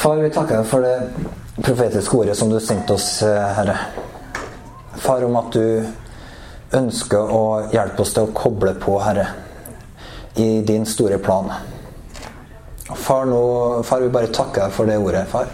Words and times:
Far, 0.00 0.16
vi 0.16 0.30
takker 0.32 0.62
deg 0.62 0.64
for 0.64 0.80
det 0.80 1.60
profetiske 1.60 2.16
ordet 2.16 2.32
som 2.38 2.48
du 2.48 2.56
sendte 2.64 2.94
oss, 2.96 3.22
eh, 3.22 3.48
Herre. 3.52 3.74
Far, 4.96 5.24
om 5.26 5.34
at 5.36 5.52
du 5.52 5.84
ønsker 6.72 7.32
å 7.36 7.42
hjelpe 7.68 8.00
oss 8.00 8.14
til 8.16 8.24
å 8.24 8.32
koble 8.32 8.72
på, 8.80 8.94
Herre, 9.04 9.26
i 10.40 10.62
din 10.64 10.86
store 10.88 11.18
plan. 11.20 11.52
Far, 12.96 13.28
nå, 13.28 13.42
far, 13.84 14.00
vi 14.00 14.08
bare 14.08 14.32
takker 14.32 14.62
deg 14.62 14.72
for 14.72 14.88
det 14.88 14.96
ordet, 14.96 15.26
far. 15.28 15.52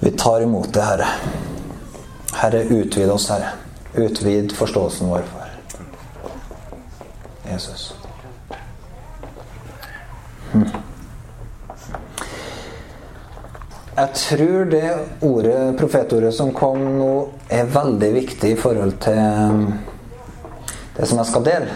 Vi 0.00 0.10
tar 0.10 0.42
imot 0.42 0.72
det, 0.74 0.82
Herre. 0.82 1.06
Herre, 2.32 2.64
utvid 2.66 3.14
oss, 3.14 3.28
Herre. 3.30 3.54
Utvid 3.94 4.56
forståelsen 4.58 5.14
vår, 5.14 5.22
far. 5.30 5.54
Jesus. 7.52 7.92
Jeg 13.98 14.14
tror 14.14 14.68
det 14.70 14.88
ordet, 15.26 15.76
profetordet 15.78 16.30
som 16.34 16.52
kom 16.54 16.78
nå, 17.00 17.12
er 17.50 17.70
veldig 17.72 18.10
viktig 18.14 18.52
i 18.54 18.58
forhold 18.58 18.92
til 19.02 19.16
um, 19.18 19.64
det 20.94 21.08
som 21.10 21.18
jeg 21.18 21.30
skal 21.32 21.46
dele. 21.48 21.72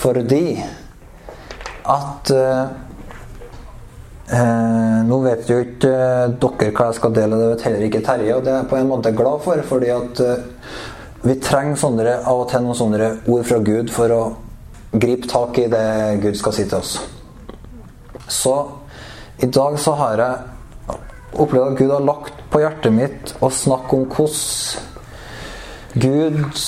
Fordi 0.00 0.46
at 1.92 2.32
uh, 2.32 2.64
Nå 5.06 5.20
vet 5.22 5.50
jo 5.52 5.58
ikke 5.62 5.90
uh, 5.92 6.32
dere 6.40 6.72
hva 6.72 6.88
jeg 6.88 6.98
skal 7.02 7.12
dele, 7.18 7.36
det 7.36 7.50
vet 7.50 7.66
heller 7.68 7.84
ikke 7.90 8.02
Terje. 8.08 8.38
Og 8.38 8.48
det 8.48 8.54
er 8.54 8.58
jeg 8.62 8.70
på 8.72 8.80
en 8.80 8.88
måte 8.94 9.12
glad 9.18 9.44
for, 9.44 9.60
fordi 9.68 9.92
at 9.92 10.24
vi 11.26 11.36
trenger 11.42 11.76
sånne, 11.84 12.16
av 12.22 12.46
og 12.46 12.48
til 12.48 12.64
noen 12.64 12.80
sånne 12.80 13.12
ord 13.28 13.44
fra 13.44 13.60
Gud 13.60 13.92
for 13.92 14.16
å 14.16 14.24
gripe 14.96 15.28
tak 15.28 15.60
i 15.60 15.68
det 15.68 15.86
Gud 16.24 16.40
skal 16.40 16.56
si 16.56 16.64
til 16.64 16.80
oss. 16.80 16.96
Så 18.32 18.56
i 19.38 19.46
dag 19.46 19.78
så 19.80 19.92
har 19.98 20.20
jeg 20.22 20.36
opplevd 21.36 21.72
at 21.74 21.78
Gud 21.78 21.90
har 21.92 22.04
lagt 22.04 22.38
på 22.52 22.62
hjertet 22.62 22.94
mitt 22.94 23.34
å 23.44 23.50
snakke 23.52 23.96
om 23.98 24.06
hvordan 24.08 24.94
Guds 25.96 26.64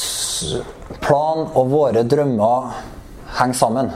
plan 1.05 1.47
og 1.49 1.73
våre 1.73 2.03
drømmer 2.09 2.71
henger 3.39 3.59
sammen. 3.59 3.91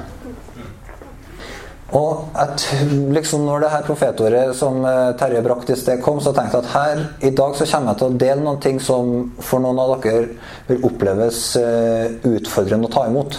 Og 1.92 2.32
at, 2.40 2.64
liksom 3.12 3.44
når 3.44 3.64
det 3.64 3.70
her 3.74 3.84
profetordet 3.84 4.56
som 4.56 4.80
Terje 5.20 5.42
brakte 5.44 5.74
i 5.74 5.80
sted 5.80 6.00
kom, 6.04 6.20
så 6.24 6.32
tenkte 6.32 6.60
jeg 6.60 6.64
at 6.64 6.72
her 6.72 7.02
i 7.28 7.32
dag 7.36 7.56
så 7.56 7.68
kommer 7.68 7.92
jeg 7.92 8.00
til 8.00 8.08
å 8.08 8.20
dele 8.24 8.40
noen 8.40 8.62
ting 8.64 8.80
som 8.80 9.32
for 9.44 9.60
noen 9.60 9.80
av 9.80 9.98
dere 10.00 10.30
vil 10.70 10.86
oppleves 10.88 11.44
utfordrende 11.60 12.88
å 12.88 12.94
ta 12.96 13.04
imot. 13.10 13.36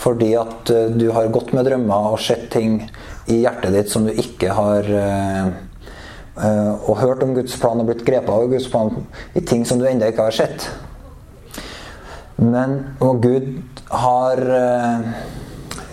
Fordi 0.00 0.30
at 0.40 0.70
du 0.96 1.10
har 1.12 1.32
gått 1.32 1.52
med 1.56 1.66
drømmer 1.68 2.14
og 2.14 2.22
sett 2.24 2.46
ting 2.52 2.78
i 3.28 3.42
hjertet 3.42 3.74
ditt 3.76 3.92
som 3.92 4.06
du 4.08 4.14
ikke 4.16 4.54
har 4.56 4.86
Og 6.86 6.94
hørt 6.96 7.20
om 7.26 7.34
Guds 7.36 7.52
plan 7.60 7.82
og 7.82 7.90
blitt 7.90 8.06
grepet 8.06 8.32
av 8.32 8.46
Guds 8.48 8.70
plan 8.72 8.94
i 9.36 9.42
ting 9.44 9.66
som 9.68 9.76
du 9.76 9.84
ennå 9.84 10.08
ikke 10.08 10.24
har 10.30 10.36
sett. 10.38 10.70
Men 12.40 12.78
og 13.04 13.20
Gud 13.20 13.50
har 13.92 14.40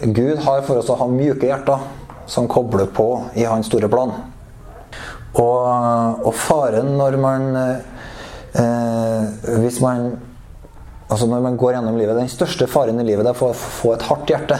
Gud 0.01 0.37
har 0.45 0.61
for 0.61 0.77
oss 0.77 0.91
å 0.93 0.97
ha 0.99 1.07
mjuke 1.09 1.47
hjerter 1.49 1.81
som 2.29 2.47
kobler 2.47 2.85
på 2.93 3.07
i 3.33 3.47
hans 3.49 3.65
store 3.65 3.89
plan. 3.89 4.11
Og, 5.37 6.25
og 6.27 6.33
faren 6.37 6.93
når 6.97 7.17
man 7.21 7.43
eh, 7.57 9.25
Hvis 9.61 9.79
man 9.83 10.15
Altså 11.07 11.27
når 11.27 11.43
man 11.45 11.57
går 11.57 11.77
gjennom 11.77 11.97
livet 11.97 12.17
Den 12.19 12.29
største 12.29 12.67
faren 12.67 12.99
i 12.99 13.05
livet 13.07 13.27
er 13.27 13.43
å 13.43 13.53
få 13.55 13.93
et 13.95 14.05
hardt 14.09 14.31
hjerte. 14.31 14.59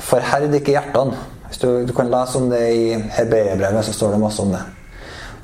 Forherd 0.00 0.54
ikke 0.56 0.76
hjertene. 0.76 1.18
Hvis 1.48 1.58
du, 1.58 1.68
du, 1.88 1.92
kan 1.96 2.10
lese 2.10 2.38
om 2.38 2.46
det 2.52 2.60
i 2.72 2.84
Hebreerbrevet, 3.16 3.84
så 3.84 3.92
står 3.92 4.14
det 4.14 4.20
masse 4.22 4.42
om 4.44 4.52
det. 4.54 4.60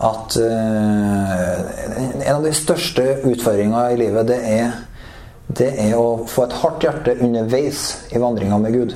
At 0.06 0.36
uh, 0.38 1.64
en 2.22 2.37
av 2.37 2.44
de 2.44 2.53
største 2.54 3.03
utfordringene 3.26 3.88
i 3.94 3.98
livet, 4.04 4.28
det 4.28 4.38
er 4.53 4.76
det 5.47 5.69
er 5.78 5.93
å 5.94 6.25
få 6.26 6.47
et 6.47 6.56
hardt 6.60 6.82
hjerte 6.82 7.14
underveis 7.22 7.82
i 8.10 8.19
vandringa 8.19 8.58
med 8.58 8.75
Gud. 8.75 8.94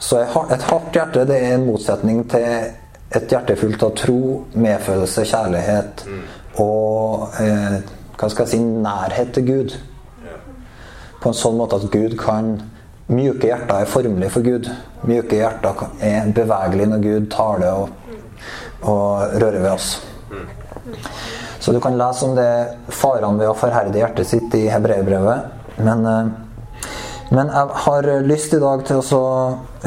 Så 0.00 0.20
et 0.22 0.66
hardt 0.70 0.96
hjerte 0.96 1.26
det 1.28 1.38
er 1.38 1.56
en 1.56 1.66
motsetning 1.66 2.22
til 2.30 2.46
et 3.10 3.32
hjerte 3.34 3.56
fullt 3.58 3.82
av 3.82 3.96
tro, 3.98 4.20
medfølelse, 4.54 5.26
kjærlighet 5.26 6.04
og 6.62 7.40
eh, 7.42 7.80
hva 8.20 8.28
skal 8.28 8.44
jeg 8.44 8.52
si, 8.52 8.58
nærhet 8.60 9.32
til 9.32 9.46
Gud. 9.46 9.78
På 11.20 11.30
en 11.30 11.36
sånn 11.36 11.56
måte 11.56 11.78
at 11.80 11.88
Gud 11.92 12.18
kan 12.20 12.58
Mjuke 13.10 13.48
hjerter 13.48 13.80
er 13.82 13.88
formelige 13.90 14.30
for 14.30 14.46
Gud. 14.46 14.68
Mjuke 15.08 15.40
hjerter 15.40 15.80
er 16.06 16.28
bevegelige 16.34 16.90
når 16.92 17.00
Gud 17.02 17.24
taler 17.32 17.80
og, 17.80 17.88
og 18.86 19.32
rører 19.42 19.58
ved 19.58 19.70
oss. 19.72 19.88
Så 21.60 21.74
du 21.74 21.80
kan 21.82 21.98
lese 21.98 22.28
om 22.28 22.36
det 22.38 22.94
farene 22.94 23.40
ved 23.40 23.50
å 23.50 23.56
forherde 23.58 23.98
hjertet 23.98 24.30
sitt 24.30 24.54
i 24.54 24.68
hebreerbrevet. 24.70 25.82
Men, 25.82 26.06
men 27.34 27.50
jeg 27.50 27.82
har 27.88 28.10
lyst 28.28 28.54
i 28.54 28.62
dag 28.62 28.86
til 28.86 29.02
å 29.16 29.24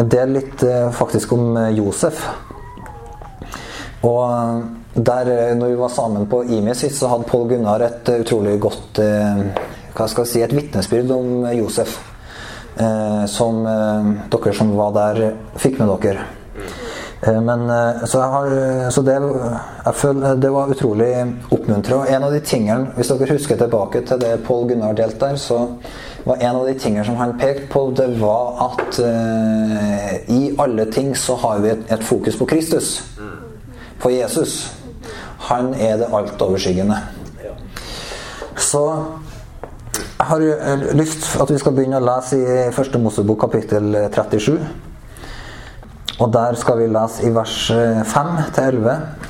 dele 0.03 0.41
litt 0.41 0.65
faktisk 0.97 1.37
om 1.37 1.55
Josef. 1.77 2.25
Og 4.03 4.82
der, 4.93 5.55
når 5.55 5.67
vi 5.67 5.75
var 5.79 5.89
sammen 5.89 6.27
på 6.29 6.43
IMI 6.43 6.75
sist, 6.77 6.99
så 6.99 7.09
hadde 7.09 7.29
Pål 7.29 7.47
Gunnar 7.49 7.81
et 7.81 8.09
utrolig 8.19 8.59
godt 8.61 8.99
hva 9.93 10.07
skal 10.09 10.25
jeg 10.25 10.31
si, 10.31 10.41
et 10.41 10.55
vitnesbyrd 10.55 11.11
om 11.13 11.47
Josef. 11.53 11.99
som 13.29 13.59
dere 14.33 14.53
som 14.57 14.71
var 14.77 14.93
der, 14.95 15.19
fikk 15.61 15.77
med 15.79 15.91
dere. 16.01 16.23
Men, 17.23 17.67
så, 18.07 18.19
har, 18.19 18.89
så 18.91 19.01
det, 19.01 19.17
føler, 19.95 20.35
det, 20.35 20.49
var 20.49 20.71
utrolig 20.73 21.11
oppmuntrende. 21.49 22.07
En 22.09 22.23
av 22.23 22.33
de 22.33 22.39
tingene, 22.39 22.89
Hvis 22.97 23.13
dere 23.13 23.29
husker 23.31 23.57
tilbake 23.57 24.01
til 24.01 24.19
det 24.19 24.41
Pål 24.47 24.67
Gunnar 24.73 24.97
delte 24.97 25.29
der, 25.29 25.37
så 25.39 25.59
var 26.25 26.41
en 26.41 26.55
av 26.55 26.67
de 26.67 26.73
tingene 26.79 27.05
som 27.05 27.15
han 27.15 27.37
pekte 27.39 27.69
på, 27.71 27.85
det 27.95 28.09
var 28.19 28.59
at 28.67 28.99
i 30.27 30.55
alle 30.59 30.85
ting 30.91 31.15
så 31.15 31.35
har 31.35 31.59
vi 31.63 31.69
et, 31.69 31.91
et, 31.91 32.03
fokus 32.03 32.37
på 32.37 32.45
Kristus. 32.45 33.03
På 33.99 34.11
Jesus. 34.11 34.82
Han 35.49 35.73
er 35.73 35.97
det 35.99 36.09
altoverskyggende. 36.13 36.97
Så 38.59 38.83
jeg 39.93 40.27
har 40.29 40.95
lyst 40.95 41.33
at 41.41 41.51
vi 41.51 41.59
skal 41.59 41.75
begynne 41.75 41.99
å 41.99 42.05
lese 42.05 42.39
i 42.39 42.71
Første 42.73 43.01
Mosebok 43.01 43.41
kapittel 43.43 43.91
37. 44.13 44.55
Og 46.21 46.31
der 46.31 46.55
skal 46.55 46.79
vi 46.79 46.87
lese 46.93 47.27
i 47.27 47.33
vers 47.33 47.57
5 48.13 48.33
til 48.55 48.79
11. 48.79 49.23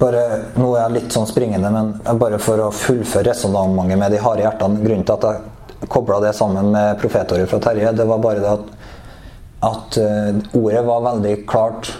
Bare, 0.00 0.22
nå 0.58 0.72
er 0.74 0.80
jeg 0.82 0.94
litt 0.96 1.14
sånn 1.14 1.28
springende, 1.30 1.70
men 1.70 1.92
bare 2.18 2.40
for 2.42 2.60
å 2.64 2.72
fullføre 2.74 3.30
resonnementet 3.30 4.00
med 4.00 4.10
de 4.12 4.22
harde 4.24 4.42
hjertene 4.42 4.82
Grunnen 4.82 5.06
til 5.06 5.14
at 5.14 5.26
jeg 5.28 5.88
kobla 5.92 6.18
det 6.24 6.32
sammen 6.34 6.72
med 6.74 6.98
profetåret 6.98 7.50
fra 7.50 7.60
Terje, 7.62 7.92
det 7.94 8.06
var 8.08 8.22
bare 8.24 8.42
det 8.42 8.50
at, 8.50 8.72
at 9.68 9.98
uh, 10.00 10.58
ordet 10.58 10.82
var 10.88 11.06
veldig 11.12 11.34
klart. 11.46 11.92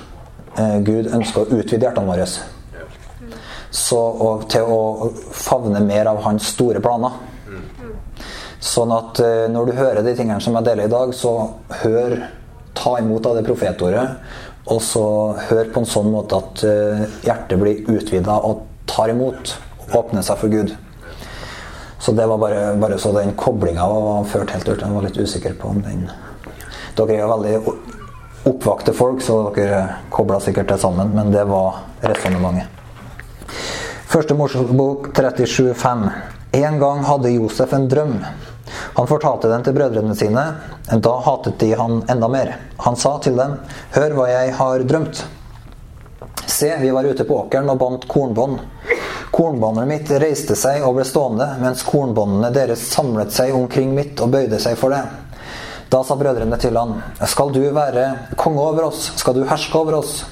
Uh, 0.54 0.78
Gud 0.86 1.10
ønsker 1.10 1.42
å 1.42 1.58
utvide 1.58 1.88
hjertene 1.88 2.08
våre. 2.08 2.26
Så, 3.74 3.98
og 3.98 4.46
til 4.52 4.70
å 4.70 5.10
favne 5.34 5.82
mer 5.82 6.10
av 6.12 6.22
hans 6.26 6.52
store 6.54 6.82
planer. 6.84 7.16
Sånn 8.64 8.94
at 8.94 9.20
uh, 9.20 9.46
når 9.50 9.70
du 9.70 9.76
hører 9.78 10.06
de 10.06 10.14
tingene 10.16 10.40
som 10.42 10.56
jeg 10.58 10.68
deler 10.68 10.88
i 10.88 10.94
dag, 10.94 11.14
så 11.14 11.34
hør 11.82 12.16
ta 12.74 12.96
imot 13.00 13.26
av 13.30 13.38
det 13.38 13.44
profetordet, 13.46 14.06
og 14.70 14.80
så 14.82 15.04
hør 15.50 15.68
på 15.74 15.82
en 15.82 15.88
sånn 15.88 16.08
måte 16.10 16.38
at 16.40 16.62
hjertet 17.26 17.60
blir 17.60 17.84
utvida 17.92 18.38
og 18.48 18.64
tar 18.88 19.12
imot. 19.12 19.52
Og 19.84 19.98
Åpner 20.00 20.24
seg 20.24 20.40
for 20.40 20.50
Gud. 20.50 20.72
Så 22.04 22.12
det 22.12 22.26
var 22.26 22.38
bare, 22.40 22.74
bare 22.80 22.98
så 22.98 23.12
den 23.12 23.34
koblinga 23.36 23.86
var 23.88 24.24
ført 24.28 24.50
helt 24.56 24.68
ut. 24.68 24.80
Jeg 24.80 24.92
var 24.96 25.04
litt 25.06 25.20
usikker 25.20 25.54
på 25.60 25.70
om 25.72 25.84
den 25.84 26.08
Dere 26.94 27.14
er 27.16 27.22
jo 27.24 27.30
veldig 27.30 27.93
oppvakte 28.44 28.92
folk, 28.92 29.22
så 29.22 29.50
dere 29.56 29.82
kobla 30.10 30.40
sikkert 30.40 30.68
det 30.68 30.78
sammen, 30.78 31.12
men 31.16 31.32
det 31.32 31.44
var 31.48 31.82
resonnementet. 32.00 32.68
Første 34.14 34.34
Mosebok 34.34 35.08
37,5. 35.16 36.08
En 36.54 36.78
gang 36.78 37.00
hadde 37.02 37.32
Josef 37.34 37.72
en 37.72 37.88
drøm. 37.88 38.18
Han 38.94 39.08
fortalte 39.10 39.48
den 39.50 39.64
til 39.64 39.74
brødrene 39.74 40.14
sine. 40.14 40.44
Da 41.02 41.14
hatet 41.26 41.58
de 41.58 41.72
han 41.74 42.02
enda 42.10 42.28
mer. 42.30 42.52
Han 42.84 42.96
sa 42.96 43.16
til 43.18 43.36
dem, 43.40 43.56
hør 43.96 44.14
hva 44.14 44.28
jeg 44.30 44.52
har 44.60 44.84
drømt. 44.86 45.24
Se, 46.46 46.70
vi 46.80 46.92
var 46.94 47.04
ute 47.04 47.26
på 47.26 47.40
åkeren 47.40 47.72
og 47.72 47.80
bandt 47.80 48.06
kornbånd. 48.08 48.60
Kornbåndet 49.34 49.88
mitt 49.90 50.10
reiste 50.22 50.54
seg 50.54 50.84
og 50.86 51.00
ble 51.00 51.08
stående, 51.08 51.48
mens 51.58 51.82
kornbåndene 51.82 52.52
deres 52.54 52.84
samlet 52.92 53.34
seg 53.34 53.56
omkring 53.56 53.96
mitt 53.96 54.20
og 54.22 54.30
bøyde 54.30 54.60
seg 54.62 54.78
for 54.78 54.94
det. 54.94 55.02
Da 55.94 56.00
sa 56.04 56.16
brødrene 56.18 56.56
til 56.58 56.74
han, 56.74 56.96
skal 57.22 57.52
du 57.54 57.60
være 57.70 58.08
konge 58.34 58.58
over 58.58 58.88
oss, 58.88 59.12
skal 59.14 59.36
du 59.36 59.44
herske 59.46 59.78
over 59.78 60.00
oss? 60.00 60.24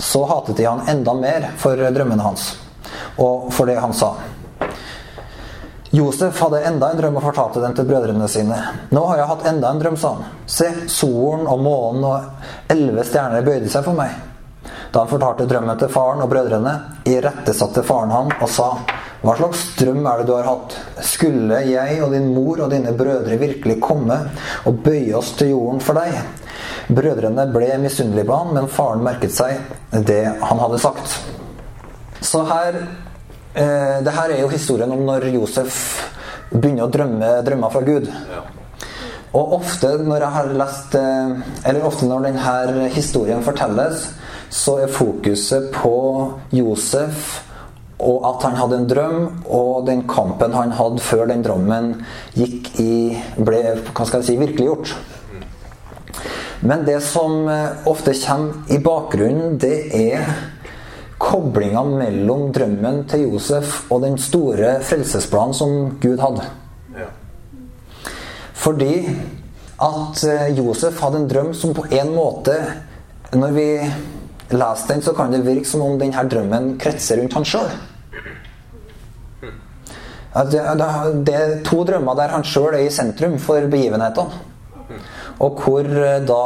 Så 0.00 0.22
hatet 0.24 0.56
de 0.56 0.64
han 0.64 0.80
enda 0.88 1.12
mer 1.12 1.50
for 1.60 1.76
drømmene 1.76 2.24
hans, 2.24 2.46
og 3.20 3.50
for 3.52 3.68
det 3.68 3.76
han 3.76 3.92
sa. 3.92 4.14
Josef 5.92 6.40
hadde 6.40 6.62
enda 6.64 6.88
en 6.88 7.02
drøm 7.02 7.20
og 7.20 7.26
fortalte 7.26 7.60
den 7.60 7.76
til 7.76 7.90
brødrene 7.92 8.24
sine. 8.32 8.56
Nå 8.88 9.04
har 9.10 9.20
jeg 9.20 9.30
hatt 9.34 9.48
enda 9.52 9.74
en 9.74 9.84
drøm, 9.84 10.00
sa 10.00 10.14
han. 10.16 10.32
Se, 10.48 10.70
solen 10.88 11.44
og 11.44 11.60
månen 11.60 12.08
og 12.08 12.72
elleve 12.72 13.04
stjerner 13.04 13.44
bøyde 13.44 13.68
seg 13.68 13.84
for 13.84 13.98
meg. 13.98 14.16
Da 14.92 15.00
han 15.00 15.08
fortalte 15.08 15.46
drømmen 15.48 15.78
til 15.80 15.88
faren 15.92 16.20
og 16.20 16.28
brødrene, 16.28 16.72
irettesatte 17.08 17.84
faren 17.86 18.12
han 18.12 18.34
og 18.38 18.50
sa 18.52 18.68
hva 19.22 19.36
slags 19.38 19.60
drøm 19.78 20.02
er 20.10 20.18
det 20.18 20.26
du 20.26 20.32
har 20.34 20.48
hatt? 20.50 20.72
Skulle 21.06 21.60
jeg 21.62 22.00
og 22.02 22.10
din 22.10 22.32
mor 22.34 22.58
og 22.64 22.72
dine 22.72 22.90
brødre 22.98 23.36
virkelig 23.38 23.76
komme 23.80 24.16
og 24.66 24.80
bøye 24.82 25.14
oss 25.14 25.30
til 25.38 25.52
jorden 25.52 25.78
for 25.80 25.94
deg? 25.94 26.16
Brødrene 26.90 27.44
ble 27.54 27.68
misunnelige 27.84 28.26
på 28.26 28.38
han, 28.40 28.50
men 28.56 28.66
faren 28.66 29.04
merket 29.06 29.30
seg 29.36 29.60
det 30.10 30.24
han 30.26 30.62
hadde 30.64 30.80
sagt. 30.82 31.14
Så 32.18 32.42
her 32.50 32.80
eh, 32.82 34.02
det 34.02 34.16
her 34.16 34.34
er 34.34 34.42
jo 34.42 34.50
historien 34.50 34.90
om 34.90 35.06
når 35.06 35.28
Josef 35.36 35.78
begynner 36.50 36.88
å 36.88 36.92
drømme 36.92 37.30
drømmer 37.46 37.72
fra 37.72 37.84
Gud. 37.86 38.10
Og 39.38 39.54
ofte 39.60 39.94
når 40.02 40.26
jeg 40.26 40.34
har 40.34 40.50
lest 40.60 40.94
eh, 40.98 41.38
Eller 41.70 41.86
ofte 41.86 42.10
når 42.10 42.26
denne 42.26 42.90
historien 42.92 43.46
fortelles, 43.46 44.10
så 44.52 44.82
er 44.84 44.92
fokuset 44.92 45.70
på 45.72 45.96
Josef 46.52 47.40
og 48.02 48.24
at 48.26 48.46
han 48.48 48.56
hadde 48.58 48.78
en 48.80 48.88
drøm, 48.90 49.18
og 49.46 49.86
den 49.86 50.02
kampen 50.10 50.54
han 50.56 50.72
hadde 50.74 51.02
før 51.04 51.28
den 51.30 51.44
drømmen 51.44 51.92
gikk 52.34 52.72
i, 52.82 52.94
ble 53.38 53.60
hva 53.92 54.06
skal 54.06 54.20
jeg 54.20 54.26
si, 54.26 54.38
virkeliggjort. 54.40 54.94
Men 56.66 56.82
det 56.86 56.98
som 57.06 57.46
eh, 57.50 57.86
ofte 57.90 58.14
kommer 58.24 58.74
i 58.74 58.78
bakgrunnen, 58.82 59.54
det 59.62 59.76
er 59.98 60.26
koblinga 61.22 61.82
mellom 61.86 62.48
drømmen 62.54 63.04
til 63.10 63.28
Josef 63.28 63.84
og 63.90 64.02
den 64.02 64.18
store 64.18 64.76
frelsesplanen 64.86 65.54
som 65.54 65.76
Gud 66.02 66.22
hadde. 66.22 66.48
Fordi 68.62 68.94
at 69.82 70.24
eh, 70.26 70.48
Josef 70.58 70.98
hadde 71.02 71.22
en 71.22 71.30
drøm 71.30 71.54
som 71.54 71.74
på 71.74 71.86
en 71.90 72.12
måte 72.14 72.54
Når 73.32 73.54
vi 73.56 73.68
leser 74.50 74.94
den, 74.94 75.02
så 75.02 75.14
kan 75.16 75.32
det 75.32 75.44
virke 75.46 75.68
som 75.68 75.84
om 75.84 75.98
denne 76.00 76.24
drømmen 76.28 76.76
kretser 76.82 77.20
rundt 77.20 77.36
han 77.38 77.46
sjøl. 77.48 77.70
Det, 80.32 81.34
er 81.34 81.58
to 81.66 81.82
drømmer 81.84 82.16
der 82.16 82.32
han 82.32 82.44
sjøl 82.46 82.72
er 82.72 82.86
i 82.86 82.92
sentrum 82.92 83.36
for 83.40 83.68
begivenhetene. 83.68 84.48
Og 85.42 85.60
hvor 85.60 85.86
eh, 85.88 86.20
da 86.28 86.42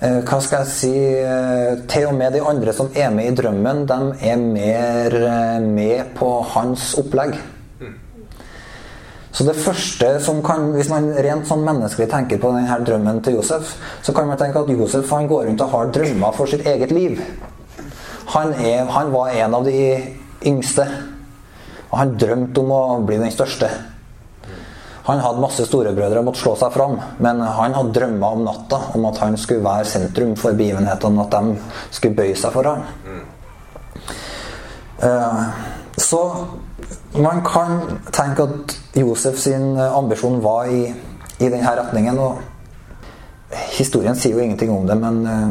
eh, 0.00 0.20
Hva 0.24 0.38
skal 0.42 0.62
jeg 0.62 0.70
si 0.72 0.92
eh, 1.20 1.82
Til 1.90 2.06
og 2.08 2.14
med 2.16 2.32
de 2.34 2.40
andre 2.42 2.72
som 2.74 2.88
er 2.96 3.12
med 3.14 3.28
i 3.28 3.34
drømmen, 3.36 3.84
de 3.86 3.98
er 4.30 4.40
mer 4.40 5.16
med 5.60 6.14
på 6.16 6.30
hans 6.54 6.94
opplegg. 6.98 7.36
Så 9.30 9.44
det 9.46 9.54
første 9.54 10.08
som 10.20 10.40
kan, 10.42 10.72
Hvis 10.74 10.90
man 10.90 11.12
rent 11.14 11.46
sånn 11.46 11.62
menneskelig 11.66 12.08
tenker 12.10 12.40
på 12.42 12.50
denne 12.54 12.80
drømmen 12.86 13.22
til 13.22 13.38
Josef, 13.38 13.76
så 14.02 14.12
kan 14.12 14.26
man 14.26 14.38
tenke 14.40 14.58
at 14.58 14.72
Josef 14.72 15.10
han 15.10 15.28
går 15.30 15.46
rundt 15.46 15.62
og 15.62 15.70
har 15.70 15.92
drømmer 15.94 16.34
for 16.34 16.50
sitt 16.50 16.66
eget 16.66 16.90
liv. 16.90 17.20
Han, 18.34 18.52
er, 18.54 18.84
han 18.90 19.12
var 19.12 19.30
en 19.34 19.54
av 19.54 19.64
de 19.66 19.78
yngste. 20.46 20.86
Og 21.90 21.96
han 21.98 22.16
drømte 22.18 22.62
om 22.62 22.74
å 22.74 22.82
bli 23.06 23.18
den 23.18 23.32
største. 23.34 23.70
Han 25.08 25.22
hadde 25.24 25.42
masse 25.42 25.64
storebrødre 25.66 26.20
og 26.20 26.28
måtte 26.28 26.42
slå 26.42 26.52
seg 26.60 26.74
fram, 26.74 26.98
men 27.24 27.40
han 27.42 27.74
hadde 27.74 27.94
drømmer 27.96 28.36
om 28.36 28.44
natta 28.46 28.78
om 28.94 29.06
at 29.08 29.18
han 29.24 29.38
skulle 29.40 29.64
være 29.64 29.88
sentrum 29.88 30.36
for 30.38 30.54
begivenhetene, 30.58 31.24
at 31.24 31.34
de 31.34 31.94
skulle 31.96 32.18
bøye 32.18 32.36
seg 32.38 32.54
for 32.54 32.68
han. 32.68 32.84
Eh, 35.02 35.42
så 35.96 36.22
man 37.16 37.42
kan 37.44 37.80
tenke 38.12 38.46
at 38.46 38.76
Josef 38.94 39.38
sin 39.38 39.74
ambisjon 39.80 40.40
var 40.44 40.68
i, 40.70 40.86
i 41.38 41.48
denne 41.48 41.74
retningen. 41.76 42.18
og 42.18 42.40
Historien 43.74 44.14
sier 44.14 44.36
jo 44.36 44.44
ingenting 44.44 44.70
om 44.70 44.86
det, 44.86 44.96
men 45.00 45.26
eh, 45.26 45.48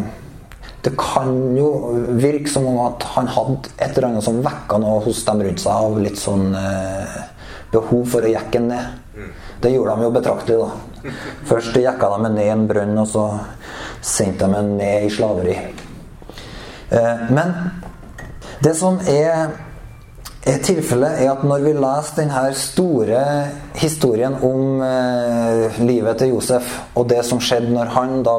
det 0.85 0.93
kan 0.99 1.33
jo 1.57 1.67
virke 2.15 2.47
som 2.51 2.67
om 2.69 2.79
at 2.85 3.03
han 3.15 3.27
hadde 3.27 3.73
et 3.75 3.97
eller 3.97 4.07
annet 4.13 4.23
som 4.23 4.39
vekka 4.43 4.79
noe 4.79 5.01
hos 5.03 5.25
dem 5.27 5.43
rundt 5.43 5.59
seg 5.59 5.73
av 5.73 5.97
litt 5.99 6.19
sånn 6.21 6.53
eh, 6.55 7.17
behov 7.73 8.05
for 8.13 8.23
å 8.23 8.31
jekke 8.31 8.61
ned. 8.63 9.27
Det 9.59 9.73
gjorde 9.73 9.97
de 9.97 10.07
jo 10.07 10.13
betraktelig, 10.15 10.61
da. 10.63 11.11
Først 11.49 11.75
jekka 11.75 12.13
de 12.13 12.31
ned 12.31 12.51
en 12.53 12.65
brønn, 12.69 12.95
og 13.01 13.09
så 13.11 13.25
sendte 13.99 14.47
de 14.47 14.55
ham 14.55 14.71
ned 14.79 15.09
i 15.09 15.11
slaveri. 15.11 15.57
Eh, 16.95 17.25
men 17.35 17.53
det 18.63 18.75
som 18.75 18.99
er 19.07 19.49
er 20.47 20.61
tilfellet, 20.63 21.19
er 21.19 21.33
at 21.33 21.41
når 21.43 21.63
vi 21.65 21.71
leser 21.75 22.21
denne 22.21 22.43
store 22.55 23.23
historien 23.79 24.37
om 24.45 24.79
eh, 24.85 25.79
livet 25.83 26.21
til 26.21 26.33
Josef, 26.33 26.69
og 26.95 27.09
det 27.11 27.25
som 27.27 27.41
skjedde 27.43 27.73
når 27.75 27.91
han 27.95 28.21
da, 28.23 28.37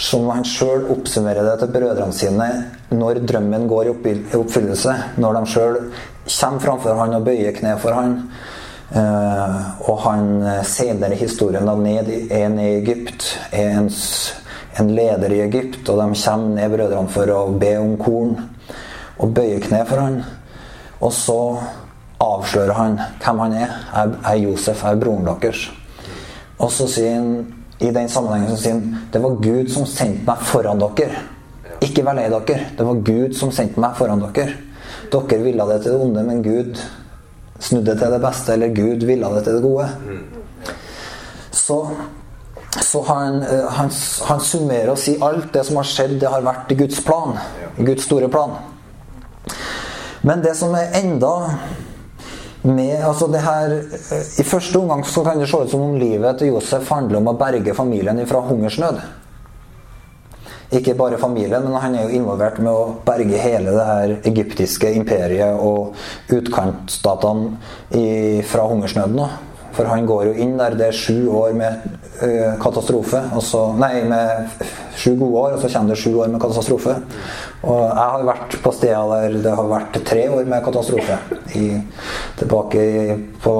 som 0.00 0.30
han 0.32 0.46
sjøl 0.48 0.88
oppsummerer 0.94 1.44
det 1.44 1.58
til 1.60 1.74
brødrene 1.76 2.16
sine, 2.16 2.48
når 2.94 3.20
drømmen 3.28 3.68
går 3.68 3.90
i 3.90 4.16
oppfyllelse, 4.38 4.96
når 5.20 5.38
de 5.38 5.44
sjøl 5.52 5.76
kommer 6.30 6.64
framfor 6.64 6.98
han 7.00 7.18
og 7.18 7.28
bøyer 7.28 7.54
kne 7.56 7.76
for 7.82 8.00
han, 8.00 8.16
Uh, 8.90 9.86
og 9.86 10.00
han 10.02 10.40
eh, 10.42 10.64
senere 10.66 11.14
historien 11.14 11.68
da 11.68 11.76
ned, 11.78 12.08
er 12.26 12.48
ned 12.50 12.64
i 12.64 12.78
Egypt, 12.80 13.28
er 13.54 13.76
en, 13.78 13.86
en 14.82 14.90
leder 14.96 15.30
i 15.30 15.44
Egypt, 15.44 15.84
og 15.92 16.00
de 16.00 16.18
kommer 16.18 16.56
ned 16.56 16.72
brødrene 16.74 17.12
for 17.14 17.30
å 17.30 17.44
be 17.54 17.70
om 17.78 17.92
korn 18.00 18.32
og 19.20 19.34
bøyer 19.36 19.60
kne 19.64 19.84
for 19.88 20.00
han. 20.00 20.20
Og 21.00 21.12
så 21.16 21.40
avslører 22.20 22.76
han 22.76 22.98
hvem 23.22 23.42
han 23.44 23.56
er. 23.56 23.74
Jeg 23.94 24.14
er 24.32 24.42
Josef, 24.44 24.84
jeg 24.84 24.96
er 24.96 25.00
broren 25.00 25.28
deres. 25.28 25.68
Og 26.60 26.72
så 26.72 26.88
sier 26.90 27.16
han 27.16 27.30
i 27.80 27.90
den 27.94 28.08
sammenhengen 28.12 28.50
så 28.52 28.58
sier 28.60 28.76
han 28.76 28.96
det 29.12 29.22
var 29.24 29.38
Gud 29.40 29.70
som 29.72 29.86
sendte 29.88 30.26
meg 30.28 30.42
foran 30.44 30.82
dere. 30.82 31.22
Ikke 31.80 32.04
vær 32.04 32.18
lei 32.18 32.26
dere. 32.32 32.58
Det 32.76 32.86
var 32.86 33.04
Gud 33.06 33.36
som 33.36 33.52
sendte 33.54 33.80
meg 33.80 33.96
foran 33.96 34.20
dere. 34.26 34.58
Dere 35.10 35.38
ville 35.44 35.68
det 35.72 35.78
til 35.82 35.94
det 35.94 36.00
onde, 36.04 36.24
men 36.26 36.42
Gud 36.44 36.82
snudde 37.60 37.96
til 37.96 38.12
det 38.12 38.20
beste. 38.20 38.52
Eller 38.52 38.74
Gud 38.76 39.06
ville 39.08 39.32
det 39.36 39.44
til 39.44 39.56
det 39.56 39.62
gode. 39.62 39.88
Så, 41.50 41.78
så 42.84 43.00
han, 43.08 43.40
eh, 43.42 43.64
han, 43.78 43.90
han 44.28 44.40
summerer 44.44 44.92
og 44.92 45.00
sier 45.00 45.24
alt 45.24 45.48
det 45.54 45.64
som 45.66 45.80
har 45.80 45.88
skjedd, 45.88 46.18
det 46.20 46.30
har 46.30 46.44
vært 46.44 46.70
i 46.70 46.78
Guds 46.84 47.00
plan. 47.06 47.40
Guds 47.80 48.04
store 48.06 48.28
plan. 48.28 48.54
Men 50.26 50.42
det 50.44 50.54
som 50.58 50.74
er 50.76 50.92
enda 51.00 51.34
med 52.62 53.04
altså 53.04 53.26
det 53.32 53.40
her, 53.40 53.84
I 54.38 54.42
første 54.44 54.78
omgang 54.78 55.04
så 55.08 55.24
kan 55.24 55.38
det 55.40 55.48
se 55.48 55.56
ut 55.56 55.70
som 55.72 55.80
om 55.86 55.96
livet 55.96 56.38
til 56.38 56.48
Josef 56.52 56.90
handler 56.92 57.16
om 57.20 57.28
å 57.32 57.38
berge 57.40 57.74
familien 57.76 58.26
fra 58.28 58.40
hungersnød. 58.50 58.96
Ikke 60.76 60.94
bare 60.94 61.18
familien, 61.18 61.64
men 61.64 61.82
han 61.82 61.94
er 61.98 62.02
jo 62.04 62.16
involvert 62.20 62.58
med 62.62 62.70
å 62.70 62.94
berge 63.06 63.38
hele 63.42 63.70
det 63.74 63.86
her 63.88 64.08
egyptiske 64.28 64.92
imperiet 64.94 65.54
og 65.58 65.94
utkantstatene 66.30 67.44
fra 68.46 68.62
hungersnøden. 68.70 69.16
nå. 69.18 69.49
For 69.76 69.88
han 69.88 70.06
går 70.08 70.30
jo 70.30 70.36
inn 70.44 70.56
der 70.58 70.76
det 70.78 70.90
er 70.90 70.96
sju 70.96 71.28
år 71.32 71.54
med 71.56 71.84
uh, 72.22 72.56
katastrofe. 72.62 73.22
Så, 73.44 73.62
nei, 73.80 74.02
med 74.08 74.50
sju 74.98 75.14
gode 75.18 75.44
år, 75.44 75.56
og 75.56 75.62
så 75.62 75.70
kommer 75.72 75.94
det 75.94 76.00
sju 76.02 76.14
år 76.18 76.32
med 76.32 76.42
katastrofe. 76.42 76.96
Og 77.60 77.80
jeg 77.84 78.12
har 78.14 78.26
vært 78.28 78.56
på 78.64 78.72
steder 78.72 79.10
der 79.14 79.36
det 79.44 79.54
har 79.56 79.70
vært 79.70 79.98
tre 80.08 80.26
år 80.32 80.48
med 80.48 80.64
katastrofe. 80.64 81.18
I, 81.58 81.66
tilbake 82.40 82.80
i, 82.82 83.16
på 83.42 83.54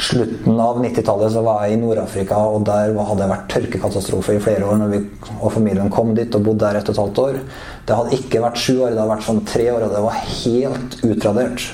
slutten 0.00 0.60
av 0.62 0.80
90-tallet 0.84 1.34
så 1.34 1.42
var 1.44 1.64
jeg 1.66 1.76
i 1.76 1.80
Nord-Afrika, 1.82 2.38
og 2.48 2.66
der 2.68 2.94
hadde 2.96 3.18
det 3.22 3.30
vært 3.32 3.48
tørkekatastrofe 3.52 4.36
i 4.36 4.42
flere 4.42 4.68
år 4.68 4.78
når 4.80 4.94
vi 4.94 5.02
og 5.36 5.50
familien 5.52 5.90
kom 5.92 6.14
dit 6.16 6.32
og 6.36 6.46
bodde 6.46 6.64
der 6.64 6.80
et 6.80 6.88
og 6.88 6.94
et 6.94 7.02
halvt 7.02 7.24
år. 7.24 7.40
Det 7.86 7.98
hadde 7.98 8.20
ikke 8.20 8.44
vært 8.44 8.62
sju 8.62 8.72
år, 8.78 8.94
det 8.94 9.02
hadde 9.02 9.10
vært 9.14 9.28
sånn 9.28 9.44
tre 9.48 9.68
år, 9.74 9.86
og 9.86 9.96
det 9.96 10.06
var 10.06 10.22
helt 10.22 10.98
utradert. 11.06 11.68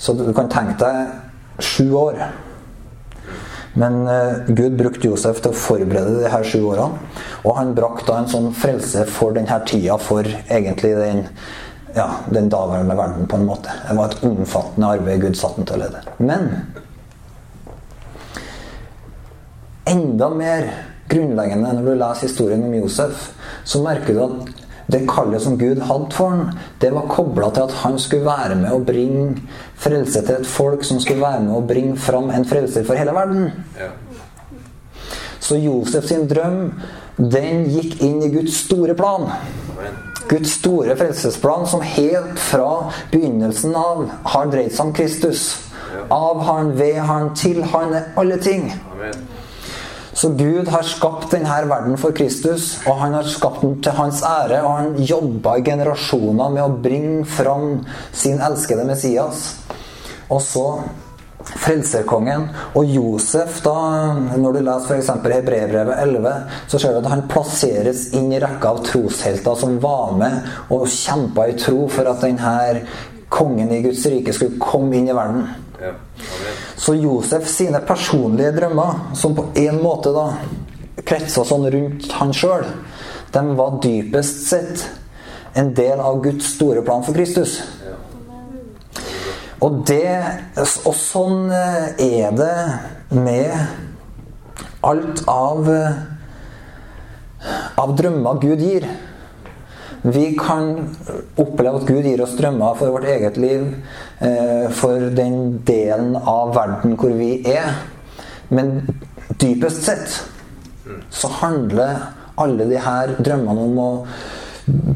Så 0.00 0.14
du 0.16 0.30
kan 0.32 0.48
tenke 0.48 0.78
deg 0.80 1.29
sju 1.64 1.92
år. 1.98 2.20
Men 3.78 4.08
uh, 4.08 4.46
Gud 4.48 4.76
brukte 4.78 5.06
Josef 5.06 5.40
til 5.42 5.52
å 5.52 5.56
forberede 5.56 6.24
de 6.24 6.30
her 6.32 6.46
sju 6.46 6.60
årene. 6.72 7.00
Og 7.46 7.56
han 7.56 7.74
brakte 7.76 8.16
en 8.16 8.30
sånn 8.30 8.50
frelse 8.56 9.06
for 9.08 9.36
denne 9.36 9.60
tida, 9.68 9.96
for 10.02 10.26
egentlig 10.26 10.92
den, 10.98 11.24
ja, 11.94 12.08
den 12.32 12.50
daværende 12.52 12.96
verden, 12.98 13.28
på 13.30 13.38
en 13.38 13.48
måte. 13.48 13.74
Det 13.86 13.96
var 13.98 14.10
et 14.10 14.24
omfattende 14.26 14.94
arbeid 14.98 15.24
Gud 15.24 15.38
satte 15.38 15.62
ham 15.62 15.70
til 15.70 15.78
å 15.78 15.82
lede. 15.84 16.04
Men 16.18 16.50
enda 19.90 20.30
mer 20.34 20.72
grunnleggende 21.10 21.72
når 21.74 21.86
du 21.86 21.94
leser 21.94 22.28
historien 22.28 22.66
om 22.66 22.74
Josef, 22.74 23.30
så 23.64 23.82
merker 23.82 24.14
du 24.14 24.24
at 24.26 24.59
det 24.92 25.02
kallet 25.08 25.42
som 25.42 25.58
Gud 25.58 25.80
hadde 25.86 26.10
for 26.14 26.34
ham, 26.34 26.50
det 26.80 26.92
var 26.94 27.08
kobla 27.10 27.50
til 27.54 27.68
at 27.68 27.76
han 27.82 27.98
skulle 27.98 28.26
være 28.26 28.56
med 28.60 28.72
å 28.74 28.82
bringe 28.84 29.42
frelse 29.80 30.22
til 30.26 30.40
et 30.40 30.48
folk 30.48 30.84
som 30.84 31.00
skulle 31.00 31.24
være 31.24 31.44
med 31.46 31.56
å 31.56 31.64
bringe 31.66 31.96
fram 32.00 32.30
en 32.34 32.46
frelser 32.48 32.86
for 32.86 32.98
hele 32.98 33.14
verden. 33.16 33.50
Ja. 33.78 33.90
Så 35.40 35.56
Josef 35.56 36.06
sin 36.06 36.28
drøm, 36.30 36.72
den 37.16 37.66
gikk 37.72 38.00
inn 38.04 38.20
i 38.22 38.30
Guds 38.32 38.60
store 38.66 38.94
plan. 38.94 39.30
Guds 40.28 40.52
store 40.60 40.94
frelsesplan 40.96 41.66
som 41.66 41.82
helt 41.82 42.38
fra 42.38 42.92
begynnelsen 43.10 43.74
av 43.76 44.04
har 44.34 44.52
dreid 44.52 44.70
seg 44.74 44.86
om 44.90 44.94
Kristus. 44.94 45.48
Av 46.10 46.42
Han, 46.46 46.74
ved 46.78 47.00
Han, 47.02 47.34
til 47.34 47.64
Han 47.72 47.94
er 47.94 48.12
alle 48.20 48.38
ting. 48.42 48.70
Amen. 48.92 49.26
Så 50.20 50.28
Gud 50.36 50.68
har 50.68 50.84
skapt 50.84 51.30
denne 51.32 51.62
verden 51.64 51.94
for 51.96 52.12
Kristus, 52.12 52.74
og 52.84 52.98
han 53.00 53.14
har 53.16 53.28
skapt 53.30 53.62
den 53.64 53.78
til 53.80 53.94
hans 53.96 54.18
ære. 54.26 54.58
Og 54.60 54.74
han 54.76 54.98
jobba 55.00 55.54
i 55.56 55.62
generasjoner 55.64 56.50
med 56.52 56.60
å 56.60 56.74
bringe 56.84 57.22
fram 57.24 57.86
sin 58.12 58.42
elskede 58.44 58.84
Messias. 58.84 59.46
Og 60.28 60.42
så 60.44 60.66
Frelserkongen 61.40 62.44
og 62.76 62.92
Josef, 62.92 63.62
da, 63.64 63.72
når 64.36 64.58
du 64.58 64.60
leser 64.66 64.98
f.eks. 64.98 65.08
Hebreerbrevet 65.24 66.02
11, 66.04 66.34
så 66.68 66.82
ser 66.82 66.92
du 66.92 67.00
at 67.00 67.08
han 67.14 67.24
plasseres 67.30 68.10
inn 68.18 68.28
i 68.28 68.42
rekka 68.42 68.74
av 68.74 68.82
troshelter 68.84 69.56
som 69.56 69.80
var 69.80 70.12
med 70.20 70.68
og 70.68 70.84
kjempa 70.84 71.48
i 71.48 71.56
tro 71.56 71.86
for 71.88 72.12
at 72.12 72.20
denne 72.26 72.84
kongen 73.32 73.72
i 73.72 73.80
Guds 73.88 74.04
rike 74.12 74.36
skulle 74.36 74.60
komme 74.60 75.00
inn 75.00 75.08
i 75.08 75.16
verden. 75.16 75.48
Ja. 75.80 75.94
Så 76.76 76.94
Josef 76.94 77.48
sine 77.48 77.80
personlige 77.88 78.52
drømmer, 78.52 79.14
som 79.16 79.34
på 79.36 79.46
en 79.56 79.80
måte 79.80 80.12
da 80.12 80.26
kretsa 81.08 81.44
sånn 81.48 81.64
rundt 81.72 82.10
han 82.18 82.34
sjøl, 82.36 82.66
de 83.32 83.44
var 83.56 83.78
dypest 83.82 84.42
sett 84.50 84.84
en 85.56 85.72
del 85.74 86.00
av 86.02 86.20
Guds 86.24 86.52
store 86.56 86.82
plan 86.86 87.04
for 87.06 87.16
Kristus. 87.16 87.60
Og, 89.60 89.82
det, 89.88 90.16
og 90.88 90.94
sånn 90.96 91.50
eh, 91.52 91.88
er 92.00 92.30
det 92.32 92.54
med 93.12 93.52
alt 94.88 95.20
av, 95.28 95.68
eh, 95.68 95.98
av 97.80 97.92
drømmer 97.98 98.40
Gud 98.40 98.64
gir. 98.64 98.88
Vi 100.02 100.36
kan 100.38 100.88
oppleve 101.36 101.76
at 101.76 101.88
Gud 101.88 102.06
gir 102.08 102.22
oss 102.24 102.36
drømmer 102.38 102.76
for 102.78 102.94
vårt 102.94 103.08
eget 103.12 103.36
liv, 103.36 103.66
eh, 104.18 104.70
for 104.72 105.10
den 105.12 105.60
delen 105.68 106.16
av 106.16 106.54
verden 106.56 106.96
hvor 106.96 107.12
vi 107.18 107.34
er. 107.44 107.74
Men 108.48 108.80
dypest 109.36 109.84
sett 109.84 110.22
så 111.10 111.28
handler 111.42 112.00
alle 112.40 112.64
de 112.70 112.80
her 112.80 113.14
drømmene 113.20 113.66
om 113.68 113.78
å 113.78 113.90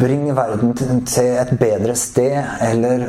bringe 0.00 0.34
verden 0.36 0.72
til 1.04 1.36
et 1.36 1.52
bedre 1.60 1.94
sted, 1.98 2.38
eller 2.64 3.04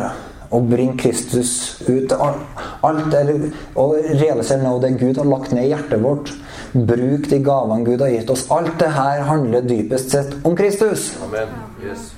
å 0.52 0.60
bringe 0.60 0.98
Kristus 1.00 1.82
ut 1.88 2.12
alt, 2.12 3.14
eller 3.14 3.48
å 3.80 3.88
realisere 3.96 4.64
noe 4.64 4.82
det 4.84 4.98
Gud 5.00 5.18
har 5.22 5.30
lagt 5.30 5.56
ned 5.56 5.66
i 5.66 5.72
hjertet 5.72 6.04
vårt. 6.04 6.34
Bruk 6.76 7.30
de 7.32 7.40
gavene 7.40 7.86
Gud 7.88 8.02
har 8.04 8.12
gitt 8.12 8.30
oss. 8.30 8.46
Alt 8.52 8.76
det 8.82 8.92
her 8.92 9.24
handler 9.30 9.64
dypest 9.64 10.12
sett 10.12 10.34
om 10.44 10.56
Kristus. 10.60 11.14
Amen. 11.24 11.54
Yes. 11.84 12.12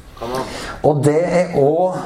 Og 0.82 1.04
det 1.06 1.20
er 1.22 1.58
òg 1.62 2.00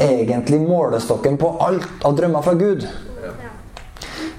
egentlig 0.00 0.62
målestokken 0.64 1.36
på 1.40 1.50
alt 1.60 2.06
av 2.06 2.16
drømmer 2.16 2.44
fra 2.44 2.54
Gud. 2.56 2.86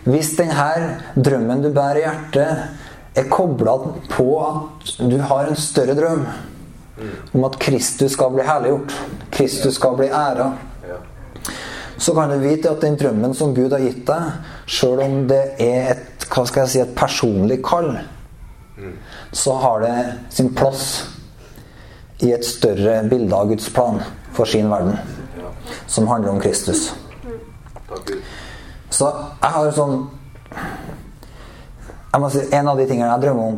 Hvis 0.04 0.34
denne 0.36 0.98
drømmen 1.16 1.62
du 1.64 1.70
bærer 1.72 2.02
i 2.02 2.08
hjertet, 2.08 2.80
er 3.14 3.30
kobla 3.30 3.78
på 4.10 4.28
at 4.42 4.96
du 4.98 5.20
har 5.22 5.48
en 5.48 5.60
større 5.60 5.94
drøm 5.96 6.26
om 7.34 7.46
at 7.46 7.60
Kristus 7.62 8.16
skal 8.18 8.34
bli 8.34 8.46
herliggjort, 8.48 8.94
Kristus 9.34 9.78
skal 9.78 9.96
bli 10.00 10.10
æra, 10.10 10.50
så 11.98 12.14
kan 12.18 12.34
du 12.34 12.42
vite 12.42 12.72
at 12.72 12.82
den 12.82 12.98
drømmen 13.00 13.36
som 13.38 13.54
Gud 13.56 13.72
har 13.72 13.84
gitt 13.84 14.04
deg, 14.08 14.50
sjøl 14.66 15.00
om 15.06 15.22
det 15.30 15.44
er 15.62 15.94
et, 15.94 16.10
hva 16.30 16.46
skal 16.48 16.64
jeg 16.64 16.72
si, 16.72 16.82
et 16.84 16.96
personlig 16.98 17.60
kall, 17.66 17.96
så 19.32 19.54
har 19.62 19.84
det 19.84 19.96
sin 20.34 20.50
plass 20.56 20.86
i 22.24 22.32
et 22.34 22.46
større 22.46 23.02
bilde 23.10 23.36
av 23.36 23.50
Guds 23.52 23.70
plan 23.74 24.00
for 24.34 24.50
sin 24.50 24.70
verden, 24.72 24.98
som 25.88 26.08
handler 26.08 26.34
om 26.34 26.42
Kristus. 26.42 26.92
Så 28.94 29.10
jeg 29.10 29.54
har 29.56 29.72
sånn 29.74 30.04
jeg 32.14 32.22
må 32.22 32.30
si, 32.30 32.42
En 32.54 32.68
av 32.70 32.78
de 32.78 32.86
tingene 32.86 33.10
jeg 33.10 33.24
drømmer 33.24 33.54
om, 33.54 33.56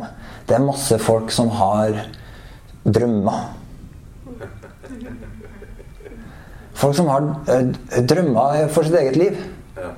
det 0.48 0.56
er 0.56 0.64
masse 0.64 0.96
folk 1.02 1.32
som 1.34 1.50
har 1.58 1.98
drømmer. 2.86 3.42
Folk 6.76 6.96
som 6.96 7.08
har 7.12 7.26
eh, 7.52 8.02
drømmer 8.08 8.68
for 8.72 8.86
sitt 8.86 8.96
eget 9.00 9.16
liv. 9.20 9.38
Ja. 9.76 9.90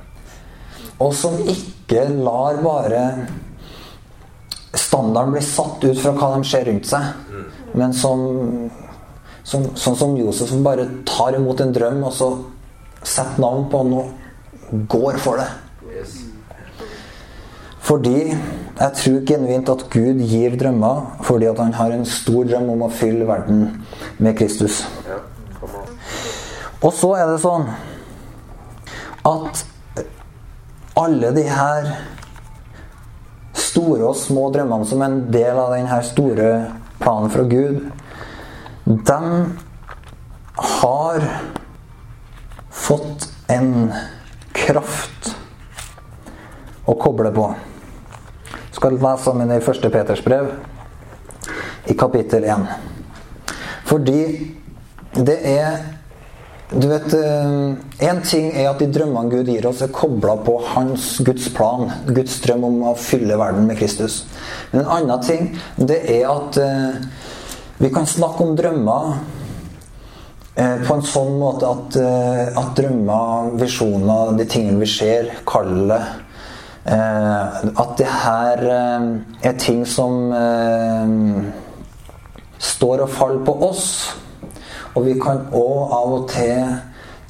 Og 0.99 1.15
som 1.15 1.39
ikke 1.45 1.77
lar 1.97 2.61
bare 2.62 3.02
standarden 4.75 5.33
bli 5.33 5.42
satt 5.42 5.85
ut 5.85 6.00
fra 6.00 6.12
hva 6.12 6.35
de 6.37 6.45
ser 6.45 6.68
rundt 6.68 6.87
seg. 6.88 7.02
Men 7.75 7.95
som, 7.97 8.71
som 9.45 9.68
Sånn 9.76 9.97
som 9.97 10.16
Josef, 10.18 10.50
som 10.50 10.64
bare 10.64 10.88
tar 11.09 11.38
imot 11.38 11.61
en 11.64 11.73
drøm, 11.73 12.02
og 12.04 12.12
så 12.12 12.33
setter 13.02 13.40
navn 13.40 13.68
på 13.73 13.83
den 13.85 13.95
og 14.02 14.85
går 14.92 15.21
for 15.23 15.40
det. 15.40 15.49
Fordi 17.88 18.18
jeg 18.28 18.92
tror 18.99 19.23
genuint 19.26 19.71
at 19.73 19.87
Gud 19.88 20.21
gir 20.28 20.57
drømmer 20.61 21.23
fordi 21.25 21.47
at 21.49 21.61
han 21.62 21.73
har 21.73 21.95
en 21.95 22.04
stor 22.04 22.45
drøm 22.45 22.68
om 22.75 22.85
å 22.85 22.90
fylle 22.92 23.25
verden 23.28 23.62
med 24.21 24.37
Kristus. 24.37 24.83
Og 26.85 26.92
så 26.95 27.14
er 27.16 27.33
det 27.33 27.40
sånn 27.42 27.64
at 29.26 29.64
alle 30.99 31.31
de 31.31 31.45
her 31.47 31.93
store 33.59 34.09
og 34.11 34.17
små 34.19 34.49
drømmene 34.55 34.87
som 34.88 35.02
en 35.05 35.19
del 35.33 35.59
av 35.59 35.75
denne 35.76 35.99
store 36.07 36.50
planen 36.99 37.31
fra 37.31 37.45
Gud, 37.47 37.85
de 38.87 39.19
har 40.59 41.26
fått 42.75 43.28
en 43.52 43.93
kraft 44.57 45.31
å 46.88 46.97
koble 46.99 47.31
på. 47.37 47.47
Skal 48.75 48.97
lese 48.97 49.26
sammen 49.26 49.52
i 49.52 49.61
1. 49.61 49.90
Peters 49.93 50.25
brev, 50.25 50.50
i 51.87 51.95
kapittel 51.99 52.47
1. 52.49 52.67
Fordi 53.88 54.23
det 55.14 55.38
er 55.52 55.98
du 56.71 56.89
vet, 56.89 57.15
En 58.05 58.21
ting 58.23 58.51
er 58.53 58.69
at 58.69 58.83
de 58.83 58.91
drømmene 58.93 59.33
Gud 59.33 59.49
gir 59.49 59.67
oss, 59.71 59.81
er 59.83 59.93
kobla 59.95 60.37
på 60.45 60.59
hans 60.75 61.17
Guds 61.25 61.49
plan. 61.55 61.89
Guds 62.07 62.37
drøm 62.45 62.67
om 62.69 62.83
å 62.91 62.93
fylle 62.99 63.39
verden 63.41 63.67
med 63.69 63.81
Kristus. 63.81 64.21
Men 64.71 64.85
en 64.85 64.93
annen 64.99 65.25
ting 65.25 65.49
det 65.81 66.03
er 66.13 66.29
at 66.29 66.61
eh, 66.61 67.01
vi 67.79 67.91
kan 67.95 68.07
snakke 68.11 68.45
om 68.45 68.57
drømmer 68.59 69.13
eh, 70.59 70.77
på 70.85 70.97
en 70.97 71.05
sånn 71.07 71.37
måte 71.41 71.73
at, 71.73 71.99
eh, 72.03 72.59
at 72.59 72.73
drømmer, 72.77 73.53
visjoner, 73.61 74.37
de 74.39 74.49
tingene 74.51 74.83
vi 74.83 74.91
ser, 74.91 75.33
kallet 75.49 76.03
eh, 76.85 77.59
At 77.71 77.97
det 78.01 78.13
her 78.13 78.65
eh, 78.67 79.11
er 79.47 79.59
ting 79.63 79.85
som 79.89 80.33
eh, 80.37 81.13
står 82.59 83.07
og 83.07 83.15
faller 83.15 83.45
på 83.47 83.59
oss. 83.73 83.87
Og 84.99 85.05
vi 85.07 85.14
kan 85.21 85.45
òg 85.55 85.93
av 85.95 86.12
og 86.17 86.25
til 86.33 86.73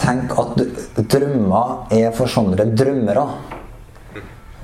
tenke 0.01 0.41
at 0.41 1.05
drømmer 1.13 1.93
er 1.93 2.15
for 2.17 2.31
sånne 2.31 2.65
drømmere. 2.73 3.25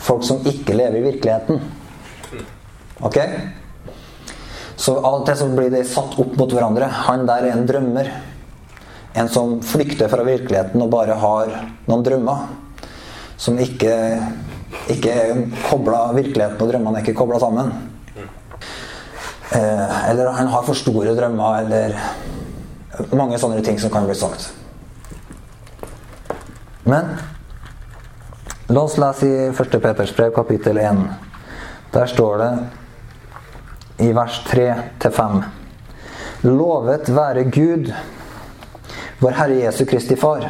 Folk 0.04 0.24
som 0.24 0.40
ikke 0.48 0.76
lever 0.76 1.00
i 1.00 1.04
virkeligheten. 1.10 1.60
Ok? 3.04 3.18
Så 4.80 4.96
av 4.96 5.20
og 5.20 5.26
til 5.28 5.36
så 5.36 5.50
blir 5.52 5.72
de 5.72 5.84
satt 5.86 6.16
opp 6.20 6.32
mot 6.38 6.50
hverandre. 6.50 6.88
Han 7.08 7.26
der 7.28 7.48
er 7.50 7.58
en 7.58 7.68
drømmer. 7.68 8.08
En 9.14 9.28
som 9.30 9.58
flykter 9.62 10.08
fra 10.10 10.24
virkeligheten 10.26 10.82
og 10.82 10.92
bare 10.92 11.18
har 11.20 11.52
noen 11.86 12.04
drømmer. 12.06 12.48
Som 13.36 13.58
ikke, 13.60 13.92
ikke 14.94 15.12
er 15.12 15.42
kobla 15.66 16.06
Virkeligheten 16.16 16.62
og 16.62 16.72
drømmene 16.72 17.00
er 17.00 17.04
ikke 17.04 17.18
kobla 17.20 17.40
sammen. 17.42 17.74
Eh, 19.54 20.10
eller 20.10 20.32
han 20.34 20.48
har 20.50 20.64
for 20.66 20.78
store 20.78 21.12
drømmer, 21.14 21.60
eller 21.62 21.98
mange 23.12 23.38
sånne 23.38 23.62
ting 23.64 23.78
som 23.80 23.90
kan 23.90 24.06
bli 24.06 24.14
sagt. 24.18 24.52
Men 26.84 27.14
la 28.66 28.80
oss 28.82 28.98
lese 29.00 29.26
i 29.26 29.46
1. 29.48 29.78
Peters 29.80 30.12
brev, 30.16 30.34
kapittel 30.34 30.78
1. 30.78 31.04
Der 31.94 32.06
står 32.06 32.38
det 32.38 32.52
i 34.04 34.12
vers 34.12 34.40
3-5. 34.50 35.42
Lovet 36.44 37.08
være 37.08 37.44
Gud, 37.44 37.92
vår 39.18 39.36
Herre 39.38 39.60
Jesu 39.62 39.84
Kristi 39.88 40.16
Far. 40.16 40.48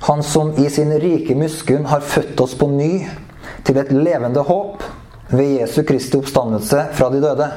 Han 0.00 0.22
som 0.22 0.52
i 0.58 0.68
sin 0.70 0.92
rike 1.00 1.34
miskunn 1.34 1.86
har 1.86 2.00
født 2.00 2.40
oss 2.40 2.54
på 2.58 2.68
ny 2.68 2.92
til 3.64 3.78
et 3.80 3.92
levende 3.92 4.42
håp 4.44 4.84
ved 5.30 5.60
Jesu 5.60 5.82
Kristi 5.88 6.18
oppstandelse 6.18 6.84
fra 6.92 7.10
de 7.12 7.22
døde. 7.22 7.48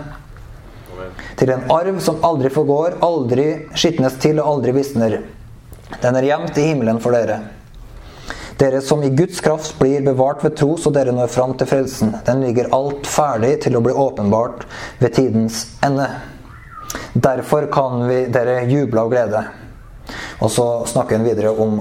Til 1.41 1.49
en 1.49 1.63
arv 1.73 1.97
som 2.05 2.19
aldri 2.21 2.51
forgår, 2.53 2.99
aldri 3.01 3.45
skitnes 3.73 4.19
til 4.21 4.37
og 4.37 4.49
aldri 4.51 4.75
visner. 4.75 5.15
Den 6.03 6.17
er 6.19 6.27
gjemt 6.27 6.59
i 6.61 6.67
himmelen 6.67 7.01
for 7.01 7.17
dere. 7.17 7.39
Dere 8.61 8.83
som 8.85 9.01
i 9.01 9.09
Guds 9.09 9.39
kraft 9.41 9.73
blir 9.79 10.03
bevart 10.05 10.43
ved 10.45 10.53
tro, 10.59 10.75
så 10.77 10.91
dere 10.93 11.15
når 11.17 11.31
fram 11.33 11.55
til 11.57 11.65
frelsen. 11.65 12.13
Den 12.27 12.43
ligger 12.45 12.69
alt 12.77 13.09
ferdig 13.09 13.55
til 13.63 13.73
å 13.73 13.81
bli 13.81 13.95
åpenbart 14.03 14.67
ved 14.99 15.15
tidens 15.17 15.63
ende. 15.81 16.05
Derfor 17.17 17.65
kan 17.73 18.05
vi 18.05 18.27
dere 18.29 18.59
juble 18.69 19.01
av 19.01 19.09
glede. 19.09 19.43
Og 20.45 20.53
så 20.53 20.67
snakker 20.93 21.17
hun 21.17 21.25
videre 21.25 21.55
om 21.57 21.79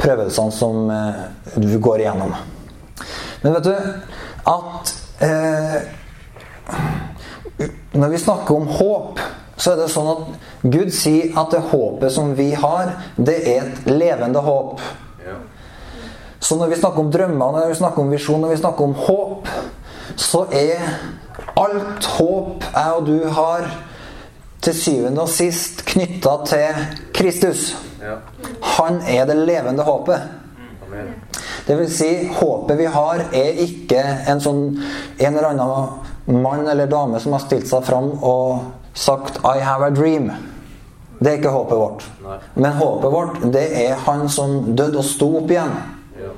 prøvelsene 0.00 0.56
som 0.56 0.88
eh, 0.88 1.24
du 1.60 1.76
går 1.84 2.06
igjennom. 2.06 2.32
Men 3.44 3.58
vet 3.58 3.68
du 3.68 3.76
at 4.56 4.96
eh, 5.28 5.82
Når 7.92 8.08
vi 8.12 8.18
snakker 8.22 8.56
om 8.56 8.66
håp, 8.68 9.20
så 9.56 9.72
er 9.72 9.82
det 9.82 9.90
sånn 9.92 10.10
at 10.10 10.66
Gud 10.72 10.90
sier 10.94 11.36
at 11.38 11.52
det 11.54 11.62
håpet 11.70 12.14
som 12.14 12.32
vi 12.38 12.50
har, 12.58 12.96
det 13.16 13.38
er 13.46 13.66
et 13.66 13.90
levende 13.90 14.42
håp. 14.42 14.80
Så 16.42 16.56
når 16.58 16.72
vi 16.72 16.76
snakker 16.80 17.04
om 17.04 17.10
drømmer, 17.14 17.52
når 17.54 17.68
vi 17.70 17.78
snakker 17.78 18.02
om 18.02 18.10
visjon, 18.10 18.40
når 18.42 18.56
vi 18.56 18.62
snakker 18.62 18.84
om 18.84 18.94
håp, 18.98 19.50
så 20.18 20.42
er 20.50 20.82
alt 21.56 22.08
håp 22.18 22.66
jeg 22.66 22.96
og 22.96 23.06
du 23.06 23.18
har, 23.38 23.68
til 24.62 24.74
syvende 24.78 25.24
og 25.24 25.30
sist 25.30 25.80
knytta 25.88 26.36
til 26.46 26.82
Kristus. 27.14 27.72
Han 28.76 29.00
er 29.10 29.26
det 29.26 29.40
levende 29.42 29.82
håpet. 29.82 30.22
Det 31.66 31.78
vil 31.78 31.90
si, 31.90 32.10
håpet 32.36 32.78
vi 32.78 32.86
har, 32.90 33.24
er 33.34 33.58
ikke 33.64 34.02
en 34.30 34.42
sånn 34.42 34.62
en 35.18 35.28
eller 35.30 35.48
annen 35.52 36.11
mann 36.24 36.68
eller 36.68 36.86
dame 36.86 37.20
som 37.20 37.32
har 37.32 37.42
stilt 37.44 37.68
seg 37.68 37.84
fram 37.84 38.12
og 38.22 38.72
sagt 38.94 39.40
'I 39.44 39.58
have 39.60 39.86
a 39.86 39.90
dream'. 39.90 40.32
Det 41.18 41.32
er 41.32 41.36
ikke 41.38 41.54
håpet 41.54 41.78
vårt. 41.78 42.04
Nei. 42.22 42.38
Men 42.54 42.72
håpet 42.72 43.12
vårt, 43.12 43.52
det 43.52 43.66
er 43.86 43.94
han 43.94 44.28
som 44.28 44.74
døde 44.76 44.98
og 44.98 45.04
sto 45.04 45.36
opp 45.38 45.50
igjen. 45.50 45.70
Ja. 46.18 46.30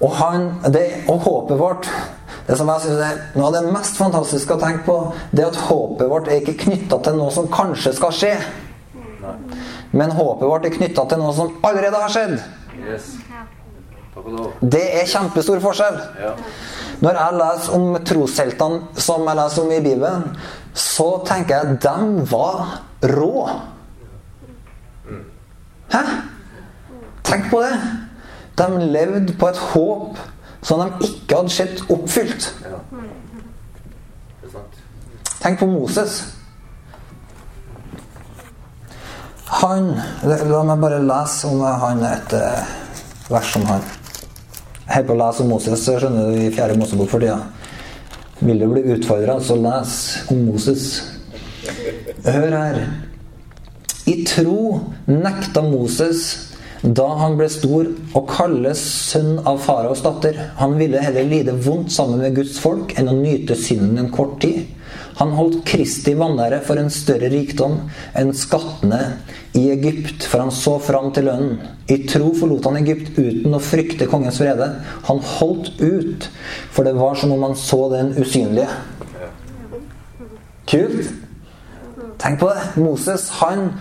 Og, 0.00 0.10
han, 0.10 0.54
det, 0.72 1.04
og 1.08 1.20
håpet 1.20 1.58
vårt 1.58 1.88
det 2.46 2.56
som 2.58 2.68
jeg 2.68 2.80
synes 2.80 3.02
er 3.06 3.20
Noe 3.38 3.46
av 3.46 3.52
det 3.54 3.72
mest 3.72 3.96
fantastiske 3.96 4.56
å 4.56 4.60
tenke 4.60 4.82
på, 4.86 4.96
det 5.30 5.44
er 5.44 5.52
at 5.52 5.60
håpet 5.68 6.10
vårt 6.10 6.28
er 6.28 6.40
ikke 6.40 6.58
knytta 6.64 6.98
til 7.06 7.14
noe 7.20 7.30
som 7.30 7.46
kanskje 7.52 7.94
skal 7.94 8.16
skje. 8.16 8.32
Nei. 9.22 9.36
Men 9.92 10.14
håpet 10.16 10.48
vårt 10.48 10.66
er 10.66 10.74
knytta 10.74 11.06
til 11.08 11.22
noe 11.22 11.34
som 11.36 11.54
allerede 11.62 12.02
har 12.02 12.10
skjedd. 12.12 12.40
Yes. 12.82 13.12
Det 14.60 14.82
er 15.00 15.08
kjempestor 15.08 15.60
forskjell. 15.64 15.98
Ja. 16.20 16.32
Når 17.02 17.18
jeg 17.18 17.36
leser 17.38 17.76
om 17.78 17.96
trosheltene 18.06 19.00
som 19.00 19.24
jeg 19.26 19.38
leser 19.38 19.62
om 19.64 19.72
i 19.72 19.80
Bibelen, 19.82 20.26
så 20.74 21.08
tenker 21.26 21.56
jeg 21.56 21.76
at 21.76 21.86
de 21.86 22.26
var 22.30 22.82
rå. 23.14 23.46
Hæ? 25.92 26.02
Tenk 27.24 27.48
på 27.50 27.62
det. 27.64 27.72
De 28.58 28.68
levde 28.92 29.34
på 29.40 29.48
et 29.48 29.64
håp 29.72 30.20
som 30.62 30.84
de 30.84 31.08
ikke 31.08 31.40
hadde 31.40 31.54
sett 31.56 31.82
oppfylt. 31.90 32.52
Tenk 35.40 35.58
på 35.58 35.66
Moses. 35.66 36.20
Han 39.62 39.90
La 40.24 40.62
meg 40.68 40.78
bare 40.80 41.02
lese 41.02 41.50
om 41.50 41.64
han 41.64 42.04
et 42.08 42.36
vers 43.32 43.56
om 43.58 43.66
han. 43.68 43.84
Holder 44.92 45.08
på 45.08 45.14
å 45.14 45.20
lese 45.22 45.40
om 45.40 45.48
Moses, 45.48 45.86
skjønner 45.88 46.26
du, 46.28 46.34
i 46.36 46.52
fjerde 46.52 46.76
Mosebok 46.76 47.08
for 47.08 47.24
tida. 47.24 47.38
Vil 48.42 48.58
du 48.60 48.66
bli 48.68 48.82
utfordra, 48.92 49.38
så 49.40 49.56
les 49.56 49.94
om 50.28 50.42
Moses. 50.50 50.88
Hør 52.26 52.52
her. 52.52 52.80
I 54.10 54.18
tro 54.28 54.82
nekta 55.08 55.62
Moses 55.64 56.24
da 56.82 57.06
han 57.20 57.38
ble 57.38 57.46
stor 57.54 57.86
å 58.18 58.24
kalles 58.26 58.82
sønn 59.12 59.38
av 59.46 59.62
faraos 59.62 60.02
datter. 60.04 60.36
Han 60.58 60.74
ville 60.76 61.00
heller 61.00 61.24
lide 61.30 61.54
vondt 61.64 61.94
sammen 61.94 62.20
med 62.20 62.36
Guds 62.36 62.58
folk 62.60 62.92
enn 62.98 63.08
å 63.08 63.16
nyte 63.16 63.56
synden 63.56 64.02
en 64.02 64.12
kort 64.12 64.40
tid. 64.42 64.61
Han 65.18 65.34
holdt 65.36 65.62
Kristi 65.68 66.14
vanære 66.18 66.62
for 66.66 66.80
en 66.80 66.90
større 66.92 67.28
rikdom 67.32 67.78
enn 68.18 68.32
skattene 68.36 69.00
i 69.58 69.66
Egypt, 69.74 70.24
for 70.24 70.44
han 70.44 70.52
så 70.54 70.78
fram 70.82 71.10
til 71.14 71.28
lønnen. 71.28 71.58
I 71.92 72.02
tro 72.08 72.30
forlot 72.38 72.68
han 72.68 72.80
Egypt 72.80 73.18
uten 73.18 73.56
å 73.56 73.62
frykte 73.62 74.08
kongens 74.10 74.40
vrede. 74.40 74.68
Han 75.08 75.22
holdt 75.34 75.74
ut, 75.82 76.28
for 76.72 76.88
det 76.88 76.96
var 76.96 77.18
som 77.20 77.34
om 77.34 77.44
han 77.48 77.58
så 77.58 77.82
den 77.92 78.14
usynlige. 78.16 78.70
Kult. 80.70 81.12
Tenk 82.22 82.38
på 82.40 82.48
det. 82.52 82.62
Moses, 82.80 83.26
han, 83.42 83.72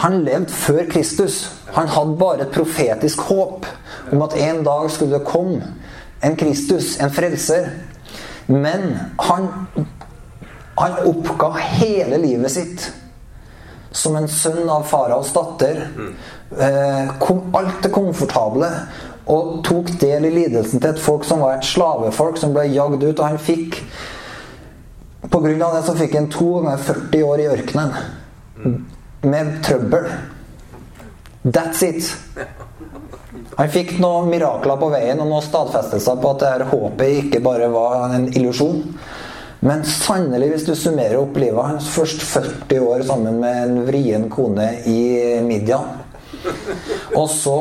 han 0.00 0.22
levde 0.26 0.54
før 0.56 0.86
Kristus. 0.90 1.44
Han 1.76 1.90
hadde 1.92 2.18
bare 2.18 2.46
et 2.46 2.54
profetisk 2.56 3.22
håp 3.28 3.68
om 4.12 4.24
at 4.24 4.34
en 4.40 4.64
dag 4.66 4.90
skulle 4.90 5.20
det 5.20 5.28
komme 5.28 5.62
en 6.22 6.36
Kristus, 6.36 7.00
en 7.00 7.10
frelser. 7.10 7.70
Men 8.46 8.98
han, 9.16 9.48
han 10.76 10.98
oppga 11.08 11.50
hele 11.58 12.18
livet 12.18 12.52
sitt 12.54 12.92
som 13.92 14.16
en 14.16 14.28
sønn 14.28 14.70
av 14.70 14.86
faraos 14.88 15.32
datter. 15.32 15.88
Eh, 16.58 17.12
kom 17.20 17.54
alt 17.56 17.82
det 17.82 17.92
komfortable. 17.92 18.70
Og 19.32 19.60
tok 19.64 19.92
del 20.00 20.26
i 20.26 20.32
lidelsen 20.34 20.80
til 20.80 20.90
et 20.90 21.00
folk 21.00 21.24
som 21.24 21.44
var 21.44 21.58
et 21.58 21.68
slavefolk 21.68 22.40
som 22.40 22.54
ble 22.56 22.66
jagd 22.72 23.04
ut. 23.04 23.20
Og 23.20 23.26
han 23.26 23.38
fikk 23.38 23.78
av 25.32 25.46
det 25.46 25.84
så 25.86 25.94
fikk 25.96 26.16
han 26.18 26.28
to 26.32 26.48
ganger 26.58 26.82
40 26.82 27.22
år 27.24 27.40
i 27.40 27.48
ørkenen. 27.52 27.94
Med 29.22 29.52
trøbbel. 29.64 30.08
That's 31.44 31.82
it. 31.86 32.10
Han 33.56 33.70
fikk 33.70 33.98
noen 34.00 34.30
mirakler 34.32 34.78
på 34.80 34.90
veien 34.92 35.20
og 35.20 35.28
noen 35.30 35.44
stadfestelser 35.44 36.18
på 36.20 36.32
at 36.32 36.42
det 36.42 36.50
her 36.52 36.64
håpet 36.72 37.18
ikke 37.22 37.42
bare 37.44 37.68
var 37.72 38.16
en 38.16 38.28
illusjon. 38.32 38.82
Men 39.62 39.84
sannelig, 39.86 40.48
hvis 40.50 40.64
du 40.66 40.72
summerer 40.74 41.20
opp 41.20 41.36
livet 41.38 41.68
hans 41.74 41.90
Først 41.94 42.24
40 42.26 42.80
år 42.82 43.04
sammen 43.06 43.38
med 43.42 43.60
en 43.62 43.84
vrien 43.86 44.24
kone 44.32 44.68
i 44.90 45.02
Midian. 45.46 46.00
Og 47.14 47.28
så 47.30 47.56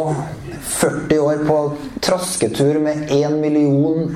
40 0.72 1.20
år 1.22 1.44
på 1.46 1.58
trasketur 2.02 2.80
med 2.82 3.12
én 3.14 3.38
million 3.42 4.16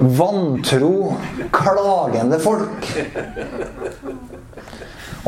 vantro, 0.00 1.16
klagende 1.52 2.38
folk. 2.40 2.88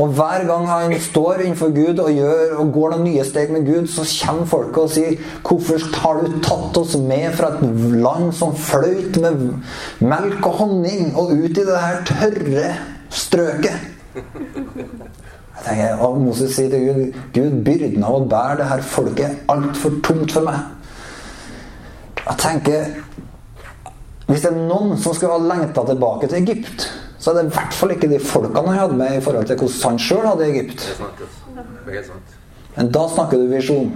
Og 0.01 0.15
hver 0.17 0.45
gang 0.47 0.65
han 0.65 0.93
står 0.99 1.43
innenfor 1.43 1.69
Gud 1.75 1.99
og, 2.01 2.09
gjør, 2.15 2.55
og 2.61 2.71
går 2.73 2.93
noen 2.95 3.03
nye 3.05 3.25
steg 3.27 3.51
med 3.53 3.67
Gud, 3.67 3.89
så 3.91 4.05
kommer 4.25 4.47
folket 4.49 4.79
og 4.81 4.89
sier 4.89 5.17
'Hvorfor 5.45 5.83
har 6.01 6.21
du 6.21 6.39
tatt 6.41 6.77
oss 6.81 6.95
med 6.97 7.35
fra 7.37 7.51
et 7.53 7.61
land 8.01 8.33
som 8.33 8.55
fløyt 8.55 9.19
med 9.21 9.61
melk 9.99 10.45
og 10.47 10.53
honning, 10.63 11.13
og 11.15 11.31
ut 11.31 11.57
i 11.57 11.67
det 11.69 11.77
her 11.85 12.01
tørre 12.05 12.75
strøket?' 13.09 13.89
Jeg 15.61 15.65
tenker, 15.65 16.01
Og 16.01 16.21
Moses 16.21 16.55
sier 16.55 16.69
til 16.69 16.87
Gud 16.87 17.13
'Gud, 17.33 17.63
byrden 17.63 18.03
av 18.03 18.15
å 18.15 18.25
bære 18.25 18.57
det 18.57 18.65
her 18.65 18.81
folket 18.81 19.25
er 19.25 19.35
altfor 19.49 20.01
tungt 20.03 20.31
for 20.31 20.41
meg'. 20.41 20.65
Jeg 22.29 22.37
tenker 22.37 22.85
Hvis 24.27 24.41
det 24.41 24.51
er 24.51 24.67
noen 24.67 24.97
som 24.97 25.13
skulle 25.13 25.33
ha 25.33 25.55
lengta 25.55 25.83
tilbake 25.85 26.27
til 26.27 26.37
Egypt, 26.37 26.85
så 27.21 27.31
er 27.31 27.37
det 27.37 27.45
i 27.45 27.53
hvert 27.53 27.75
fall 27.77 27.93
ikke 27.93 28.09
de 28.09 28.17
folkene 28.19 28.73
han 28.73 28.79
hadde 28.79 28.97
med 28.97 29.17
i 29.17 29.21
forhold 29.21 29.45
til 29.45 29.59
hvordan 29.61 29.91
han 29.91 29.99
sjøl 30.01 30.25
hadde 30.25 30.47
i 30.47 30.53
Egypt. 30.55 30.85
Men 32.75 32.91
da 32.95 33.07
snakker 33.13 33.37
du 33.37 33.49
visjon. 33.51 33.91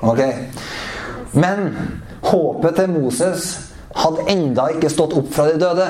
Ok? 0.00 0.22
Men 1.36 1.74
håpet 2.24 2.78
til 2.78 2.94
Moses 2.94 3.48
hadde 3.98 4.24
enda 4.32 4.68
ikke 4.72 4.90
stått 4.92 5.14
opp 5.18 5.28
fra 5.34 5.48
de 5.50 5.58
døde. 5.60 5.86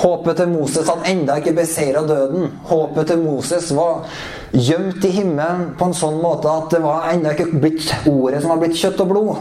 Håpet 0.00 0.40
til 0.40 0.50
Moses 0.50 0.88
hadde 0.88 1.10
enda 1.12 1.38
ikke 1.38 1.54
beseira 1.60 2.02
døden. 2.08 2.48
Håpet 2.70 3.10
til 3.12 3.22
Moses 3.22 3.70
var 3.76 4.06
gjemt 4.52 5.04
i 5.04 5.12
himmelen 5.12 5.74
på 5.78 5.90
en 5.90 5.98
sånn 5.98 6.18
måte 6.22 6.50
at 6.50 6.72
det 6.74 6.82
var 6.82 7.10
enda 7.12 7.34
ikke 7.36 7.52
blitt 7.54 7.92
ordet 8.08 8.42
som 8.42 8.54
var 8.54 8.62
blitt 8.64 8.78
kjøtt 8.80 9.04
og 9.04 9.12
blod. 9.12 9.36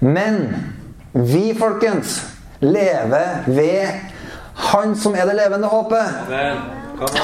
Men 0.00 0.46
vi, 1.12 1.50
folkens, 1.58 2.20
lever 2.62 3.44
ved 3.50 4.11
Han 4.54 4.96
som 4.96 5.14
er 5.14 5.26
det 5.26 5.36
levende 5.38 5.68
håpet. 5.72 6.04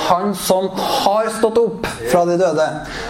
Han 0.09 0.35
som 0.35 0.69
har 0.75 1.29
stått 1.39 1.59
opp 1.59 1.87
fra 2.13 2.25
de 2.25 2.37
døde, 2.37 2.67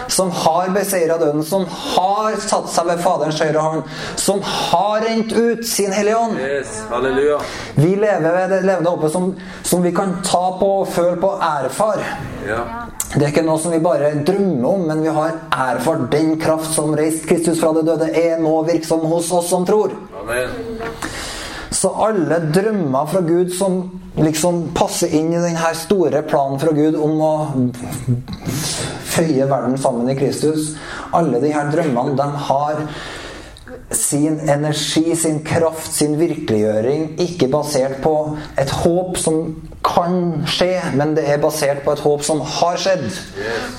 som 0.09 0.31
har 0.31 0.69
beseira 0.69 1.19
døden, 1.19 1.45
som 1.45 1.65
har 1.71 2.37
satt 2.43 2.69
seg 2.73 2.91
ved 2.91 3.01
Faderens 3.03 3.41
høyre 3.41 3.63
hånd, 3.63 3.95
som 4.21 4.43
har 4.43 5.01
rent 5.07 5.33
ut 5.33 5.65
sin 5.67 5.95
Hellige 5.95 6.19
Ånd. 6.19 6.37
Yes. 6.43 6.83
Halleluja. 6.91 7.39
Vi 7.75 7.95
lever 7.97 8.29
ved 8.37 8.53
det 8.53 8.61
levende 8.67 8.91
håpet 8.91 9.15
som, 9.15 9.31
som 9.63 9.83
vi 9.83 9.95
kan 9.97 10.19
ta 10.27 10.45
på, 10.61 10.73
føle 10.93 11.17
på, 11.23 11.33
erfar. 11.41 12.05
Ja. 12.49 12.63
Det 13.15 13.23
er 13.23 13.31
ikke 13.31 13.47
noe 13.47 13.61
som 13.63 13.73
vi 13.73 13.81
bare 13.81 14.13
drømmer 14.21 14.69
om, 14.69 14.83
men 14.91 15.01
vi 15.07 15.13
har 15.17 15.39
erfart 15.49 16.11
den 16.13 16.35
kraft 16.41 16.75
som 16.75 16.93
reiste 16.99 17.31
Kristus 17.31 17.63
fra 17.63 17.73
de 17.79 17.87
døde, 17.87 18.11
er 18.13 18.37
nå 18.43 18.53
virksom 18.69 19.07
hos 19.09 19.33
oss 19.33 19.49
som 19.49 19.65
tror. 19.69 19.95
Amen. 20.21 20.53
Så 21.79 21.93
alle 21.95 22.41
drømmer 22.55 23.07
fra 23.07 23.21
Gud 23.23 23.53
som 23.55 23.79
liksom 24.19 24.65
passer 24.75 25.13
inn 25.15 25.31
i 25.31 25.43
denne 25.43 25.71
store 25.79 26.25
planen 26.27 26.59
fra 26.59 26.73
Gud 26.75 26.97
om 26.99 27.21
å 27.23 27.35
føye 29.13 29.47
verden 29.47 29.79
sammen 29.79 30.11
i 30.11 30.17
Kristus, 30.19 30.73
alle 31.15 31.39
de 31.43 31.53
her 31.55 31.71
drømmene, 31.71 32.17
de 32.19 32.45
har 32.49 32.83
sin 33.95 34.41
energi, 34.51 35.15
sin 35.17 35.39
kraft, 35.47 35.93
sin 35.95 36.19
virkeliggjøring 36.19 37.15
ikke 37.25 37.49
basert 37.53 38.03
på 38.05 38.15
et 38.61 38.73
håp 38.83 39.17
som 39.21 39.39
kan 39.87 40.43
skje, 40.51 40.73
men 40.99 41.15
det 41.17 41.25
er 41.31 41.41
basert 41.41 41.85
på 41.87 41.95
et 41.95 42.03
håp 42.05 42.27
som 42.27 42.43
har 42.59 42.77
skjedd. 42.81 43.07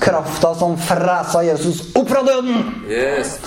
Krafta 0.01 0.53
som 0.57 0.79
fresa 0.81 1.43
Jesus 1.45 1.83
opp 1.99 2.09
fra 2.09 2.23
døden, 2.25 2.63
Yes. 2.89 3.37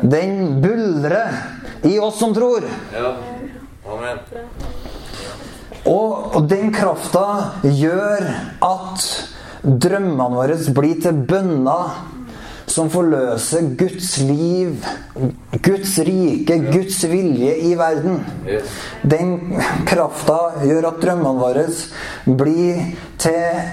Den 0.00 0.62
buldrer 0.62 1.36
i 1.84 1.98
oss 1.98 2.18
som 2.22 2.32
tror. 2.36 2.64
Ja. 2.94 3.12
Amen. 3.88 4.18
Og, 5.88 6.36
og 6.36 6.48
den 6.50 6.72
krafta 6.74 7.24
gjør 7.64 8.26
at 8.64 9.06
drømmene 9.62 10.30
våre 10.34 10.56
blir 10.76 11.00
til 11.00 11.20
bønner 11.28 11.94
som 12.70 12.90
forløser 12.92 13.72
Guds 13.78 14.12
liv, 14.22 14.84
Guds 15.64 15.96
rike, 16.06 16.58
Guds 16.70 17.00
vilje 17.10 17.56
i 17.66 17.72
verden. 17.78 18.20
Den 19.02 19.36
krafta 19.88 20.38
gjør 20.62 20.92
at 20.92 21.00
drømmene 21.02 21.40
våre 21.40 21.66
blir 22.26 22.92
til 23.20 23.72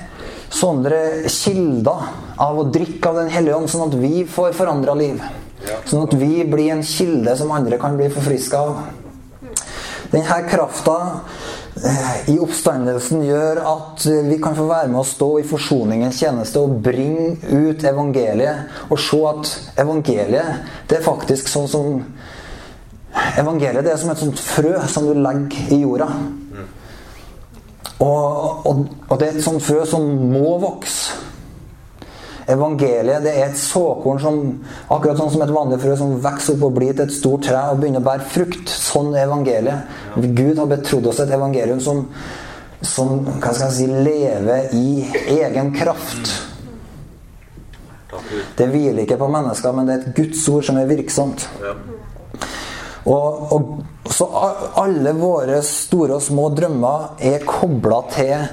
sånne 0.57 1.27
kilder 1.29 2.07
av 2.41 2.57
å 2.57 2.69
drikke 2.71 3.11
av 3.11 3.19
Den 3.21 3.33
hellige 3.33 3.57
ånd, 3.57 3.69
sånn 3.69 3.89
at 3.89 3.97
vi 3.99 4.23
får 4.25 4.55
forandra 4.57 4.95
liv. 4.97 5.19
Sånn 5.85 6.07
at 6.07 6.15
vi 6.17 6.45
blir 6.47 6.71
en 6.73 6.85
kilde 6.85 7.35
som 7.37 7.51
andre 7.53 7.77
kan 7.81 7.97
bli 7.99 8.09
forfriska 8.13 8.63
av. 8.63 9.06
Denne 10.11 10.37
krafta 10.47 10.97
eh, 11.75 12.29
i 12.31 12.37
oppstandelsen 12.39 13.25
gjør 13.27 13.59
at 13.59 14.05
eh, 14.07 14.23
vi 14.29 14.39
kan 14.43 14.55
få 14.55 14.67
være 14.69 14.91
med 14.93 15.01
å 15.01 15.07
stå 15.07 15.29
i 15.41 15.45
forsoningens 15.47 16.21
tjeneste 16.23 16.63
og 16.63 16.79
bringe 16.85 17.35
ut 17.51 17.83
evangeliet. 17.83 18.71
Og 18.87 19.01
se 19.01 19.19
at 19.29 19.53
evangeliet 19.83 20.87
det 20.87 20.99
er 20.99 21.07
faktisk 21.07 21.51
sånn 21.51 21.71
som 21.71 22.01
Evangeliet 23.37 23.81
det 23.81 23.89
er 23.89 23.97
som 23.97 24.11
et 24.11 24.19
sånt 24.21 24.37
frø 24.43 24.75
som 24.91 25.07
du 25.07 25.15
legger 25.17 25.71
i 25.73 25.79
jorda. 25.81 26.05
Og, 28.03 28.67
og, 28.67 28.83
og 29.09 29.15
det 29.17 29.31
er 29.31 29.39
et 29.39 29.45
sånt 29.45 29.63
frø 29.65 29.81
som 29.89 30.05
må 30.05 30.59
vokse. 30.61 31.15
Evangeliet 32.47 33.25
det 33.25 33.33
er 33.35 33.49
et 33.49 33.59
såkorn 33.59 34.19
som 34.23 34.37
akkurat 34.87 35.19
sånn 35.19 35.33
som 35.33 35.41
et 35.43 35.51
vanlig 35.51 35.81
frø 35.83 35.95
som 35.99 36.13
vokser 36.23 36.55
opp 36.55 36.67
og 36.69 36.77
blir 36.77 36.93
til 36.95 37.03
et 37.03 37.15
stort 37.15 37.43
tre 37.43 37.59
og 37.73 37.81
begynner 37.81 37.99
å 37.99 38.07
bære 38.07 38.27
frukt. 38.31 38.71
Sånn 38.71 39.11
er 39.15 39.25
evangeliet. 39.25 39.97
Gud 40.15 40.61
har 40.61 40.69
betrodd 40.71 41.09
oss 41.11 41.19
et 41.23 41.33
evangelium 41.35 41.81
som, 41.83 42.05
som 42.79 43.17
hva 43.27 43.51
skal 43.51 43.65
jeg 43.67 43.75
si, 43.81 43.87
lever 44.07 44.77
i 44.79 44.87
egen 45.41 45.73
kraft. 45.75 46.31
Det 48.57 48.69
hviler 48.71 49.03
ikke 49.03 49.19
på 49.19 49.27
mennesker, 49.31 49.75
men 49.75 49.89
det 49.89 49.97
er 49.97 50.05
et 50.05 50.15
Guds 50.15 50.47
ord 50.49 50.63
som 50.69 50.79
er 50.79 50.87
virksomt. 50.89 51.43
Og, 53.07 53.53
og 53.55 54.11
Så 54.11 54.25
alle 54.79 55.11
våre 55.19 55.59
store 55.67 56.15
og 56.15 56.23
små 56.23 56.47
drømmer 56.55 57.19
er 57.27 57.43
kobla 57.47 57.99
til, 58.13 58.47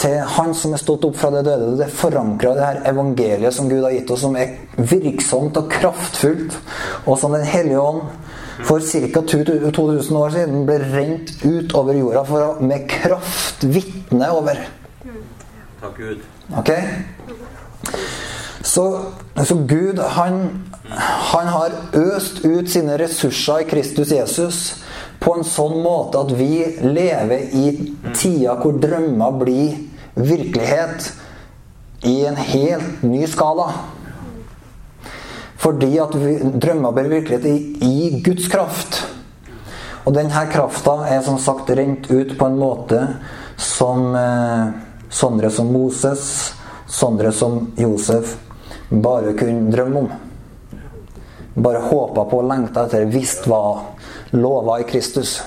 til 0.00 0.16
Han 0.36 0.54
som 0.56 0.72
er 0.72 0.80
stått 0.80 1.04
opp 1.04 1.16
fra 1.20 1.30
det 1.34 1.44
døde. 1.44 1.74
Det 1.78 1.90
forankra 1.92 2.54
det 2.56 2.64
her 2.64 2.80
evangeliet 2.90 3.54
som 3.54 3.68
Gud 3.68 3.84
har 3.84 3.92
gitt 3.92 4.10
oss, 4.14 4.22
som 4.24 4.36
er 4.40 4.54
virksomt 4.76 5.58
og 5.60 5.68
kraftfullt. 5.72 6.56
Og 7.04 7.18
som 7.20 7.34
Den 7.36 7.44
hellige 7.44 7.80
ånd 7.80 8.02
for 8.64 8.80
ca. 8.80 9.22
2000 9.26 10.16
år 10.16 10.30
siden 10.30 10.64
ble 10.66 10.78
rent 10.78 11.34
ut 11.44 11.74
over 11.74 11.98
jorda 11.98 12.24
for 12.24 12.46
å 12.46 12.64
med 12.64 12.88
kraft 12.88 13.66
vitne 13.66 14.30
over. 14.32 14.62
Takk 15.82 15.98
Gud. 15.98 16.22
Ok? 16.56 16.70
Så, 18.64 18.84
så 19.44 19.56
Gud, 19.68 20.00
han, 20.00 20.64
han 21.34 21.50
har 21.52 21.74
øst 21.92 22.40
ut 22.44 22.70
sine 22.70 22.96
ressurser 22.98 23.66
i 23.66 23.68
Kristus 23.68 24.14
Jesus 24.14 24.62
på 25.24 25.34
en 25.38 25.46
sånn 25.48 25.78
måte 25.80 26.20
at 26.20 26.32
vi 26.36 26.60
lever 26.84 27.48
i 27.56 27.66
tida 28.12 28.58
hvor 28.60 28.76
drømmer 28.80 29.38
blir 29.40 29.78
virkelighet 30.14 31.10
i 32.04 32.18
en 32.28 32.36
helt 32.36 33.02
ny 33.02 33.24
skala. 33.30 33.70
Fordi 35.64 35.94
at 36.02 36.14
vi, 36.20 36.36
drømmer 36.60 36.92
blir 36.92 37.12
virkelighet 37.16 37.46
i, 37.48 37.56
i 37.88 38.20
Guds 38.24 38.50
kraft. 38.52 39.00
Og 40.04 40.12
denne 40.12 40.44
krafta 40.52 40.98
er 41.08 41.22
som 41.24 41.38
sagt 41.40 41.72
rent 41.72 42.10
ut 42.12 42.36
på 42.36 42.50
en 42.50 42.60
måte 42.60 43.00
som 43.56 44.10
eh, 44.18 44.74
sånne 45.08 45.48
som 45.50 45.72
Moses, 45.72 46.26
sånne 46.90 47.32
som 47.32 47.70
Josef 47.80 48.36
bare 48.90 49.32
kunne 49.38 49.72
drømme 49.72 50.04
om. 50.04 50.12
Bare 51.54 51.80
håpa 51.88 52.26
på 52.28 52.42
og 52.42 52.48
lengta 52.50 52.84
etter, 52.84 53.08
visst 53.08 53.48
var 53.48 53.93
lova 54.34 54.80
i 54.82 54.88
Kristus. 54.88 55.38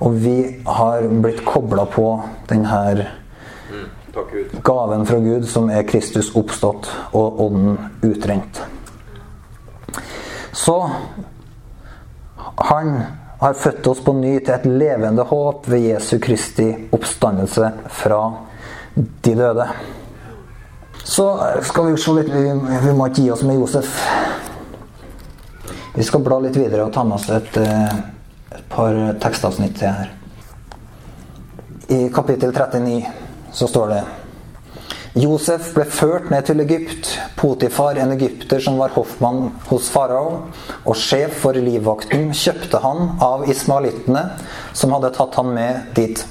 Og 0.00 0.16
vi 0.20 0.36
har 0.64 1.08
blitt 1.08 1.42
kobla 1.44 1.84
på 1.88 2.12
denne 2.48 2.84
Takk 4.10 4.62
gaven 4.66 5.04
fra 5.06 5.20
Gud 5.22 5.44
som 5.48 5.68
er 5.70 5.84
Kristus 5.86 6.32
oppstått 6.34 6.88
og 7.14 7.40
ånden 7.44 7.76
utrent. 8.02 8.58
Så 10.52 10.90
han 12.70 12.90
har 13.40 13.54
født 13.54 13.86
oss 13.86 14.02
på 14.04 14.12
ny 14.12 14.34
til 14.40 14.54
et 14.54 14.66
levende 14.66 15.24
håp 15.30 15.68
ved 15.70 15.86
Jesu 15.92 16.18
Kristi 16.18 16.66
oppstandelse 16.92 17.70
fra 18.02 18.20
de 18.96 19.34
døde. 19.34 19.68
Så 21.04 21.30
skal 21.64 21.88
vi 21.88 21.96
se 22.00 22.16
litt 22.18 22.28
Vi, 22.34 22.50
vi 22.84 22.92
må 22.96 23.08
ikke 23.08 23.22
gi 23.22 23.30
oss 23.32 23.46
med 23.46 23.62
Josef. 23.62 23.94
Vi 25.94 26.02
skal 26.02 26.22
bla 26.22 26.38
litt 26.38 26.56
videre 26.56 26.86
og 26.86 26.92
ta 26.94 27.02
med 27.04 27.18
oss 27.18 27.28
et, 27.34 27.56
eh, 27.56 27.94
et 28.54 28.66
par 28.68 28.94
tekstavsnitt 29.20 29.78
til 29.78 29.88
her. 29.88 30.12
I 31.88 32.08
kapittel 32.14 32.52
39 32.52 33.06
så 33.52 33.66
står 33.66 33.88
det 33.88 34.02
Josef 35.18 35.72
ble 35.74 35.84
ført 35.90 36.28
ned 36.30 36.44
til 36.46 36.60
Egypt. 36.62 37.08
Potifar, 37.36 37.98
en 37.98 38.12
egypter 38.14 38.60
som 38.62 38.78
var 38.78 38.92
hoffmann 38.94 39.48
hos 39.66 39.88
farao 39.90 40.44
og 40.84 40.94
sjef 40.94 41.34
for 41.42 41.58
livvakten, 41.58 42.30
kjøpte 42.30 42.78
han 42.78 43.16
av 43.20 43.48
ismaelittene 43.50 44.22
som 44.72 44.94
hadde 44.94 45.10
tatt 45.16 45.34
han 45.34 45.50
med 45.56 45.90
dit. 45.98 46.22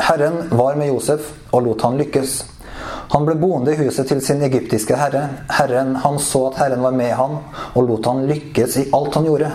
Herren 0.00 0.48
var 0.50 0.74
med 0.74 0.90
Josef 0.90 1.30
og 1.52 1.62
lot 1.68 1.86
han 1.86 2.00
lykkes. 2.02 2.34
Han 3.14 3.22
ble 3.28 3.36
boende 3.38 3.70
i 3.70 3.78
huset 3.78 4.08
til 4.10 4.18
sin 4.26 4.40
egyptiske 4.42 4.96
herre. 4.98 5.28
Herren, 5.54 5.94
Han 6.02 6.18
så 6.18 6.48
at 6.48 6.56
Herren 6.58 6.82
var 6.82 6.90
med 6.98 7.12
han 7.14 7.36
og 7.74 7.84
lot 7.86 8.06
han 8.10 8.24
lykkes 8.26 8.76
i 8.80 8.88
alt 8.90 9.14
han 9.14 9.28
gjorde. 9.28 9.50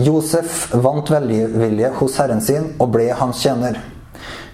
Josef 0.00 0.70
vant 0.72 1.10
velvilje 1.12 1.90
hos 1.98 2.14
herren 2.16 2.40
sin 2.40 2.70
og 2.80 2.94
ble 2.94 3.10
hans 3.12 3.42
tjener. 3.44 3.76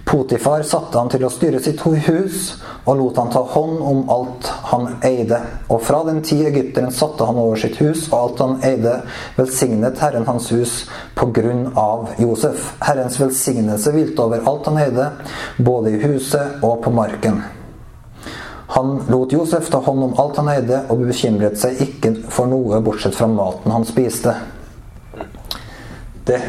Potifar 0.09 0.65
satte 0.67 0.99
han 0.99 1.11
til 1.13 1.27
å 1.29 1.31
styre 1.31 1.61
sitt 1.63 1.85
hus 1.85 2.57
og 2.89 2.97
lot 2.99 3.21
han 3.21 3.31
ta 3.31 3.43
hånd 3.53 3.85
om 3.87 4.01
alt 4.11 4.49
han 4.73 4.89
eide. 5.07 5.39
Og 5.69 5.85
fra 5.87 6.01
den 6.09 6.19
tid 6.27 6.49
egypteren 6.49 6.91
satte 6.91 7.29
han 7.29 7.39
over 7.39 7.61
sitt 7.61 7.79
hus 7.79 8.09
og 8.09 8.17
alt 8.19 8.43
han 8.43 8.57
eide, 8.67 8.97
velsignet 9.37 10.03
Herren 10.03 10.27
hans 10.27 10.49
hus 10.51 10.81
på 11.15 11.29
grunn 11.39 11.69
av 11.79 12.17
Josef. 12.19 12.73
Herrens 12.83 13.21
velsignelse 13.21 13.95
hvilte 13.95 14.27
over 14.27 14.43
alt 14.43 14.73
han 14.73 14.83
eide, 14.89 15.13
både 15.61 15.95
i 15.95 16.03
huset 16.09 16.67
og 16.67 16.81
på 16.83 16.97
marken. 16.99 17.39
Han 18.69 18.99
lot 19.09 19.33
Josef 19.33 19.71
ta 19.73 19.81
hånd 19.81 20.05
om 20.05 20.17
alt 20.21 20.37
han 20.37 20.51
eide, 20.53 20.83
og 20.93 21.07
bekymret 21.09 21.57
seg 21.61 21.81
ikke 21.87 22.13
for 22.29 22.51
noe 22.51 22.83
bortsett 22.85 23.17
fra 23.17 23.29
maten 23.33 23.73
han 23.73 23.87
spiste. 23.89 24.35
Det, 26.29 26.41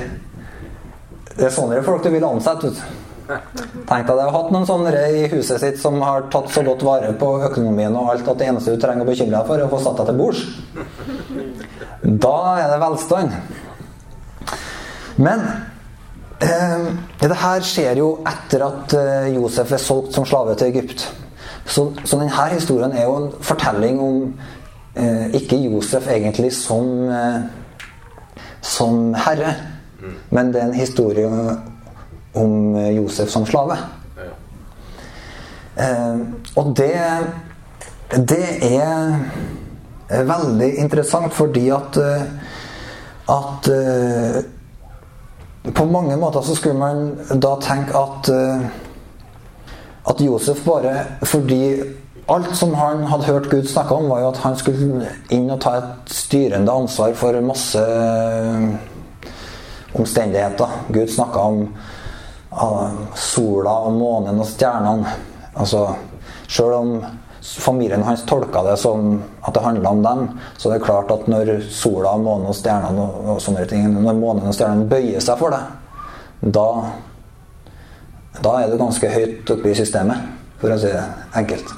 det 1.37 1.45
er 1.47 1.53
sånne 1.55 1.79
folk 1.85 2.03
du 2.03 2.11
vil 2.11 2.25
ansette. 2.27 2.73
Tenk 3.29 4.07
deg, 4.07 4.17
Jeg 4.17 4.25
har 4.25 4.33
hatt 4.33 4.51
noen 4.51 4.65
sånne 4.65 4.91
i 5.13 5.27
huset 5.29 5.61
sitt 5.61 5.77
som 5.79 5.99
har 6.01 6.27
tatt 6.33 6.49
så 6.51 6.63
godt 6.65 6.83
vare 6.83 7.13
på 7.19 7.29
økonomien 7.45 7.93
og 7.93 8.09
alt 8.15 8.27
at 8.31 8.41
det 8.41 8.47
eneste 8.49 8.73
du 8.73 8.81
trenger 8.81 9.05
å 9.05 9.09
bekymre 9.09 9.37
deg 9.37 9.47
for, 9.47 9.61
er 9.61 9.67
å 9.67 9.71
få 9.71 9.81
satt 9.83 10.01
deg 10.01 10.09
til 10.09 10.19
bords. 10.19 10.41
Da 12.25 12.35
er 12.57 12.73
det 12.73 12.81
velstand. 12.81 13.37
Men 15.19 15.45
eh, 16.41 16.85
det 17.21 17.39
her 17.45 17.65
skjer 17.69 18.01
jo 18.01 18.11
etter 18.27 18.65
at 18.65 18.97
eh, 18.97 19.31
Josef 19.35 19.75
er 19.77 19.83
solgt 19.83 20.17
som 20.17 20.27
slave 20.27 20.57
til 20.59 20.73
Egypt. 20.73 21.05
Så, 21.69 21.85
så 22.05 22.17
denne 22.17 22.47
historien 22.49 22.93
er 22.97 23.05
jo 23.05 23.15
en 23.15 23.31
fortelling 23.45 23.99
om 24.01 24.21
eh, 24.95 25.29
ikke 25.37 25.59
Josef 25.67 26.07
egentlig 26.09 26.49
som, 26.57 27.09
eh, 27.13 27.41
som 28.61 29.13
herre, 29.13 29.53
men 30.31 30.53
det 30.53 30.61
er 30.61 30.65
en 30.67 30.73
historie 30.73 31.29
om 32.33 32.75
eh, 32.75 32.95
Josef 32.97 33.29
som 33.29 33.45
slave. 33.45 33.77
Ja. 34.17 34.33
Eh, 35.85 36.19
og 36.55 36.73
det, 36.77 36.93
det 38.17 38.45
er 38.65 39.19
veldig 40.09 40.71
interessant 40.81 41.33
fordi 41.37 41.69
at 41.69 42.01
eh, 42.01 42.23
at 43.29 43.67
eh, 43.69 44.43
på 45.73 45.85
mange 45.85 46.17
måter 46.17 46.41
så 46.41 46.55
skulle 46.55 46.79
man 46.79 47.11
da 47.29 47.55
tenke 47.61 47.97
at 47.97 48.29
at 50.09 50.21
Josef 50.21 50.63
bare 50.65 50.93
Fordi 51.21 51.63
alt 52.29 52.55
som 52.57 52.73
han 52.77 53.03
hadde 53.09 53.25
hørt 53.25 53.49
Gud 53.49 53.69
snakke 53.69 53.95
om, 53.95 54.09
var 54.09 54.21
jo 54.21 54.27
at 54.29 54.41
han 54.43 54.57
skulle 54.57 55.07
inn 55.33 55.49
og 55.49 55.61
ta 55.63 55.77
et 55.79 56.11
styrende 56.13 56.71
ansvar 56.71 57.15
for 57.17 57.39
masse 57.41 57.81
omstendigheter. 59.97 60.75
Gud 60.93 61.09
snakka 61.09 61.39
om 61.39 61.63
uh, 62.53 62.91
sola 63.17 63.73
og 63.87 63.97
månen 63.97 64.37
og 64.43 64.45
stjernene. 64.45 65.15
Altså, 65.57 65.87
Sjøl 66.49 66.73
om 66.73 66.93
familien 67.41 68.03
hans 68.03 68.23
tolka 68.29 68.61
det 68.65 68.77
som 68.81 69.19
at 69.41 69.53
det 69.53 69.61
handla 69.63 69.89
om 69.89 70.01
dem, 70.03 70.23
så 70.57 70.69
det 70.69 70.79
er 70.79 70.85
klart 70.85 71.11
at 71.13 71.27
når 71.29 71.51
sola, 71.73 72.15
månen 72.17 72.49
og 72.49 72.57
stjernene 72.57 73.05
og, 73.05 73.19
og 73.33 73.41
sånne 73.41 73.65
ting, 73.69 73.85
når 73.93 74.17
månen 74.17 74.49
og 74.49 74.57
stjernene 74.57 74.89
bøyer 74.89 75.21
seg 75.23 75.37
for 75.41 75.53
det, 75.53 75.61
da, 76.55 76.65
da 78.43 78.55
er 78.61 78.71
du 78.71 78.79
ganske 78.79 79.11
høyt 79.11 79.53
oppe 79.55 79.71
i 79.71 79.77
systemet, 79.77 80.27
for 80.61 80.73
å 80.73 80.79
si 80.79 80.91
det 80.91 81.05
enkelt. 81.39 81.75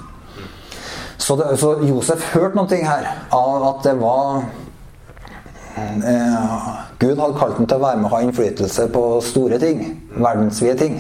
Så, 1.22 1.36
det, 1.38 1.52
så 1.62 1.76
Josef 1.86 2.24
hørte 2.34 2.58
noe 2.58 2.82
her 2.82 3.08
av 3.36 3.66
at 3.68 3.84
det 3.86 3.94
var 4.02 4.42
eh, 5.78 6.70
Gud 7.02 7.20
hadde 7.22 7.38
kalt 7.38 7.60
ham 7.60 7.68
til 7.68 7.78
å 7.78 7.84
være 7.84 8.00
med 8.00 8.08
og 8.10 8.16
ha 8.16 8.22
innflytelse 8.26 8.88
på 8.94 9.04
store 9.26 9.60
ting. 9.62 9.84
Verdensvide 10.18 10.78
ting. 10.82 10.98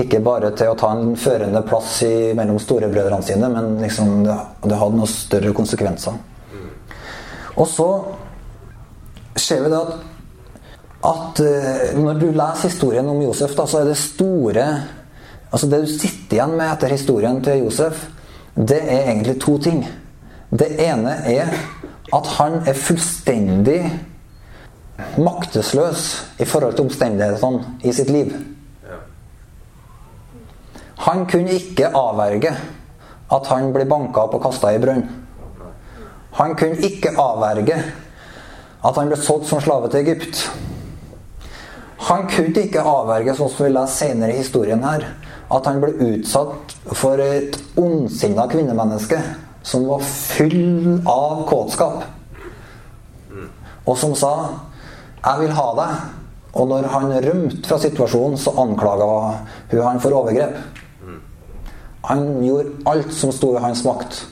Ikke 0.00 0.22
bare 0.24 0.52
til 0.56 0.70
å 0.70 0.78
ta 0.78 0.92
en 0.94 1.16
førende 1.18 1.62
plass 1.66 1.98
i, 2.06 2.30
mellom 2.38 2.60
storebrødrene 2.62 3.26
sine, 3.26 3.48
men 3.50 3.76
liksom 3.82 4.22
det, 4.26 4.36
det, 4.64 4.76
hadde 4.78 5.00
noen 5.00 5.10
større 5.10 5.52
konsekvenser. 5.56 6.18
Og 7.56 7.66
så 7.68 7.88
ser 9.36 9.64
vi 9.64 9.72
det 9.72 9.80
at, 9.80 9.96
at 11.00 11.40
eh, 11.40 11.92
når 11.96 12.18
du 12.20 12.26
leser 12.28 12.68
historien 12.68 13.08
om 13.08 13.22
Josef, 13.24 13.54
da, 13.56 13.66
så 13.66 13.82
er 13.82 13.92
det 13.92 14.00
store 14.00 14.70
Altså 15.50 15.66
Det 15.66 15.80
du 15.82 15.88
sitter 15.90 16.36
igjen 16.36 16.52
med 16.54 16.68
etter 16.70 16.92
historien 16.94 17.40
til 17.42 17.64
Josef, 17.64 18.04
det 18.54 18.76
er 18.84 19.08
egentlig 19.10 19.32
to 19.42 19.56
ting. 19.58 19.80
Det 20.46 20.68
ene 20.78 21.16
er 21.26 21.50
at 22.14 22.28
han 22.36 22.60
er 22.70 22.78
fullstendig 22.78 23.80
maktesløs 25.18 26.04
i 26.38 26.46
forhold 26.46 26.76
til 26.76 26.86
omstendighetene 26.86 27.82
i 27.82 27.92
sitt 27.98 28.12
liv. 28.14 28.30
Han 31.06 31.26
kunne 31.26 31.58
ikke 31.58 31.90
avverge 31.96 32.54
at 33.30 33.50
han 33.50 33.70
ble 33.74 33.86
banka 33.90 34.26
opp 34.26 34.36
og 34.38 34.44
kasta 34.44 34.70
i 34.74 34.80
brønn. 34.82 35.02
Han 36.38 36.54
kunne 36.58 36.78
ikke 36.86 37.16
avverge 37.18 37.78
at 38.80 38.98
han 38.98 39.10
ble 39.10 39.18
solgt 39.18 39.48
som 39.50 39.62
slave 39.64 39.90
til 39.90 40.04
Egypt. 40.04 40.44
Han 42.08 42.26
kunne 42.30 42.64
ikke 42.64 42.84
avverge, 42.86 43.34
sånn 43.36 43.50
som 43.52 43.66
vi 43.66 43.72
leser 43.74 44.06
senere 44.06 44.32
i 44.32 44.40
historien 44.40 44.82
her, 44.86 45.04
at 45.50 45.66
han 45.68 45.80
ble 45.82 45.92
utsatt 46.06 46.74
for 46.96 47.20
et 47.20 47.58
ondsinna 47.80 48.46
kvinnemenneske 48.50 49.18
som 49.66 49.84
var 49.90 50.04
full 50.06 51.00
av 51.04 51.44
kåtskap. 51.50 52.04
Og 53.86 53.98
som 53.98 54.14
sa 54.14 54.50
'Jeg 55.24 55.40
vil 55.40 55.52
ha 55.52 55.74
deg'. 55.74 56.00
Og 56.52 56.68
når 56.68 56.86
han 56.88 57.12
rømte 57.24 57.68
fra 57.68 57.78
situasjonen, 57.78 58.38
så 58.38 58.50
anklaga 58.58 59.38
hun 59.70 59.82
han 59.82 60.00
for 60.00 60.10
overgrep. 60.10 60.56
Han 62.04 62.42
gjorde 62.42 62.70
alt 62.86 63.12
som 63.12 63.32
sto 63.32 63.56
i 63.56 63.60
hans 63.60 63.84
makt 63.84 64.26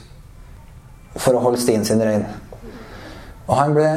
for 1.15 1.33
å 1.33 1.39
holde 1.39 1.61
stien 1.61 1.85
sin 1.85 2.01
rein. 2.01 2.25
Og 3.47 3.55
han 3.55 3.73
ble 3.73 3.89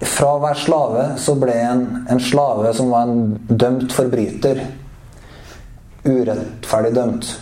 Fra 0.00 0.34
å 0.36 0.40
være 0.40 0.56
slave 0.62 1.06
så 1.20 1.34
ble 1.36 1.54
en, 1.60 1.84
en 2.08 2.20
slave 2.22 2.72
som 2.76 2.92
var 2.92 3.08
en 3.08 3.34
dømt 3.48 3.92
forbryter. 3.92 4.62
Urettferdig 6.06 6.94
dømt. 6.96 7.34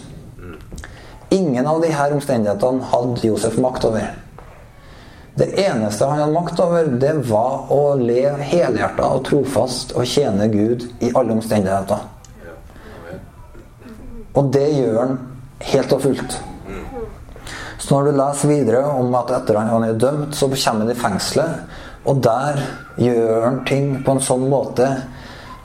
Ingen 1.30 1.66
av 1.68 1.82
disse 1.84 2.08
omstendighetene 2.16 2.88
hadde 2.90 3.28
Josef 3.28 3.58
makt 3.62 3.86
over. 3.86 4.08
Det 5.38 5.52
eneste 5.62 6.06
han 6.08 6.18
hadde 6.18 6.34
makt 6.34 6.60
over, 6.64 6.88
det 6.98 7.12
var 7.28 7.68
å 7.70 7.82
leve 8.00 8.42
helhjerta 8.42 9.06
og 9.06 9.22
trofast 9.28 9.92
og 9.94 10.08
tjene 10.08 10.48
Gud 10.50 10.88
i 10.98 11.12
alle 11.12 11.36
omstendigheter. 11.36 12.00
Og 14.34 14.48
det 14.54 14.66
gjør 14.72 14.98
han 14.98 15.18
helt 15.70 15.94
og 15.94 16.02
fullt. 16.08 16.38
Så 17.78 17.94
når 17.94 18.08
du 18.08 18.18
leser 18.18 18.50
videre 18.50 18.82
om 18.98 19.14
at 19.14 19.30
etter 19.36 19.60
han 19.60 19.86
er 19.86 20.00
dømt, 20.00 20.34
så 20.34 20.48
kommer 20.50 20.88
han 20.88 20.90
i 20.90 20.98
fengselet, 20.98 21.76
og 22.04 22.22
der 22.22 22.60
gjør 22.98 23.44
han 23.44 23.62
ting 23.66 23.96
på 24.04 24.14
en 24.14 24.22
sånn 24.22 24.46
måte 24.50 24.88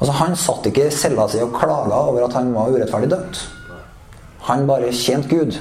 Altså 0.03 0.13
Han 0.17 0.33
satt 0.35 0.65
ikke 0.67 0.89
i 0.89 0.91
cella 0.91 1.29
si 1.31 1.39
og 1.39 1.53
klaga 1.55 1.95
over 2.09 2.25
at 2.25 2.33
han 2.35 2.49
var 2.51 2.73
urettferdig 2.73 3.07
dømt. 3.13 3.37
Han 4.49 4.65
bare 4.67 4.89
tjente 4.91 5.29
Gud. 5.31 5.55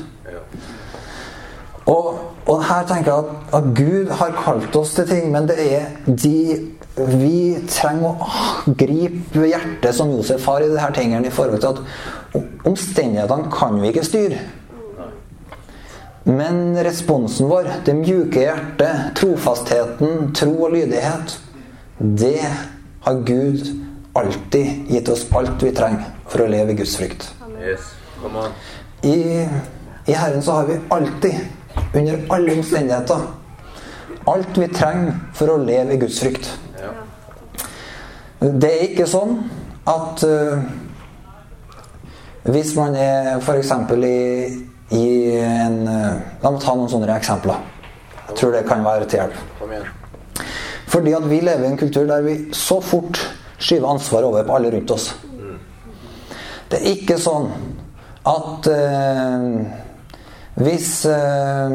Og, 1.86 2.18
og, 2.46 2.56
her 2.66 2.82
tenker 2.88 3.12
jeg 3.12 3.20
at, 3.22 3.54
at, 3.58 3.68
Gud 3.76 4.10
har 4.18 4.34
kalt 4.34 4.76
oss 4.80 4.96
til 4.96 5.06
ting, 5.06 5.30
men 5.30 5.46
det 5.46 5.58
er 5.62 5.86
de 6.06 6.72
Vi 6.92 7.54
trenger 7.70 8.18
å 8.20 8.72
gripe 8.76 9.46
hjertet 9.46 9.94
som 9.96 10.10
Josef 10.12 10.44
har 10.50 10.60
i 10.60 10.72
disse 10.74 10.90
tingene, 10.98 11.30
i 11.30 11.32
forhold 11.32 11.62
til 11.62 11.78
at 11.78 12.66
omstendighetene 12.68 13.48
kan 13.54 13.78
vi 13.80 13.88
ikke 13.88 14.04
styre. 14.04 14.42
Men 16.24 16.84
responsen 16.84 17.48
vår, 17.48 17.66
det 17.84 17.94
mjuke 17.98 18.44
hjertet, 18.44 19.14
trofastheten, 19.18 20.30
tro 20.36 20.52
og 20.54 20.76
lydighet, 20.76 21.34
det 21.98 22.38
har 23.02 23.24
Gud 23.26 23.66
alltid 24.14 24.86
gitt 24.92 25.08
oss 25.08 25.26
alt 25.34 25.62
vi 25.62 25.72
trenger 25.74 26.12
for 26.30 26.44
å 26.44 26.50
leve 26.50 26.74
i 26.74 26.78
Guds 26.78 26.94
frykt. 27.00 27.26
Yes. 27.58 27.90
I, 29.02 29.48
I 30.06 30.14
Herren 30.14 30.42
så 30.42 30.60
har 30.60 30.70
vi 30.70 30.78
alltid, 30.94 31.40
under 31.94 32.20
alle 32.30 32.54
omstendigheter, 32.54 33.26
alt 34.30 34.58
vi 34.58 34.68
trenger 34.70 35.18
for 35.34 35.50
å 35.50 35.58
leve 35.58 35.96
i 35.96 36.00
Guds 36.04 36.20
frykt. 36.22 36.52
Ja. 36.78 36.92
Det 38.38 38.70
er 38.70 38.84
ikke 38.92 39.10
sånn 39.10 39.40
at 39.90 40.22
uh, 40.22 40.62
hvis 42.46 42.76
man 42.78 42.94
er 42.98 43.40
f.eks. 43.40 43.72
i 44.06 44.71
i 44.92 45.08
en 45.40 45.82
La 45.86 46.50
meg 46.50 46.62
ta 46.62 46.74
noen 46.74 46.90
sånne 46.90 47.16
eksempler. 47.16 47.60
Jeg 48.28 48.38
tror 48.38 48.54
det 48.54 48.64
kan 48.68 48.84
være 48.84 49.06
til 49.08 49.22
hjelp. 49.22 49.36
Fordi 50.92 51.14
at 51.16 51.28
vi 51.30 51.40
lever 51.40 51.64
i 51.64 51.70
en 51.70 51.78
kultur 51.80 52.08
der 52.08 52.24
vi 52.24 52.34
så 52.56 52.80
fort 52.84 53.20
skyver 53.62 53.88
ansvaret 53.88 54.28
over 54.28 54.44
på 54.44 54.56
alle 54.56 54.72
rundt 54.74 54.90
oss. 54.90 55.12
Det 56.70 56.80
er 56.80 56.90
ikke 56.94 57.18
sånn 57.20 57.48
at 58.28 58.68
eh, 58.72 59.46
hvis 60.62 60.90
eh, 61.08 61.74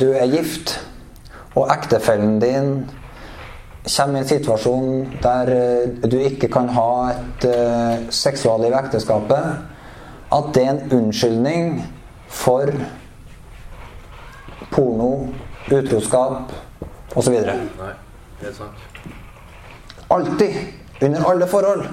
du 0.00 0.06
er 0.12 0.30
gift, 0.30 0.78
og 1.58 1.72
ektefellen 1.74 2.38
din 2.42 2.72
kommer 3.88 4.20
i 4.20 4.22
en 4.22 4.28
situasjon 4.28 4.88
der 5.22 5.50
eh, 5.54 6.08
du 6.10 6.18
ikke 6.20 6.50
kan 6.52 6.68
ha 6.76 6.90
et 7.14 7.46
eh, 7.48 8.08
seksualliv 8.10 8.74
i 8.74 8.78
ekteskapet, 8.78 9.54
at 10.34 10.50
det 10.54 10.64
er 10.64 10.74
en 10.74 10.98
unnskyldning 10.98 11.70
for 12.28 12.72
porno, 14.70 15.28
utroskap 15.70 16.52
osv. 17.14 17.36
Alltid, 20.08 20.56
under 21.00 21.30
alle 21.30 21.46
forhold, 21.46 21.88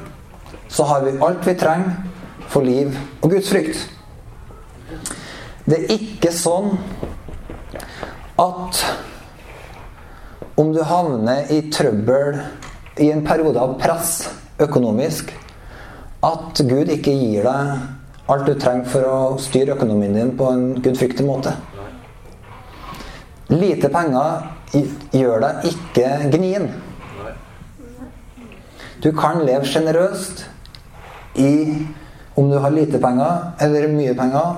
så 0.67 0.84
har 0.84 1.02
vi 1.02 1.17
alt 1.19 1.48
vi 1.48 1.56
trenger 1.56 1.95
for 2.48 2.62
liv 2.62 2.93
og 3.21 3.32
Guds 3.32 3.50
frykt. 3.50 3.89
Det 5.65 5.80
er 5.80 5.95
ikke 5.95 6.32
sånn 6.36 6.76
at 8.39 8.82
om 10.56 10.71
du 10.76 10.82
havner 10.86 11.50
i 11.52 11.65
trøbbel 11.74 12.38
i 13.02 13.10
en 13.12 13.26
periode 13.26 13.60
av 13.60 13.76
press 13.82 14.30
økonomisk, 14.62 15.34
at 16.24 16.62
Gud 16.69 16.91
ikke 16.93 17.12
gir 17.12 17.43
deg 17.45 17.95
alt 18.28 18.46
du 18.46 18.56
trenger 18.58 18.90
for 18.90 19.06
å 19.06 19.18
styre 19.42 19.76
økonomien 19.76 20.16
din 20.16 20.34
på 20.38 20.50
en 20.50 20.66
gudfryktig 20.82 21.26
måte. 21.28 21.54
Lite 23.54 23.92
penger 23.94 24.80
gjør 25.14 25.44
deg 25.44 25.68
ikke 25.70 26.08
gnien. 26.34 26.70
Du 29.04 29.12
kan 29.14 29.44
leve 29.46 29.68
sjenerøst 29.70 30.48
i 31.38 31.52
om 32.36 32.50
du 32.50 32.58
har 32.60 32.74
lite 32.74 33.00
penger 33.00 33.52
eller 33.62 33.92
mye 33.94 34.16
penger. 34.18 34.56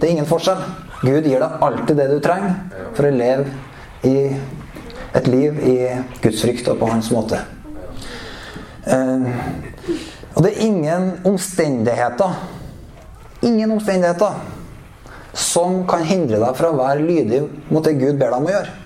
Det 0.00 0.08
er 0.08 0.14
ingen 0.14 0.30
forskjell. 0.30 0.62
Gud 1.02 1.28
gir 1.28 1.42
deg 1.42 1.66
alltid 1.66 2.00
det 2.00 2.08
du 2.10 2.18
trenger 2.24 2.88
for 2.96 3.08
å 3.08 3.12
leve 3.12 3.46
i 4.08 4.30
et 5.16 5.28
liv 5.28 5.60
i 5.66 5.76
Guds 6.22 6.40
frykt 6.40 6.70
og 6.72 6.80
på 6.80 6.88
hans 6.88 7.10
måte. 7.12 7.42
Eh, 8.88 9.28
og 10.32 10.44
det 10.46 10.54
er 10.54 10.64
ingen 10.64 11.10
omstendigheter 11.28 12.40
ingen 13.46 13.70
omstendigheter 13.70 14.40
som 15.32 15.84
kan 15.88 16.02
hindre 16.04 16.40
deg 16.42 16.56
fra 16.58 16.70
å 16.72 16.78
være 16.78 17.04
lydig 17.06 17.40
mot 17.70 17.84
det 17.86 17.96
Gud 18.00 18.18
ber 18.18 18.32
deg 18.32 18.38
om 18.40 18.48
å 18.48 18.54
gjøre. 18.54 18.76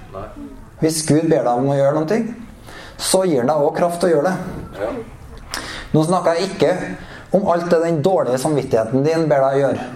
Hvis 0.83 1.03
Gud 1.09 1.29
ber 1.31 1.47
deg 1.47 1.53
om 1.53 1.71
å 1.73 1.79
gjøre 1.79 2.01
noe, 2.01 2.21
så 3.01 3.25
gir 3.27 3.43
han 3.43 3.51
deg 3.51 3.67
òg 3.67 3.77
kraft 3.79 4.03
til 4.03 4.11
å 4.11 4.14
gjøre 4.17 4.33
det. 4.33 4.95
Nå 5.95 6.03
snakker 6.07 6.38
jeg 6.38 6.51
ikke 6.53 6.73
om 7.35 7.47
alt 7.51 7.69
det 7.71 7.83
den 7.83 8.01
dårlige 8.05 8.40
samvittigheten 8.43 9.07
din 9.07 9.29
ber 9.31 9.47
deg 9.49 9.61
gjøre. 9.62 9.87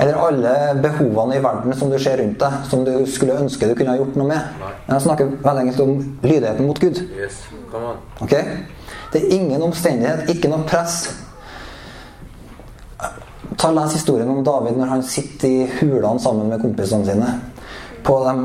Eller 0.00 0.18
alle 0.18 0.52
behovene 0.82 1.36
i 1.36 1.42
verden 1.44 1.74
som 1.76 1.90
du 1.92 1.98
ser 2.00 2.16
rundt 2.20 2.40
deg, 2.40 2.54
som 2.68 2.84
du 2.86 2.92
skulle 3.10 3.36
ønske 3.38 3.68
du 3.68 3.74
kunne 3.76 3.92
ha 3.92 4.00
gjort 4.00 4.16
noe 4.18 4.28
med. 4.30 4.62
Men 4.86 4.94
jeg 4.96 5.04
snakker 5.06 5.34
veldig 5.44 5.64
enkelt 5.66 5.82
om 5.84 5.92
lydigheten 6.24 6.68
mot 6.70 6.80
Gud. 6.80 7.02
Yes. 7.18 7.42
Come 7.70 7.92
on. 7.92 8.00
Ok? 8.24 8.32
Det 9.12 9.20
er 9.20 9.34
ingen 9.36 9.62
omstendighet, 9.62 10.30
ikke 10.32 10.48
noe 10.48 10.64
press. 10.68 11.04
Ta 13.62 13.70
Les 13.70 13.92
historien 13.94 14.26
om 14.28 14.40
David 14.42 14.74
når 14.74 14.88
han 14.90 15.02
sitter 15.06 15.46
i 15.46 15.66
hulene 15.78 16.18
sammen 16.18 16.48
med 16.50 16.58
kompisene 16.58 17.06
sine. 17.06 17.28
Dem, 18.02 18.40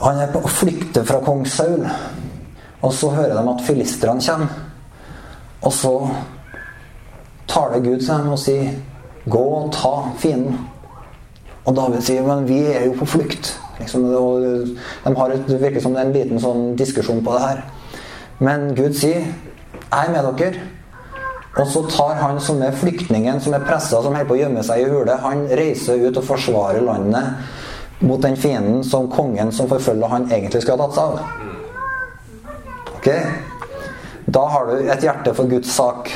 han 0.00 0.20
er 0.22 0.30
på 0.32 0.40
å 0.40 0.48
flykte 0.48 1.02
fra 1.04 1.18
kong 1.26 1.42
Saul. 1.44 1.84
Og 2.80 2.94
så 2.96 3.10
hører 3.12 3.34
de 3.36 3.52
at 3.52 3.66
filistrene 3.66 4.24
kommer. 4.24 4.54
Og 5.60 5.74
så 5.76 5.92
taler 7.52 7.84
Gud 7.84 7.98
til 7.98 8.14
dem 8.14 8.32
og 8.32 8.40
sier 8.40 8.70
'Gå 9.28 9.44
og 9.58 9.72
ta 9.72 9.92
fienden'. 10.16 10.56
Og 11.66 11.76
David 11.76 12.00
sier 12.00 12.22
'Men 12.22 12.48
vi 12.48 12.60
er 12.64 12.84
jo 12.86 12.92
på 12.92 13.04
flukt'. 13.04 13.58
Liksom, 13.78 14.02
de 15.04 15.16
har 15.16 15.30
et, 15.30 15.46
det 15.48 15.60
virker 15.60 15.80
som 15.80 15.92
det 15.92 16.00
er 16.00 16.06
en 16.06 16.12
liten 16.12 16.40
sånn 16.40 16.76
diskusjon 16.76 17.24
på 17.24 17.32
det 17.32 17.40
her. 17.40 17.62
Men 18.38 18.74
Gud 18.74 18.94
sier 18.94 19.20
'Jeg 19.20 20.06
er 20.06 20.10
med 20.10 20.24
dere'. 20.24 20.60
Og 21.56 21.66
så 21.66 21.82
tar 21.90 22.20
han 22.20 22.40
som 22.40 22.60
er 22.62 22.76
flyktningen, 22.76 23.40
som 23.40 23.54
er 23.56 23.64
pressa, 23.64 24.02
som 24.02 24.12
holder 24.12 24.28
på 24.28 24.36
å 24.36 24.40
gjemme 24.42 24.62
seg 24.66 24.82
i 24.82 24.90
hule, 24.90 25.16
han 25.22 25.46
reiser 25.58 26.04
ut 26.04 26.20
og 26.20 26.26
forsvarer 26.28 26.84
landet 26.84 28.04
mot 28.04 28.22
den 28.22 28.36
fienden 28.38 28.84
som 28.86 29.08
kongen 29.10 29.50
som 29.52 29.68
forfølger 29.70 30.12
han, 30.12 30.28
egentlig 30.30 30.62
skulle 30.62 30.78
ha 30.78 30.86
tatt 30.86 30.94
seg 30.94 31.04
av. 31.04 31.20
Ok? 32.98 33.08
Da 34.28 34.44
har 34.52 34.68
du 34.68 34.90
et 34.92 35.02
hjerte 35.02 35.34
for 35.34 35.50
Guds 35.50 35.72
sak 35.72 36.12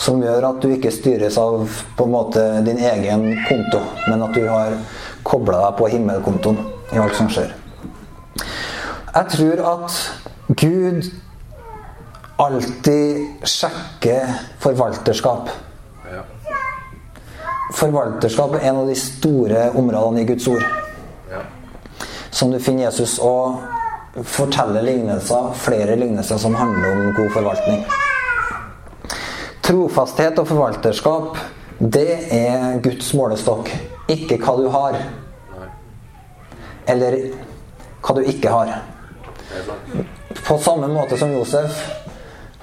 som 0.00 0.22
gjør 0.22 0.48
at 0.50 0.62
du 0.62 0.72
ikke 0.74 0.92
styres 0.92 1.38
av 1.40 1.64
på 1.96 2.06
en 2.06 2.14
måte 2.14 2.42
din 2.66 2.80
egen 2.82 3.28
konto, 3.48 3.80
men 4.08 4.22
at 4.26 4.34
du 4.36 4.46
har 4.48 4.74
kobla 5.24 5.60
deg 5.66 5.78
på 5.78 5.90
himmelkontoen 5.94 6.58
i 6.92 7.00
alt 7.00 7.16
som 7.16 7.30
skjer. 7.32 7.54
Jeg 9.14 9.30
tror 9.30 9.62
at 9.70 9.98
Gud 10.58 11.12
alltid 12.36 13.26
sjekke 13.46 14.18
forvalterskap. 14.58 15.48
Ja. 16.12 16.22
Forvalterskap 17.74 18.54
er 18.54 18.68
en 18.68 18.82
av 18.82 18.90
de 18.90 18.96
store 18.98 19.70
områdene 19.70 20.20
i 20.24 20.28
Guds 20.28 20.48
ord. 20.48 20.64
Ja. 21.30 21.42
Som 22.30 22.50
du 22.50 22.58
finner 22.58 22.88
Jesus 22.88 23.18
og 23.22 23.62
forteller 24.22 24.82
lignelser, 24.82 25.52
flere 25.58 25.96
lignelser 25.96 26.38
som 26.38 26.54
handler 26.54 26.92
om 26.92 27.12
god 27.14 27.30
forvaltning. 27.34 27.84
Trofasthet 29.64 30.38
og 30.38 30.48
forvalterskap, 30.48 31.38
det 31.78 32.08
er 32.34 32.78
Guds 32.82 33.14
målestokk. 33.14 33.70
Ikke 34.12 34.38
hva 34.42 34.56
du 34.58 34.68
har, 34.70 34.98
eller 36.86 37.16
hva 38.04 38.16
du 38.18 38.26
ikke 38.28 38.52
har. 38.52 38.74
På 40.44 40.58
samme 40.60 40.90
måte 40.92 41.16
som 41.18 41.32
Josef. 41.32 42.03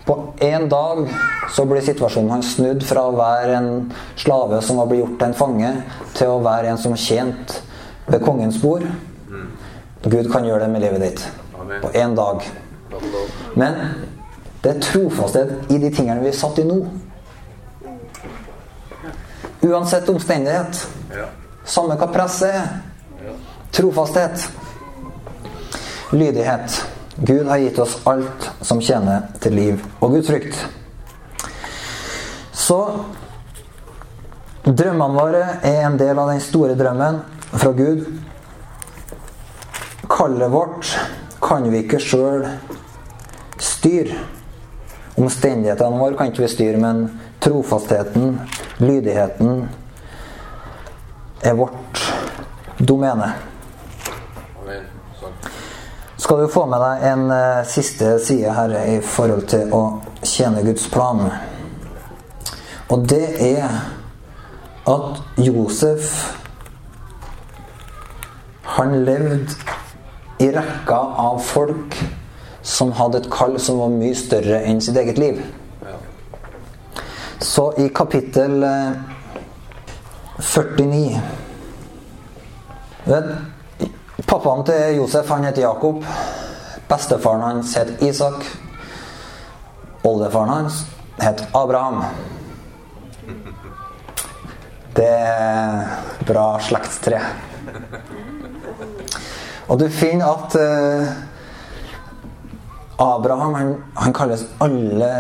På 0.06 0.34
én 0.40 0.70
dag 0.70 1.10
så 1.52 1.66
blir 1.66 1.82
situasjonen 1.86 2.32
hans 2.32 2.56
snudd 2.56 2.84
fra 2.84 3.04
å 3.06 3.18
være 3.18 3.58
en 3.58 3.70
slave 4.18 4.62
som 4.66 4.80
var 4.82 4.90
blitt 4.90 5.04
gjort 5.04 5.20
til 5.20 5.28
en 5.28 5.38
fange, 5.38 5.72
til 6.18 6.34
å 6.34 6.42
være 6.42 6.72
en 6.72 6.82
som 6.82 6.98
tjente 6.98 7.62
ved 8.08 8.24
kongens 8.26 8.58
bord. 8.62 8.88
Gud 10.02 10.32
kan 10.34 10.46
gjøre 10.46 10.66
det 10.66 10.72
med 10.74 10.82
livet 10.82 11.06
ditt. 11.06 11.28
På 11.82 11.92
én 11.94 12.16
dag. 12.18 12.42
Men 13.54 13.78
det 14.64 14.76
er 14.76 14.82
trofasthet 14.82 15.72
i 15.72 15.78
de 15.82 15.92
tingene 15.94 16.22
vi 16.24 16.32
er 16.32 16.38
satt 16.38 16.58
i 16.62 16.66
nå. 16.66 16.80
Uansett 19.62 20.10
omstendighet. 20.10 20.82
Samme 21.66 21.98
hva 22.00 22.10
presset 22.10 22.58
er. 22.58 22.72
Trofasthet. 23.72 24.48
Lydighet. 26.12 26.82
Gud 27.24 27.48
har 27.48 27.58
gitt 27.58 27.80
oss 27.80 28.00
alt 28.10 28.48
som 28.62 28.80
tjener 28.82 29.28
til 29.44 29.54
liv 29.54 29.82
og 30.00 30.16
Guds 30.16 30.30
frykt. 30.32 30.56
Så 32.58 32.80
drømmene 34.66 35.14
våre 35.14 35.44
er 35.62 35.84
en 35.86 36.00
del 36.02 36.18
av 36.18 36.32
den 36.32 36.42
store 36.42 36.74
drømmen 36.80 37.20
fra 37.52 37.72
Gud. 37.78 38.08
Kallet 40.10 40.50
vårt 40.50 40.96
kan 41.46 41.70
vi 41.70 41.84
ikke 41.84 42.02
sjøl 42.02 42.48
styre. 43.62 44.18
Omstendighetene 45.22 46.02
våre 46.02 46.18
kan 46.18 46.34
ikke 46.34 46.48
vi 46.48 46.52
styre, 46.56 46.82
men 46.82 47.06
trofastheten, 47.44 48.40
lydigheten, 48.82 49.68
er 51.46 51.58
vårt 51.62 52.06
domene. 52.82 53.51
Skal 56.32 56.42
du 56.42 56.48
få 56.48 56.62
med 56.64 56.80
deg 56.80 57.02
en 57.10 57.24
uh, 57.28 57.66
siste 57.68 58.14
side 58.24 58.54
her 58.56 58.72
i 58.88 59.02
forhold 59.04 59.50
til 59.52 59.74
å 59.76 59.82
tjene 60.24 60.62
Guds 60.64 60.86
plan. 60.88 61.26
Og 62.88 63.04
det 63.04 63.36
er 63.50 63.68
at 64.88 65.20
Josef 65.44 66.14
Han 68.78 68.96
levde 69.04 69.60
i 70.40 70.48
rekka 70.56 71.04
av 71.28 71.44
folk 71.44 72.00
som 72.64 72.96
hadde 72.96 73.26
et 73.26 73.32
kall 73.36 73.60
som 73.60 73.84
var 73.84 73.92
mye 74.00 74.16
større 74.16 74.64
enn 74.72 74.80
sitt 74.80 75.04
eget 75.04 75.20
liv. 75.20 75.44
Så 77.44 77.74
i 77.76 77.92
kapittel 77.92 78.62
eh, 78.72 78.96
49 80.40 81.20
vet, 83.12 83.36
Pappaen 84.32 84.62
til 84.64 84.94
Josef 84.96 85.28
han 85.28 85.44
heter 85.44 85.66
Jakob. 85.66 86.06
Bestefaren 86.88 87.42
hans 87.44 87.74
het 87.76 87.90
Isak. 88.00 88.46
Oldefaren 90.08 90.50
hans 90.54 90.86
het 91.20 91.42
Abraham. 91.52 92.06
Det 94.96 95.10
er 95.10 96.24
bra 96.30 96.46
slektstre. 96.64 97.20
Og 99.68 99.84
du 99.84 99.90
finner 99.92 100.32
at 100.32 100.56
eh, 100.62 101.12
Abraham 103.04 103.60
han, 103.60 103.76
han 104.00 104.16
kalles 104.16 104.48
alle 104.64 105.12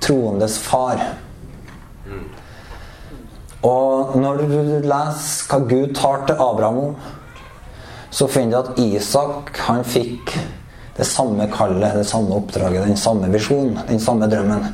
troendes 0.00 0.56
far. 0.64 1.04
Og 3.60 4.16
når 4.16 4.40
du 4.40 4.58
leser 4.88 5.48
hva 5.52 5.62
Gud 5.68 5.96
tar 6.00 6.24
til 6.24 6.40
Abraham 6.48 6.84
om, 6.86 6.98
så 8.10 8.28
finner 8.28 8.50
du 8.50 8.58
at 8.58 8.78
Isak 8.78 9.52
han 9.66 9.84
fikk 9.84 10.32
det 10.96 11.06
samme 11.06 11.46
kallet, 11.52 11.94
det 11.94 12.04
samme 12.04 12.34
oppdraget, 12.34 12.86
den 12.86 12.96
samme 12.96 13.28
visjonen, 13.30 13.78
den 13.88 14.00
samme 14.00 14.26
drømmen. 14.26 14.64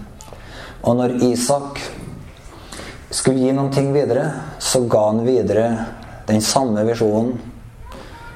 Og 0.84 0.96
når 0.96 1.18
Isak 1.26 1.80
skulle 3.10 3.42
gi 3.42 3.52
noen 3.52 3.72
ting 3.74 3.90
videre, 3.94 4.30
så 4.58 4.84
ga 4.88 5.06
han 5.10 5.24
videre 5.26 5.66
den 6.28 6.40
samme 6.40 6.84
visjonen 6.88 7.34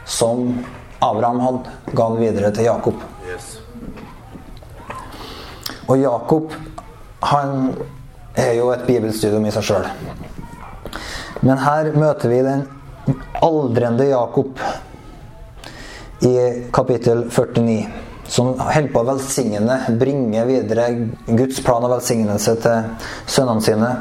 som 0.09 0.59
Abraham 1.01 1.41
hadde, 1.41 1.77
ga 1.93 2.09
han 2.11 2.21
videre 2.21 2.51
til 2.53 2.69
Jakob. 2.69 3.05
Og 5.89 5.99
Jakob, 5.99 6.53
han 7.25 7.73
er 8.37 8.53
jo 8.59 8.69
et 8.75 8.85
bibelstudium 8.87 9.47
i 9.49 9.53
seg 9.55 9.65
sjøl. 9.71 9.89
Men 11.41 11.61
her 11.63 11.89
møter 11.97 12.29
vi 12.29 12.43
den 12.45 12.67
aldrende 13.41 14.11
Jakob 14.11 14.61
i 16.21 16.35
kapittel 16.73 17.31
49. 17.31 17.89
Som 18.29 18.59
holder 18.61 18.91
på 18.93 19.01
å 19.01 19.09
velsigne, 19.09 19.77
bringe 20.01 20.43
videre 20.45 20.89
Guds 21.27 21.63
plan 21.65 21.85
og 21.87 21.95
velsignelse 21.95 22.59
til 22.61 22.91
sønnene 23.25 23.65
sine. 23.65 23.93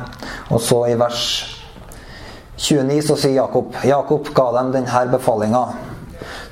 Og 0.51 0.59
så 0.63 0.81
i 0.91 0.97
vers 0.99 1.21
29 2.57 3.03
så 3.05 3.15
sier 3.21 3.37
Jakob 3.37 3.75
Jakob 3.85 4.31
ga 4.35 4.47
dem 4.57 4.73
denne 4.73 5.03
befalinga. 5.13 5.63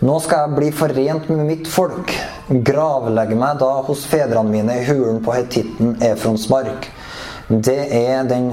Nå 0.05 0.19
skal 0.23 0.45
jeg 0.45 0.55
bli 0.59 0.71
forent 0.75 1.29
med 1.31 1.45
mitt 1.49 1.67
folk. 1.71 2.13
Gravlegge 2.47 3.35
meg 3.39 3.59
da 3.59 3.71
hos 3.87 4.05
fedrene 4.07 4.51
mine 4.51 4.79
i 4.79 4.85
hulen 4.87 5.21
på 5.25 5.33
hetitten 5.35 5.95
Efrons 6.03 6.47
mark. 6.51 6.87
Det 7.49 7.79
er 7.95 8.23
den 8.29 8.51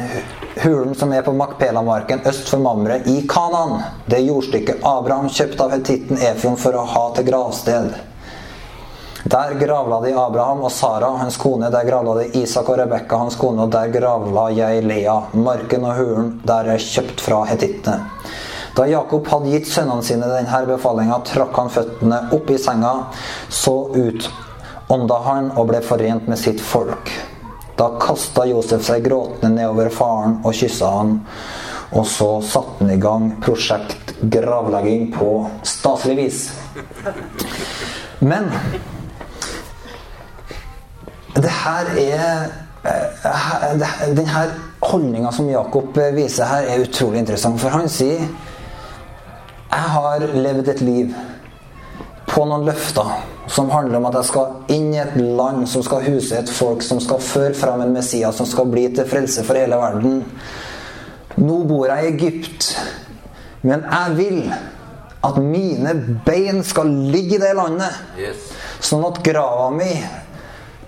hulen 0.57 0.95
som 0.95 1.13
er 1.13 1.23
på 1.23 1.33
Makpela-marken 1.33 2.21
øst 2.27 2.49
for 2.49 2.59
Mamre 2.59 3.01
i 3.07 3.23
Kanan. 3.29 3.83
Det 4.07 4.21
jordstykket 4.27 4.85
Abraham 4.85 5.29
kjøpte 5.29 5.65
av 5.65 5.77
hetitten 5.77 6.19
Efion 6.19 6.57
for 6.61 6.77
å 6.77 6.85
ha 6.89 7.05
til 7.17 7.29
gravsted. 7.29 7.93
Der 9.25 9.55
gravla 9.55 10.01
de 10.03 10.13
Abraham 10.19 10.65
og 10.67 10.73
Sara, 10.73 11.13
hans 11.17 11.37
kone. 11.39 11.71
Der 11.71 11.87
gravla 11.87 12.17
de 12.19 12.43
Isak 12.43 12.69
og 12.69 12.79
Rebekka, 12.79 13.17
hans 13.17 13.37
kone. 13.39 13.63
Og 13.63 13.71
der 13.71 13.93
gravla 13.95 14.49
jeg 14.51 14.83
Lea. 14.85 15.21
Marken 15.33 15.87
og 15.87 15.95
hulen 16.01 16.33
der 16.45 16.73
er 16.75 16.83
kjøpt 16.83 17.23
fra 17.23 17.45
hetittene. 17.47 18.09
Da 18.77 18.87
Jakob 18.89 19.29
hadde 19.29 19.53
gitt 19.53 19.69
sønnene 19.69 20.03
sine 20.03 20.31
denne 20.31 20.63
befalinga, 20.67 21.19
trakk 21.29 21.59
han 21.61 21.69
føttene 21.71 22.23
opp 22.33 22.49
i 22.51 22.57
senga, 22.59 22.95
så 23.53 23.75
ut, 23.93 24.31
ånda 24.89 25.19
han 25.27 25.51
og 25.61 25.69
ble 25.69 25.83
forent 25.85 26.25
med 26.29 26.41
sitt 26.41 26.61
folk. 26.65 27.13
Da 27.79 27.89
kasta 28.01 28.45
Josef 28.47 28.85
seg 28.85 29.05
gråtende 29.07 29.55
nedover 29.57 29.89
faren 29.95 30.39
og 30.45 30.53
kyssa 30.55 30.91
han. 30.99 31.15
Og 31.93 32.07
så 32.09 32.29
satte 32.45 32.85
han 32.85 32.91
i 32.95 33.01
gang 33.01 33.31
prosjekt 33.45 34.15
gravlegging 34.33 35.11
på 35.15 35.29
staselig 35.67 36.17
vis. 36.17 36.41
Men 38.21 38.49
det 41.35 41.51
her 41.51 41.87
er 41.99 42.51
eh, 42.85 43.79
det- 43.79 44.17
Den 44.17 44.27
her 44.27 44.51
holdninga 44.83 45.33
som 45.33 45.49
Jakob 45.51 45.97
viser 46.15 46.45
her, 46.45 46.63
er 46.69 46.83
utrolig 46.85 47.19
interessant. 47.19 47.61
For 47.61 47.69
han 47.69 47.89
sier 47.89 48.29
Jeg 49.73 49.89
har 49.89 50.19
levd 50.21 50.69
et 50.69 50.81
liv 50.81 51.15
på 52.33 52.45
noen 52.49 52.65
løfter 52.65 53.11
som 53.53 53.71
handler 53.73 53.99
om 53.99 54.09
at 54.09 54.17
jeg 54.21 54.29
skal 54.31 54.73
inn 54.73 54.89
i 54.95 55.01
et 55.03 55.17
land 55.21 55.67
som 55.69 55.85
skal 55.85 56.05
huse 56.07 56.39
et 56.39 56.53
folk 56.53 56.85
som 56.87 57.01
skal 57.03 57.21
føre 57.21 57.55
fram 57.59 57.83
en 57.85 57.93
Messias 57.93 58.39
som 58.41 58.49
skal 58.49 58.71
bli 58.73 58.87
til 58.95 59.09
frelse 59.09 59.45
for 59.45 59.59
hele 59.59 59.77
verden. 59.77 60.23
Nå 61.37 61.59
bor 61.69 61.91
jeg 61.91 62.05
i 62.05 62.13
Egypt, 62.15 62.71
men 63.63 63.85
jeg 63.85 64.17
vil 64.17 64.41
at 65.23 65.39
mine 65.39 65.95
bein 66.27 66.63
skal 66.67 66.89
ligge 67.13 67.37
i 67.37 67.43
det 67.43 67.53
landet. 67.57 68.01
Yes. 68.19 68.49
Sånn 68.83 69.05
at 69.07 69.21
grava 69.25 69.69
mi 69.75 69.91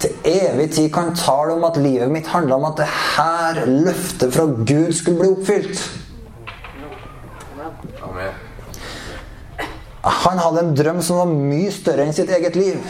til 0.02 0.16
evig 0.28 0.70
tid 0.74 0.88
kan 0.92 1.12
tale 1.16 1.54
om 1.54 1.64
at 1.68 1.78
livet 1.80 2.10
mitt 2.12 2.32
handla 2.32 2.58
om 2.58 2.66
at 2.72 2.80
det 2.82 2.88
her 2.88 3.62
løftet 3.68 4.34
fra 4.34 4.48
Gud 4.48 4.90
skulle 4.96 5.20
bli 5.20 5.30
oppfylt. 5.36 5.84
Amen. 8.04 8.34
Han 10.04 10.38
hadde 10.38 10.60
en 10.60 10.74
drøm 10.76 11.00
som 11.02 11.22
var 11.22 11.30
mye 11.32 11.72
større 11.72 12.04
enn 12.04 12.16
sitt 12.16 12.32
eget 12.32 12.58
liv. 12.58 12.80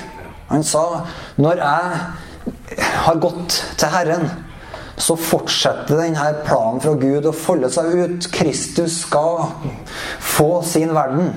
Han 0.51 0.65
sa 0.67 1.05
når 1.41 1.63
jeg 1.63 2.89
har 3.07 3.21
gått 3.23 3.61
til 3.79 3.93
Herren, 3.95 4.27
så 4.97 5.17
fortsetter 5.19 5.99
denne 5.99 6.27
planen 6.47 6.81
fra 6.83 6.93
Gud 6.99 7.27
å 7.27 7.35
folde 7.35 7.71
seg 7.73 7.91
ut. 7.99 8.29
Kristus 8.35 9.01
skal 9.03 9.49
få 10.23 10.63
sin 10.67 10.95
verden. 10.95 11.33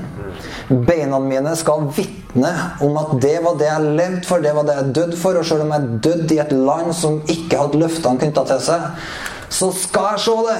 Beina 0.69 1.19
mine 1.23 1.55
skal 1.57 1.87
vitne 1.95 2.51
om 2.85 2.99
at 3.01 3.15
det 3.23 3.37
var 3.45 3.57
det 3.57 3.69
jeg 3.69 3.95
levde 3.97 4.27
for, 4.27 4.43
det 4.43 4.53
var 4.53 4.67
det 4.67 4.77
jeg 4.77 4.93
døde 4.99 5.19
for. 5.21 5.39
Og 5.39 5.49
selv 5.49 5.65
om 5.65 5.73
jeg 5.73 6.01
døde 6.05 6.35
i 6.35 6.41
et 6.43 6.53
land 6.53 6.93
som 6.97 7.21
ikke 7.25 7.63
hadde 7.63 7.81
løftene 7.81 8.21
knytta 8.21 8.45
til 8.51 8.63
seg, 8.69 9.09
så 9.49 9.71
skal 9.73 10.11
jeg 10.13 10.25
se 10.27 10.37
det. 10.49 10.59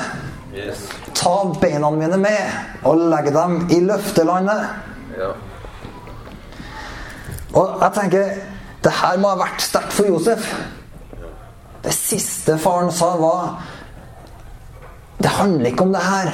Ta 1.18 1.36
beina 1.61 1.91
mine 1.93 2.18
med 2.22 2.86
og 2.88 3.09
legge 3.11 3.34
dem 3.36 3.59
i 3.74 3.82
løftelandet. 3.86 4.88
Og 7.57 7.80
jeg 7.82 7.93
tenker 7.95 8.36
det 8.86 8.93
her 8.99 9.18
må 9.20 9.32
ha 9.34 9.39
vært 9.39 9.63
sterkt 9.65 9.95
for 9.95 10.09
Josef. 10.09 10.51
Det 11.84 11.93
siste 11.95 12.57
faren 12.61 12.91
sa, 12.93 13.13
var 13.20 13.57
Det 15.18 15.32
handler 15.34 15.72
ikke 15.72 15.88
om 15.88 15.95
det 15.95 16.03
her. 16.03 16.30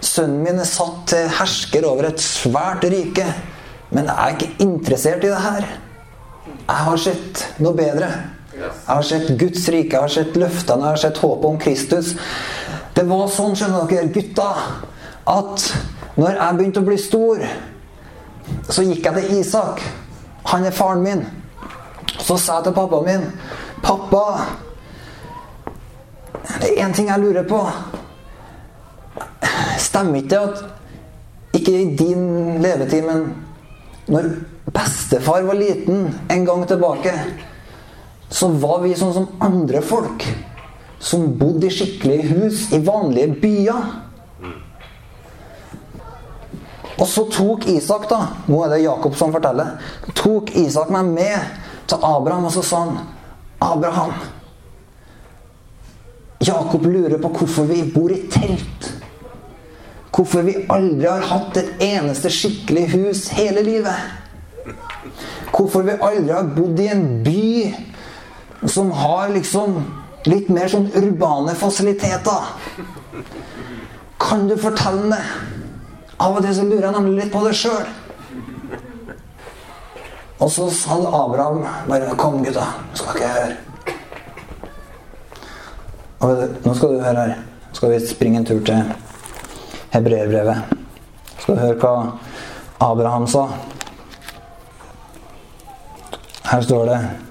Sønnen 0.00 0.42
min 0.42 0.58
er 0.58 0.66
satt 0.66 1.04
til 1.12 1.30
hersker 1.38 1.86
over 1.86 2.08
et 2.08 2.20
svært 2.20 2.84
rike. 2.90 3.26
Men 3.90 4.10
jeg 4.10 4.16
er 4.16 4.34
ikke 4.34 4.66
interessert 4.66 5.24
i 5.24 5.30
det 5.30 5.40
her. 5.44 5.68
Jeg 6.70 6.84
har 6.86 7.00
sett 7.02 7.46
noe 7.62 7.74
bedre. 7.78 8.10
Jeg 8.60 8.70
har 8.86 9.06
sett 9.06 9.30
Guds 9.38 9.68
rike, 9.72 9.94
jeg 9.94 10.02
har 10.02 10.12
sett 10.12 10.36
løftene, 10.36 10.84
jeg 10.84 10.96
har 10.96 11.00
sett 11.00 11.18
håpet 11.22 11.48
om 11.48 11.58
Kristus. 11.60 12.12
Det 12.94 13.06
var 13.08 13.30
sånn, 13.32 13.54
skjønner 13.56 13.86
dere, 13.88 14.10
gutta, 14.12 14.48
at 15.30 15.66
når 16.20 16.36
jeg 16.36 16.58
begynte 16.58 16.82
å 16.82 16.88
bli 16.88 16.98
stor, 17.00 17.44
så 18.70 18.84
gikk 18.86 19.06
jeg 19.06 19.16
til 19.16 19.38
Isak. 19.40 19.82
Han 20.50 20.64
er 20.64 20.74
faren 20.74 21.02
min. 21.04 21.24
Så 22.18 22.36
sa 22.38 22.58
jeg 22.58 22.68
til 22.68 22.76
pappaen 22.76 23.06
min 23.06 23.26
Pappa, 23.80 24.24
det 26.60 26.68
er 26.68 26.84
én 26.84 26.92
ting 26.92 27.08
jeg 27.08 27.20
lurer 27.22 27.46
på. 27.48 27.60
Stemmer 29.80 30.20
ikke 30.20 30.28
det 30.28 30.38
at 30.38 31.56
Ikke 31.56 31.72
i 31.82 31.96
din 31.96 32.60
levetid, 32.62 33.02
men 33.02 33.24
når 34.06 34.28
bestefar 34.70 35.42
var 35.42 35.58
liten 35.58 36.04
en 36.30 36.44
gang 36.46 36.62
tilbake, 36.68 37.10
så 38.30 38.48
var 38.62 38.84
vi 38.84 38.94
sånn 38.94 39.14
som 39.16 39.26
andre 39.42 39.82
folk. 39.82 40.22
Som 41.02 41.32
bodde 41.40 41.66
i 41.66 41.74
skikkelige 41.74 42.28
hus 42.30 42.68
i 42.70 42.78
vanlige 42.86 43.34
byer. 43.42 43.88
Og 47.00 47.08
så 47.08 47.24
tok 47.32 47.64
Isak, 47.72 48.08
da 48.10 48.20
Nå 48.46 48.60
er 48.64 48.74
det 48.74 48.82
Jakob 48.84 49.16
som 49.16 49.32
forteller. 49.32 49.78
Tok 50.14 50.52
Isak 50.60 50.92
meg 50.92 51.08
med 51.14 51.64
til 51.88 52.04
Abraham, 52.04 52.46
og 52.50 52.54
så 52.54 52.64
sa 52.64 52.84
han 52.84 53.00
Abraham 53.60 54.12
Jakob 56.40 56.86
lurer 56.88 57.18
på 57.20 57.28
hvorfor 57.36 57.66
vi 57.68 57.82
bor 57.92 58.12
i 58.12 58.22
telt. 58.32 58.86
Hvorfor 60.10 60.44
vi 60.46 60.54
aldri 60.72 61.08
har 61.08 61.26
hatt 61.28 61.58
et 61.60 61.82
eneste 61.84 62.32
skikkelig 62.32 62.86
hus 62.94 63.26
hele 63.36 63.60
livet. 63.64 64.72
Hvorfor 65.52 65.84
vi 65.84 65.98
aldri 66.00 66.32
har 66.32 66.48
bodd 66.56 66.80
i 66.80 66.88
en 66.92 67.04
by 67.24 68.64
som 68.68 68.90
har 68.96 69.28
liksom 69.32 69.76
litt 70.28 70.48
mer 70.52 70.68
sånn 70.68 70.88
urbane 70.96 71.54
fasiliteter. 71.56 72.48
Kan 74.20 74.48
du 74.48 74.56
fortelle 74.60 75.12
det? 75.12 75.59
Av 76.20 76.36
og 76.36 76.44
til 76.44 76.54
så 76.54 76.64
lurer 76.68 76.86
jeg 76.86 76.96
nemlig 76.98 77.22
litt 77.22 77.32
på 77.32 77.40
det 77.46 77.54
sjøl. 77.56 77.86
Og 80.40 80.50
så 80.52 80.66
sa 80.72 80.96
Abraham 80.96 81.64
bare 81.88 82.16
'Kom, 82.16 82.44
gutta. 82.44 82.66
Skal 82.94 83.16
ikke 83.16 83.28
høre'. 83.28 83.56
Og 86.20 86.48
nå 86.64 86.74
skal 86.74 86.88
du 86.88 87.00
høre 87.00 87.16
her. 87.16 87.34
Nå 87.68 87.74
skal 87.74 87.90
vi 87.90 88.06
springe 88.06 88.38
en 88.38 88.44
tur 88.44 88.60
til 88.64 88.92
hebreerbrevet. 89.90 90.56
Skal 91.38 91.54
du 91.54 91.60
høre 91.60 91.74
hva 91.74 92.18
Abraham 92.80 93.26
sa. 93.26 93.48
Her 96.44 96.60
står 96.60 96.84
det 96.84 97.29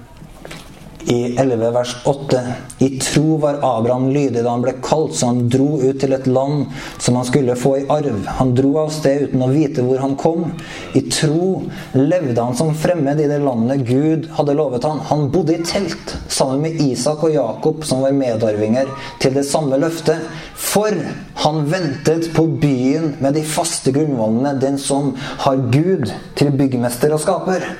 i 1.10 1.36
11 1.36 1.70
vers 1.74 1.96
8. 2.04 2.40
I 2.78 2.88
tro 2.98 3.36
var 3.36 3.58
Abraham 3.62 4.08
lydig 4.14 4.44
da 4.44 4.52
han 4.52 4.62
ble 4.62 4.76
kalt, 4.84 5.16
så 5.18 5.32
han 5.32 5.48
dro 5.50 5.80
ut 5.82 5.98
til 6.00 6.14
et 6.14 6.28
land 6.30 6.70
som 7.02 7.18
han 7.18 7.26
skulle 7.26 7.56
få 7.58 7.72
i 7.80 7.86
arv. 7.90 8.20
Han 8.38 8.54
dro 8.54 8.70
av 8.84 8.92
sted 8.94 9.26
uten 9.26 9.42
å 9.42 9.50
vite 9.50 9.82
hvor 9.86 9.98
han 10.04 10.14
kom. 10.20 10.46
I 10.94 11.02
tro 11.10 11.64
levde 11.98 12.38
han 12.38 12.54
som 12.58 12.70
fremmed 12.78 13.20
i 13.20 13.28
det 13.30 13.40
landet 13.42 13.82
Gud 13.88 14.30
hadde 14.38 14.54
lovet 14.54 14.86
han. 14.86 15.02
Han 15.10 15.26
bodde 15.34 15.58
i 15.58 15.66
telt 15.66 16.14
sammen 16.30 16.62
med 16.62 16.78
Isak 16.86 17.26
og 17.26 17.34
Jakob, 17.34 17.82
som 17.88 18.06
var 18.06 18.14
medarvinger 18.14 18.90
til 19.22 19.34
det 19.34 19.46
samme 19.50 19.82
løftet. 19.82 20.22
For 20.54 20.94
han 21.42 21.62
ventet 21.72 22.30
på 22.36 22.46
byen 22.62 23.16
med 23.18 23.34
de 23.34 23.42
faste 23.42 23.90
grunnvollene, 23.96 24.54
den 24.62 24.78
som 24.78 25.16
har 25.42 25.68
Gud 25.74 26.12
til 26.38 26.54
byggmester 26.54 27.18
og 27.18 27.24
skaper. 27.26 27.72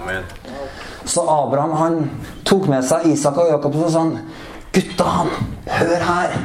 Amen. 0.00 0.39
Så 1.10 1.24
Abraham 1.26 1.72
han 1.74 2.10
tok 2.46 2.68
med 2.70 2.84
seg 2.86 3.08
Isak 3.10 3.38
og 3.40 3.50
Jakob 3.50 3.74
og 3.80 3.90
sa 3.90 4.04
han, 4.04 4.18
Gutta, 4.70 5.06
hør 5.66 6.04
her. 6.06 6.36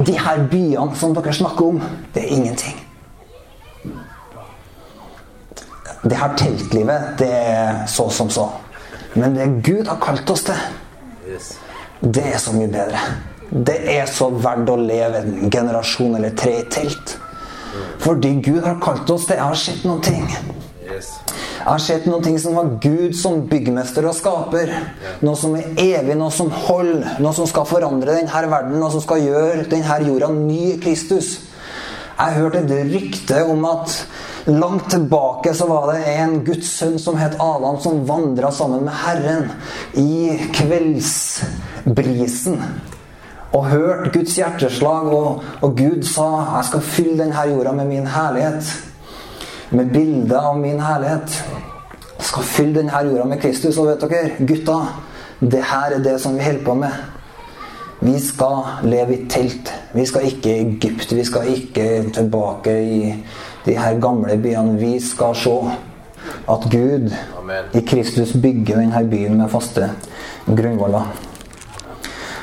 De 0.00 0.14
her 0.16 0.46
byene 0.48 0.96
som 0.96 1.12
dere 1.12 1.34
snakker 1.36 1.74
om, 1.74 1.80
det 2.14 2.22
er 2.22 2.36
ingenting. 2.38 2.78
Det 6.00 6.16
her 6.16 6.36
teltlivet, 6.40 7.10
det 7.20 7.28
er 7.28 7.82
så 7.92 8.08
som 8.08 8.30
så. 8.32 8.46
Men 9.14 9.36
det 9.36 9.50
Gud 9.66 9.90
har 9.90 10.00
kalt 10.00 10.30
oss 10.32 10.46
til, 10.48 10.62
det 12.00 12.24
er 12.32 12.38
så 12.40 12.54
mye 12.56 12.70
bedre. 12.72 13.02
Det 13.50 13.76
er 13.92 14.08
så 14.08 14.30
verdt 14.32 14.70
å 14.72 14.78
leve 14.80 15.20
en 15.20 15.50
generasjon 15.52 16.16
eller 16.16 16.32
tre 16.38 16.62
i 16.62 16.68
telt. 16.72 17.18
Fordi 18.00 18.38
Gud 18.40 18.64
har 18.64 18.80
kalt 18.82 19.10
oss 19.12 19.28
til 19.28 19.36
Jeg 19.36 19.44
har 19.44 19.58
sett 19.58 19.84
noen 19.84 20.00
ting. 20.02 20.24
Yes. 20.86 21.18
Jeg 21.60 21.68
har 21.68 21.80
sett 21.84 22.06
noen 22.08 22.22
ting 22.24 22.38
som 22.40 22.54
var 22.56 22.70
Gud 22.80 23.12
som 23.20 23.42
byggmester 23.50 24.06
og 24.08 24.14
skaper. 24.16 24.70
Noe 25.20 25.36
som 25.36 25.52
er 25.58 25.66
evig, 25.76 26.14
noe 26.16 26.32
som 26.32 26.48
holder. 26.48 27.18
Noe 27.20 27.36
som 27.36 27.44
skal 27.50 27.66
forandre 27.68 28.14
denne 28.16 28.48
verden, 28.48 28.78
noe 28.80 28.88
som 28.94 29.02
skal 29.04 29.20
gjøre 29.26 29.66
denne 29.68 29.98
jorda 30.06 30.30
ny 30.32 30.80
Kristus. 30.80 31.28
Jeg 32.16 32.36
hørte 32.38 32.58
et 32.64 32.72
rykte 32.88 33.44
om 33.44 33.64
at 33.68 33.92
langt 34.48 34.88
tilbake 34.92 35.54
så 35.56 35.66
var 35.68 35.92
det 35.92 36.00
en 36.14 36.44
Guds 36.48 36.68
sønn 36.80 36.98
som 37.00 37.16
het 37.20 37.36
Adam, 37.36 37.76
som 37.80 38.08
vandra 38.08 38.50
sammen 38.52 38.84
med 38.88 38.94
Herren 39.04 39.50
i 40.00 40.38
kveldsbrisen. 40.56 42.56
Og 43.52 43.66
hørte 43.68 44.10
Guds 44.16 44.32
hjerteslag, 44.40 45.12
og, 45.12 45.44
og 45.60 45.76
Gud 45.76 46.02
sa 46.08 46.56
'Jeg 46.56 46.64
skal 46.64 46.80
fylle 46.80 47.18
denne 47.20 47.36
jorda 47.52 47.72
med 47.72 47.84
min 47.84 48.06
herlighet' 48.06 48.89
med 49.70 49.92
bildet 49.92 50.36
av 50.36 50.58
min 50.58 50.80
herlighet. 50.80 51.44
Jeg 52.18 52.26
skal 52.26 52.42
fylle 52.42 52.74
denne 52.80 53.02
jorda 53.06 53.24
med 53.30 53.40
Kristus. 53.40 53.78
Og 53.78 53.88
vet 53.88 54.04
dere, 54.04 54.46
gutta, 54.46 54.76
det 55.40 55.62
her 55.70 55.96
er 55.96 56.04
det 56.04 56.18
som 56.20 56.36
vi 56.36 56.44
holder 56.44 56.64
på 56.64 56.74
med. 56.74 56.98
Vi 58.00 58.16
skal 58.20 58.84
leve 58.88 59.16
i 59.16 59.24
telt. 59.28 59.72
Vi 59.92 60.06
skal 60.06 60.26
ikke 60.28 60.52
i 60.52 60.66
Egypt. 60.66 61.12
Vi 61.12 61.24
skal 61.24 61.48
ikke 61.54 61.88
tilbake 62.14 62.76
i 62.82 63.00
de 63.66 63.78
her 63.78 63.98
gamle 64.00 64.36
byene. 64.40 64.78
Vi 64.80 65.00
skal 65.00 65.34
se 65.36 65.56
at 66.50 66.70
Gud 66.70 67.10
Amen. 67.38 67.64
i 67.74 67.80
Kristus 67.86 68.32
bygger 68.32 68.80
denne 68.80 69.04
byen 69.10 69.36
med 69.38 69.48
faste 69.48 69.90
grunnvoller. 70.46 71.12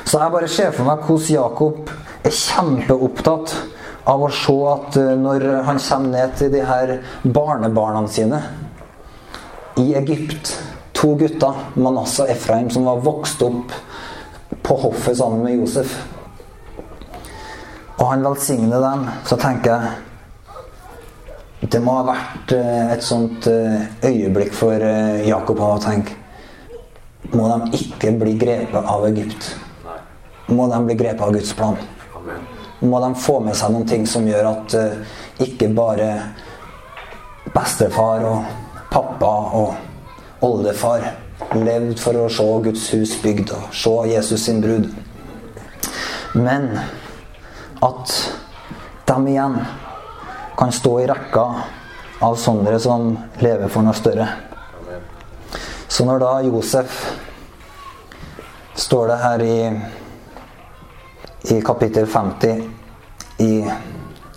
Så 0.04 0.18
jeg 0.22 0.32
bare 0.32 0.48
ser 0.48 0.70
for 0.70 0.88
meg 0.88 1.02
hvordan 1.04 1.34
Jakob 1.34 1.90
er 2.24 2.32
kjempeopptatt 2.32 3.56
av 4.08 4.24
å 4.24 4.30
se 4.32 4.56
at 4.72 4.96
eh, 5.00 5.14
når 5.20 5.44
han 5.68 5.80
kommer 5.82 6.14
ned 6.14 6.36
til 6.40 6.52
de 6.52 6.64
her 6.64 6.94
barnebarna 7.24 8.06
sine 8.10 8.40
i 9.78 9.92
Egypt 9.98 10.56
To 10.98 11.12
gutter, 11.14 11.54
Manasseh 11.78 12.24
og 12.24 12.30
Efraim, 12.32 12.70
som 12.74 12.88
var 12.88 13.04
vokst 13.04 13.42
opp 13.46 13.70
på 14.66 14.76
hoffet 14.82 15.14
sammen 15.20 15.44
med 15.44 15.60
Josef. 15.60 15.92
Og 18.00 18.02
han 18.08 18.24
velsigner 18.26 18.82
dem. 18.82 19.04
Så 19.28 19.38
tenker 19.38 19.76
jeg 19.76 21.70
Det 21.70 21.78
må 21.82 22.00
ha 22.00 22.04
vært 22.08 22.56
eh, 22.56 22.90
et 22.96 23.06
sånt 23.06 23.46
eh, 23.50 23.86
øyeblikk 24.10 24.52
for 24.54 24.82
Jakob 25.26 25.58
å 25.62 25.72
tenke 25.82 26.14
Må 27.34 27.48
de 27.50 27.82
ikke 27.82 28.14
bli 28.18 28.36
grepet 28.38 28.78
av 28.78 29.06
Egypt? 29.10 29.50
Må 30.50 30.70
de 30.70 30.78
bli 30.86 30.98
grepet 30.98 31.26
av 31.26 31.34
Guds 31.34 31.54
plan? 31.58 31.76
Amen. 32.18 32.57
Må 32.80 33.00
de 33.02 33.14
få 33.18 33.38
med 33.42 33.56
seg 33.58 33.72
noen 33.74 33.88
ting 33.88 34.06
som 34.06 34.26
gjør 34.28 34.50
at 34.52 34.76
uh, 34.78 35.16
ikke 35.42 35.70
bare 35.74 36.10
bestefar 37.54 38.26
og 38.28 38.44
pappa 38.92 39.32
og 39.58 40.44
oldefar 40.46 41.06
levde 41.56 41.96
for 42.00 42.18
å 42.18 42.28
se 42.32 42.46
Guds 42.64 42.88
hus 42.94 43.16
bygd 43.22 43.52
og 43.56 43.74
se 43.74 43.94
Jesus 44.12 44.44
sin 44.46 44.60
brud. 44.62 44.88
Men 46.34 46.70
at 47.82 48.14
de 49.08 49.18
igjen 49.32 49.58
kan 50.58 50.72
stå 50.74 50.94
i 51.00 51.06
rekka 51.08 51.46
av 52.20 52.36
sånne 52.36 52.78
som 52.82 53.12
lever 53.42 53.70
for 53.70 53.86
noe 53.86 53.96
større. 53.96 54.26
Så 55.88 56.04
når 56.04 56.20
da 56.22 56.32
Josef 56.44 56.98
står 58.78 59.08
det 59.08 59.18
her 59.22 59.44
i, 59.46 59.58
i 61.42 61.60
kapittel 61.62 62.06
50 62.06 62.62
i 63.38 63.64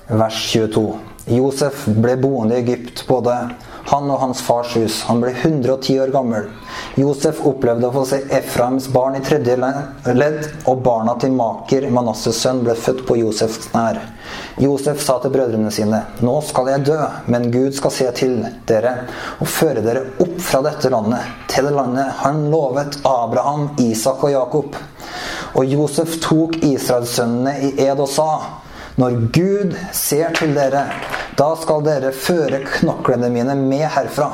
vers 0.08 0.52
22. 0.54 0.93
Josef 1.26 1.86
ble 1.86 2.16
boende 2.18 2.58
i 2.58 2.62
Egypt, 2.64 3.04
både 3.08 3.36
han 3.91 4.10
og 4.10 4.20
hans 4.22 4.41
fars 4.41 4.74
hus. 4.76 5.02
Han 5.08 5.22
ble 5.22 5.32
110 5.34 5.99
år 6.02 6.12
gammel. 6.14 6.47
Josef 6.99 7.41
opplevde 7.47 7.88
å 7.88 7.93
få 7.93 8.04
se 8.10 8.22
Efraims 8.34 8.88
barn 8.93 9.18
i 9.18 9.24
tredje 9.26 9.58
ledd, 9.58 10.39
og 10.70 10.82
barna 10.86 11.16
til 11.22 11.34
Maker, 11.36 11.88
Manasses 11.93 12.41
sønn, 12.41 12.64
ble 12.66 12.76
født 12.78 13.04
på 13.08 13.20
Josefs 13.22 13.70
nær. 13.76 13.99
Josef 14.62 15.02
sa 15.04 15.18
til 15.22 15.34
brødrene 15.34 15.72
sine, 15.74 16.04
Nå 16.26 16.38
skal 16.47 16.72
jeg 16.74 16.86
dø, 16.89 16.99
men 17.32 17.49
Gud 17.54 17.76
skal 17.78 17.95
se 17.95 18.10
til 18.18 18.38
dere 18.70 18.93
og 19.39 19.49
føre 19.49 19.84
dere 19.86 20.06
opp 20.24 20.38
fra 20.41 20.62
dette 20.66 20.91
landet, 20.93 21.28
til 21.52 21.68
det 21.70 21.76
landet 21.76 22.22
han 22.22 22.45
lovet 22.54 22.99
Abraham, 23.08 23.70
Isak 23.82 24.24
og 24.28 24.34
Jakob. 24.36 24.78
Og 25.56 25.66
Josef 25.68 26.18
tok 26.24 26.58
Israelssønnene 26.64 27.58
i 27.68 27.72
ed 27.84 27.99
og 27.99 28.10
sa, 28.10 28.30
når 28.99 29.18
Gud 29.34 29.76
ser 29.95 30.34
til 30.36 30.56
dere, 30.56 30.86
da 31.39 31.49
skal 31.60 31.84
dere 31.86 32.12
føre 32.16 32.62
knoklene 32.68 33.30
mine 33.34 33.56
med 33.60 33.88
herfra. 33.95 34.30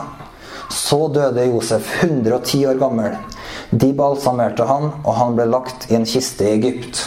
Så 0.73 1.07
døde 1.13 1.45
Josef, 1.47 2.03
110 2.03 2.65
år 2.67 2.79
gammel. 2.81 3.15
De 3.71 3.91
balsamerte 3.95 4.65
han, 4.67 4.89
og 5.03 5.13
han 5.15 5.37
ble 5.37 5.47
lagt 5.49 5.87
i 5.91 5.95
en 5.97 6.07
kiste 6.07 6.45
i 6.45 6.55
Egypt. 6.57 7.05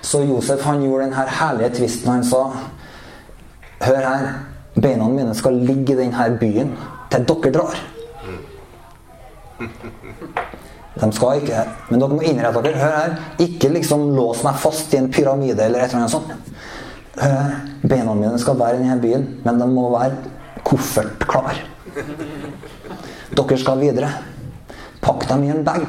Så 0.00 0.22
Josef 0.26 0.62
han 0.66 0.82
gjorde 0.84 1.08
denne 1.08 1.26
herlige 1.40 1.74
tvisten. 1.80 2.12
Han 2.12 2.24
sa 2.26 2.44
Hør 3.80 4.04
her, 4.04 4.26
beina 4.76 5.06
mine 5.08 5.34
skal 5.34 5.56
ligge 5.56 5.94
i 5.94 6.02
denne 6.02 6.26
byen 6.40 6.74
til 7.10 7.24
dere 7.28 7.52
drar. 7.56 7.80
De 11.00 11.08
skal 11.16 11.40
ikke, 11.40 11.62
men 11.88 12.02
dere 12.02 12.16
må 12.16 12.24
innrette 12.28 12.60
dere. 12.64 12.80
Hør 12.80 12.96
her, 12.98 13.14
ikke 13.40 13.72
liksom 13.72 14.10
lås 14.16 14.42
meg 14.44 14.58
fast 14.60 14.92
i 14.94 15.00
en 15.00 15.08
pyramide 15.12 15.64
eller 15.64 15.84
et 15.84 15.94
eller 15.94 16.02
annet 16.02 16.12
sånt. 16.12 16.30
Hør 17.20 17.36
her, 17.36 17.56
beina 17.82 18.14
mine 18.16 18.40
skal 18.40 18.58
være 18.60 18.78
i 18.78 18.84
denne 18.84 19.00
byen, 19.00 19.26
men 19.46 19.62
de 19.62 19.70
må 19.70 19.88
være 19.94 20.60
koffertklar. 20.66 21.62
Dere 23.32 23.58
skal 23.58 23.80
videre. 23.80 24.12
Pakk 25.00 25.26
dem 25.30 25.48
i 25.48 25.52
en 25.54 25.64
bag. 25.64 25.88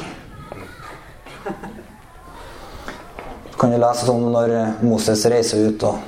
kan 3.62 3.70
du 3.70 3.78
lese 3.78 4.08
sånn 4.08 4.24
når 4.34 4.52
Moses 4.82 5.22
reiser 5.30 5.68
ut 5.70 5.84
og 5.86 6.00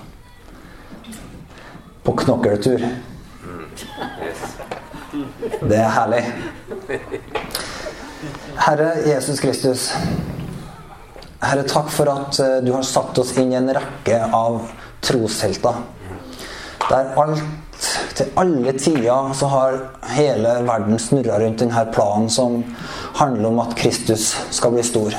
på 2.03 2.15
knokkeltur. 2.23 2.81
Yes. 4.23 4.41
Det 5.61 5.77
er 5.77 5.91
herlig. 5.93 6.23
Herre 8.57 8.93
Jesus 9.05 9.39
Kristus. 9.39 9.91
Herre, 11.41 11.63
takk 11.67 11.89
for 11.91 12.09
at 12.11 12.39
eh, 12.39 12.59
du 12.63 12.71
har 12.75 12.85
satt 12.87 13.17
oss 13.19 13.33
inn 13.37 13.51
i 13.51 13.57
en 13.59 13.71
rekke 13.73 14.19
av 14.33 14.61
troshelter. 15.03 15.81
Der 16.83 17.11
alt, 17.19 17.43
til 18.15 18.31
alle 18.39 18.73
tider 18.77 19.33
så 19.35 19.49
har 19.51 19.77
hele 20.13 20.55
verden 20.67 20.99
snurra 21.01 21.39
rundt 21.41 21.63
denne 21.63 21.85
planen 21.95 22.29
som 22.31 22.61
handler 23.19 23.49
om 23.49 23.61
at 23.65 23.75
Kristus 23.79 24.29
skal 24.55 24.75
bli 24.75 24.85
stor. 24.85 25.17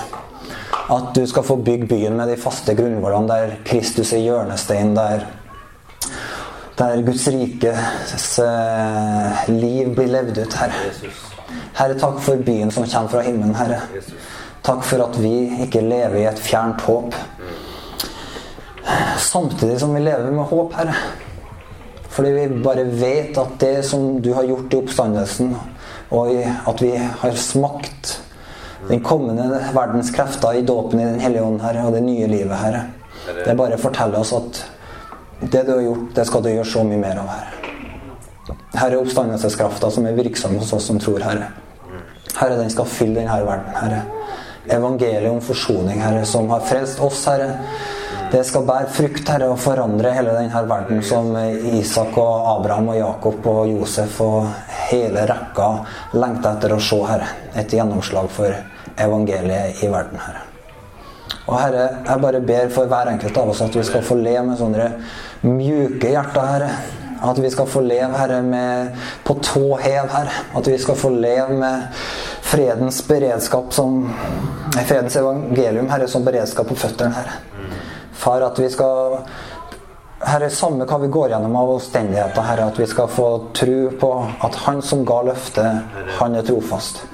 At 0.95 1.13
du 1.17 1.25
skal 1.27 1.47
få 1.47 1.59
bygge 1.65 1.91
byen 1.91 2.17
med 2.17 2.31
de 2.33 2.41
faste 2.41 2.77
grunnvollene, 2.77 3.29
der 3.29 3.57
Kristus 3.67 4.13
er 4.13 4.25
hjørnestein, 4.25 4.95
der 4.97 5.27
der 6.79 7.03
Guds 7.07 7.29
rikes 7.31 8.39
eh, 8.43 9.47
liv 9.49 9.95
blir 9.95 10.11
levd 10.11 10.43
ut, 10.43 10.59
Herre. 10.59 11.34
Herre, 11.75 11.99
takk 11.99 12.21
for 12.23 12.41
byen 12.47 12.71
som 12.71 12.87
kommer 12.87 13.13
fra 13.13 13.25
himmelen, 13.27 13.55
Herre. 13.59 13.83
Takk 14.65 14.85
for 14.87 15.05
at 15.05 15.19
vi 15.21 15.35
ikke 15.67 15.83
lever 15.85 16.23
i 16.23 16.27
et 16.31 16.41
fjernt 16.41 16.81
håp. 16.87 17.17
Samtidig 19.21 19.79
som 19.81 19.95
vi 19.95 20.03
lever 20.05 20.31
med 20.33 20.49
håp, 20.51 20.75
Herre. 20.79 20.97
Fordi 22.15 22.31
vi 22.31 22.63
bare 22.63 22.85
vet 22.85 23.39
at 23.39 23.57
det 23.59 23.85
som 23.89 24.21
du 24.23 24.33
har 24.37 24.47
gjort 24.47 24.75
i 24.75 24.79
oppstandelsen, 24.79 25.57
og 26.15 26.31
at 26.71 26.83
vi 26.83 26.93
har 26.97 27.41
smakt 27.41 28.21
den 28.89 29.01
kommende 29.03 29.49
verdens 29.75 30.13
krefter 30.15 30.55
i 30.55 30.63
dåpen 30.63 31.01
i 31.01 31.09
Den 31.09 31.21
hellige 31.21 31.43
ånd, 31.43 31.61
Herre, 31.65 31.87
og 31.87 31.93
det 31.97 32.05
nye 32.07 32.29
livet, 32.31 32.57
Herre. 32.61 32.85
Det 33.45 33.57
bare 33.57 33.81
forteller 33.81 34.21
oss 34.21 34.33
at 34.37 34.65
det 35.41 35.67
du 35.67 35.75
har 35.75 35.83
gjort, 35.83 36.09
det 36.17 36.27
skal 36.29 36.45
du 36.45 36.53
gjøre 36.53 36.73
så 36.77 36.85
mye 36.87 37.01
mer 37.01 37.21
av, 37.25 37.33
Herre. 37.35 37.64
Herre, 38.75 38.99
oppstandelseskrafta 38.99 39.91
som 39.91 40.07
er 40.07 40.17
virksom 40.19 40.57
hos 40.59 40.73
oss 40.75 40.89
som 40.91 40.99
tror, 41.03 41.23
Herre. 41.23 41.51
Herre, 42.35 42.57
den 42.59 42.71
skal 42.73 42.89
fylle 42.91 43.21
denne 43.21 43.41
verden, 43.47 43.75
Herre. 43.79 44.03
Evangeliet 44.75 45.31
om 45.31 45.43
forsoning, 45.45 46.01
Herre, 46.03 46.25
som 46.27 46.51
har 46.51 46.65
frelst 46.67 47.03
oss, 47.05 47.27
Herre. 47.31 47.53
Det 48.33 48.41
skal 48.49 48.65
bære 48.67 48.91
frukt, 48.91 49.29
Herre, 49.29 49.53
og 49.53 49.61
forandre 49.63 50.11
hele 50.17 50.33
denne 50.35 50.63
verden 50.67 51.03
som 51.07 51.31
Isak 51.79 52.17
og 52.19 52.49
Abraham 52.57 52.91
og 52.91 52.99
Jakob 52.99 53.47
og 53.53 53.69
Josef 53.71 54.19
og 54.25 54.49
hele 54.89 55.27
rekka 55.31 55.69
lengter 56.19 56.57
etter 56.57 56.75
å 56.75 56.81
se, 56.83 56.99
Herre. 57.07 57.31
Et 57.55 57.77
gjennomslag 57.79 58.33
for 58.35 58.57
evangeliet 58.99 59.85
i 59.85 59.93
verden, 59.93 60.19
Herre. 60.19 60.43
Og 61.45 61.59
Herre, 61.61 61.87
jeg 62.09 62.25
bare 62.25 62.41
ber 62.41 62.71
for 62.73 62.89
hver 62.91 63.13
enkelt 63.13 63.39
av 63.39 63.53
oss 63.53 63.63
at 63.63 63.75
vi 63.77 63.85
skal 63.87 64.03
få 64.03 64.17
le 64.19 64.35
med 64.49 64.59
sånne 64.59 64.91
mjuke 65.45 66.11
hjerter, 66.11 66.53
Herre. 66.55 67.03
At 67.25 67.39
vi 67.41 67.51
skal 67.51 67.67
få 67.67 67.81
leve, 67.81 68.13
Herre, 68.19 68.43
med 68.43 68.97
på 69.25 69.35
tå 69.41 69.79
hev, 69.81 70.11
Herre. 70.13 70.45
At 70.57 70.69
vi 70.69 70.79
skal 70.79 70.99
få 70.99 71.11
leve 71.11 71.57
med 71.57 71.87
fredens 72.45 73.01
beredskap 73.09 73.73
som 73.73 74.13
Fredens 74.75 75.17
evangelium, 75.17 75.89
Herre, 75.91 76.09
som 76.09 76.25
beredskap 76.25 76.69
på 76.69 76.77
føttene, 76.77 77.15
Herre. 77.15 77.69
Far, 78.13 78.43
at 78.43 78.59
vi 78.59 78.69
skal 78.71 79.21
Herre, 80.25 80.49
samme 80.51 80.87
hva 80.89 80.99
vi 81.03 81.11
går 81.13 81.35
gjennom 81.35 81.57
av 81.61 81.75
omstendigheter, 81.75 82.47
Herre, 82.49 82.69
at 82.73 82.81
vi 82.81 82.89
skal 82.89 83.11
få 83.13 83.29
tro 83.57 83.79
på 84.01 84.11
at 84.47 84.61
Han 84.67 84.83
som 84.83 85.05
ga 85.05 85.21
løftet, 85.29 85.99
han 86.19 86.37
er 86.37 86.47
trofast. 86.47 87.05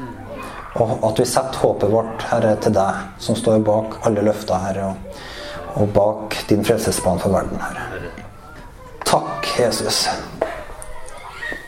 Og 0.78 0.98
at 1.08 1.18
vi 1.18 1.26
setter 1.26 1.62
håpet 1.64 1.90
vårt, 1.90 2.26
Herre, 2.30 2.54
til 2.62 2.74
deg, 2.76 3.06
som 3.18 3.38
står 3.38 3.62
bak 3.66 4.00
alle 4.06 4.26
løfter, 4.30 4.62
Herre, 4.62 4.92
og, 4.92 5.22
og 5.82 5.94
bak 5.96 6.42
din 6.50 6.66
frelsesplan 6.66 7.18
for 7.22 7.34
verden, 7.34 7.58
Herre. 7.62 7.89
Takk, 9.10 9.42
Jesus. 9.42 10.06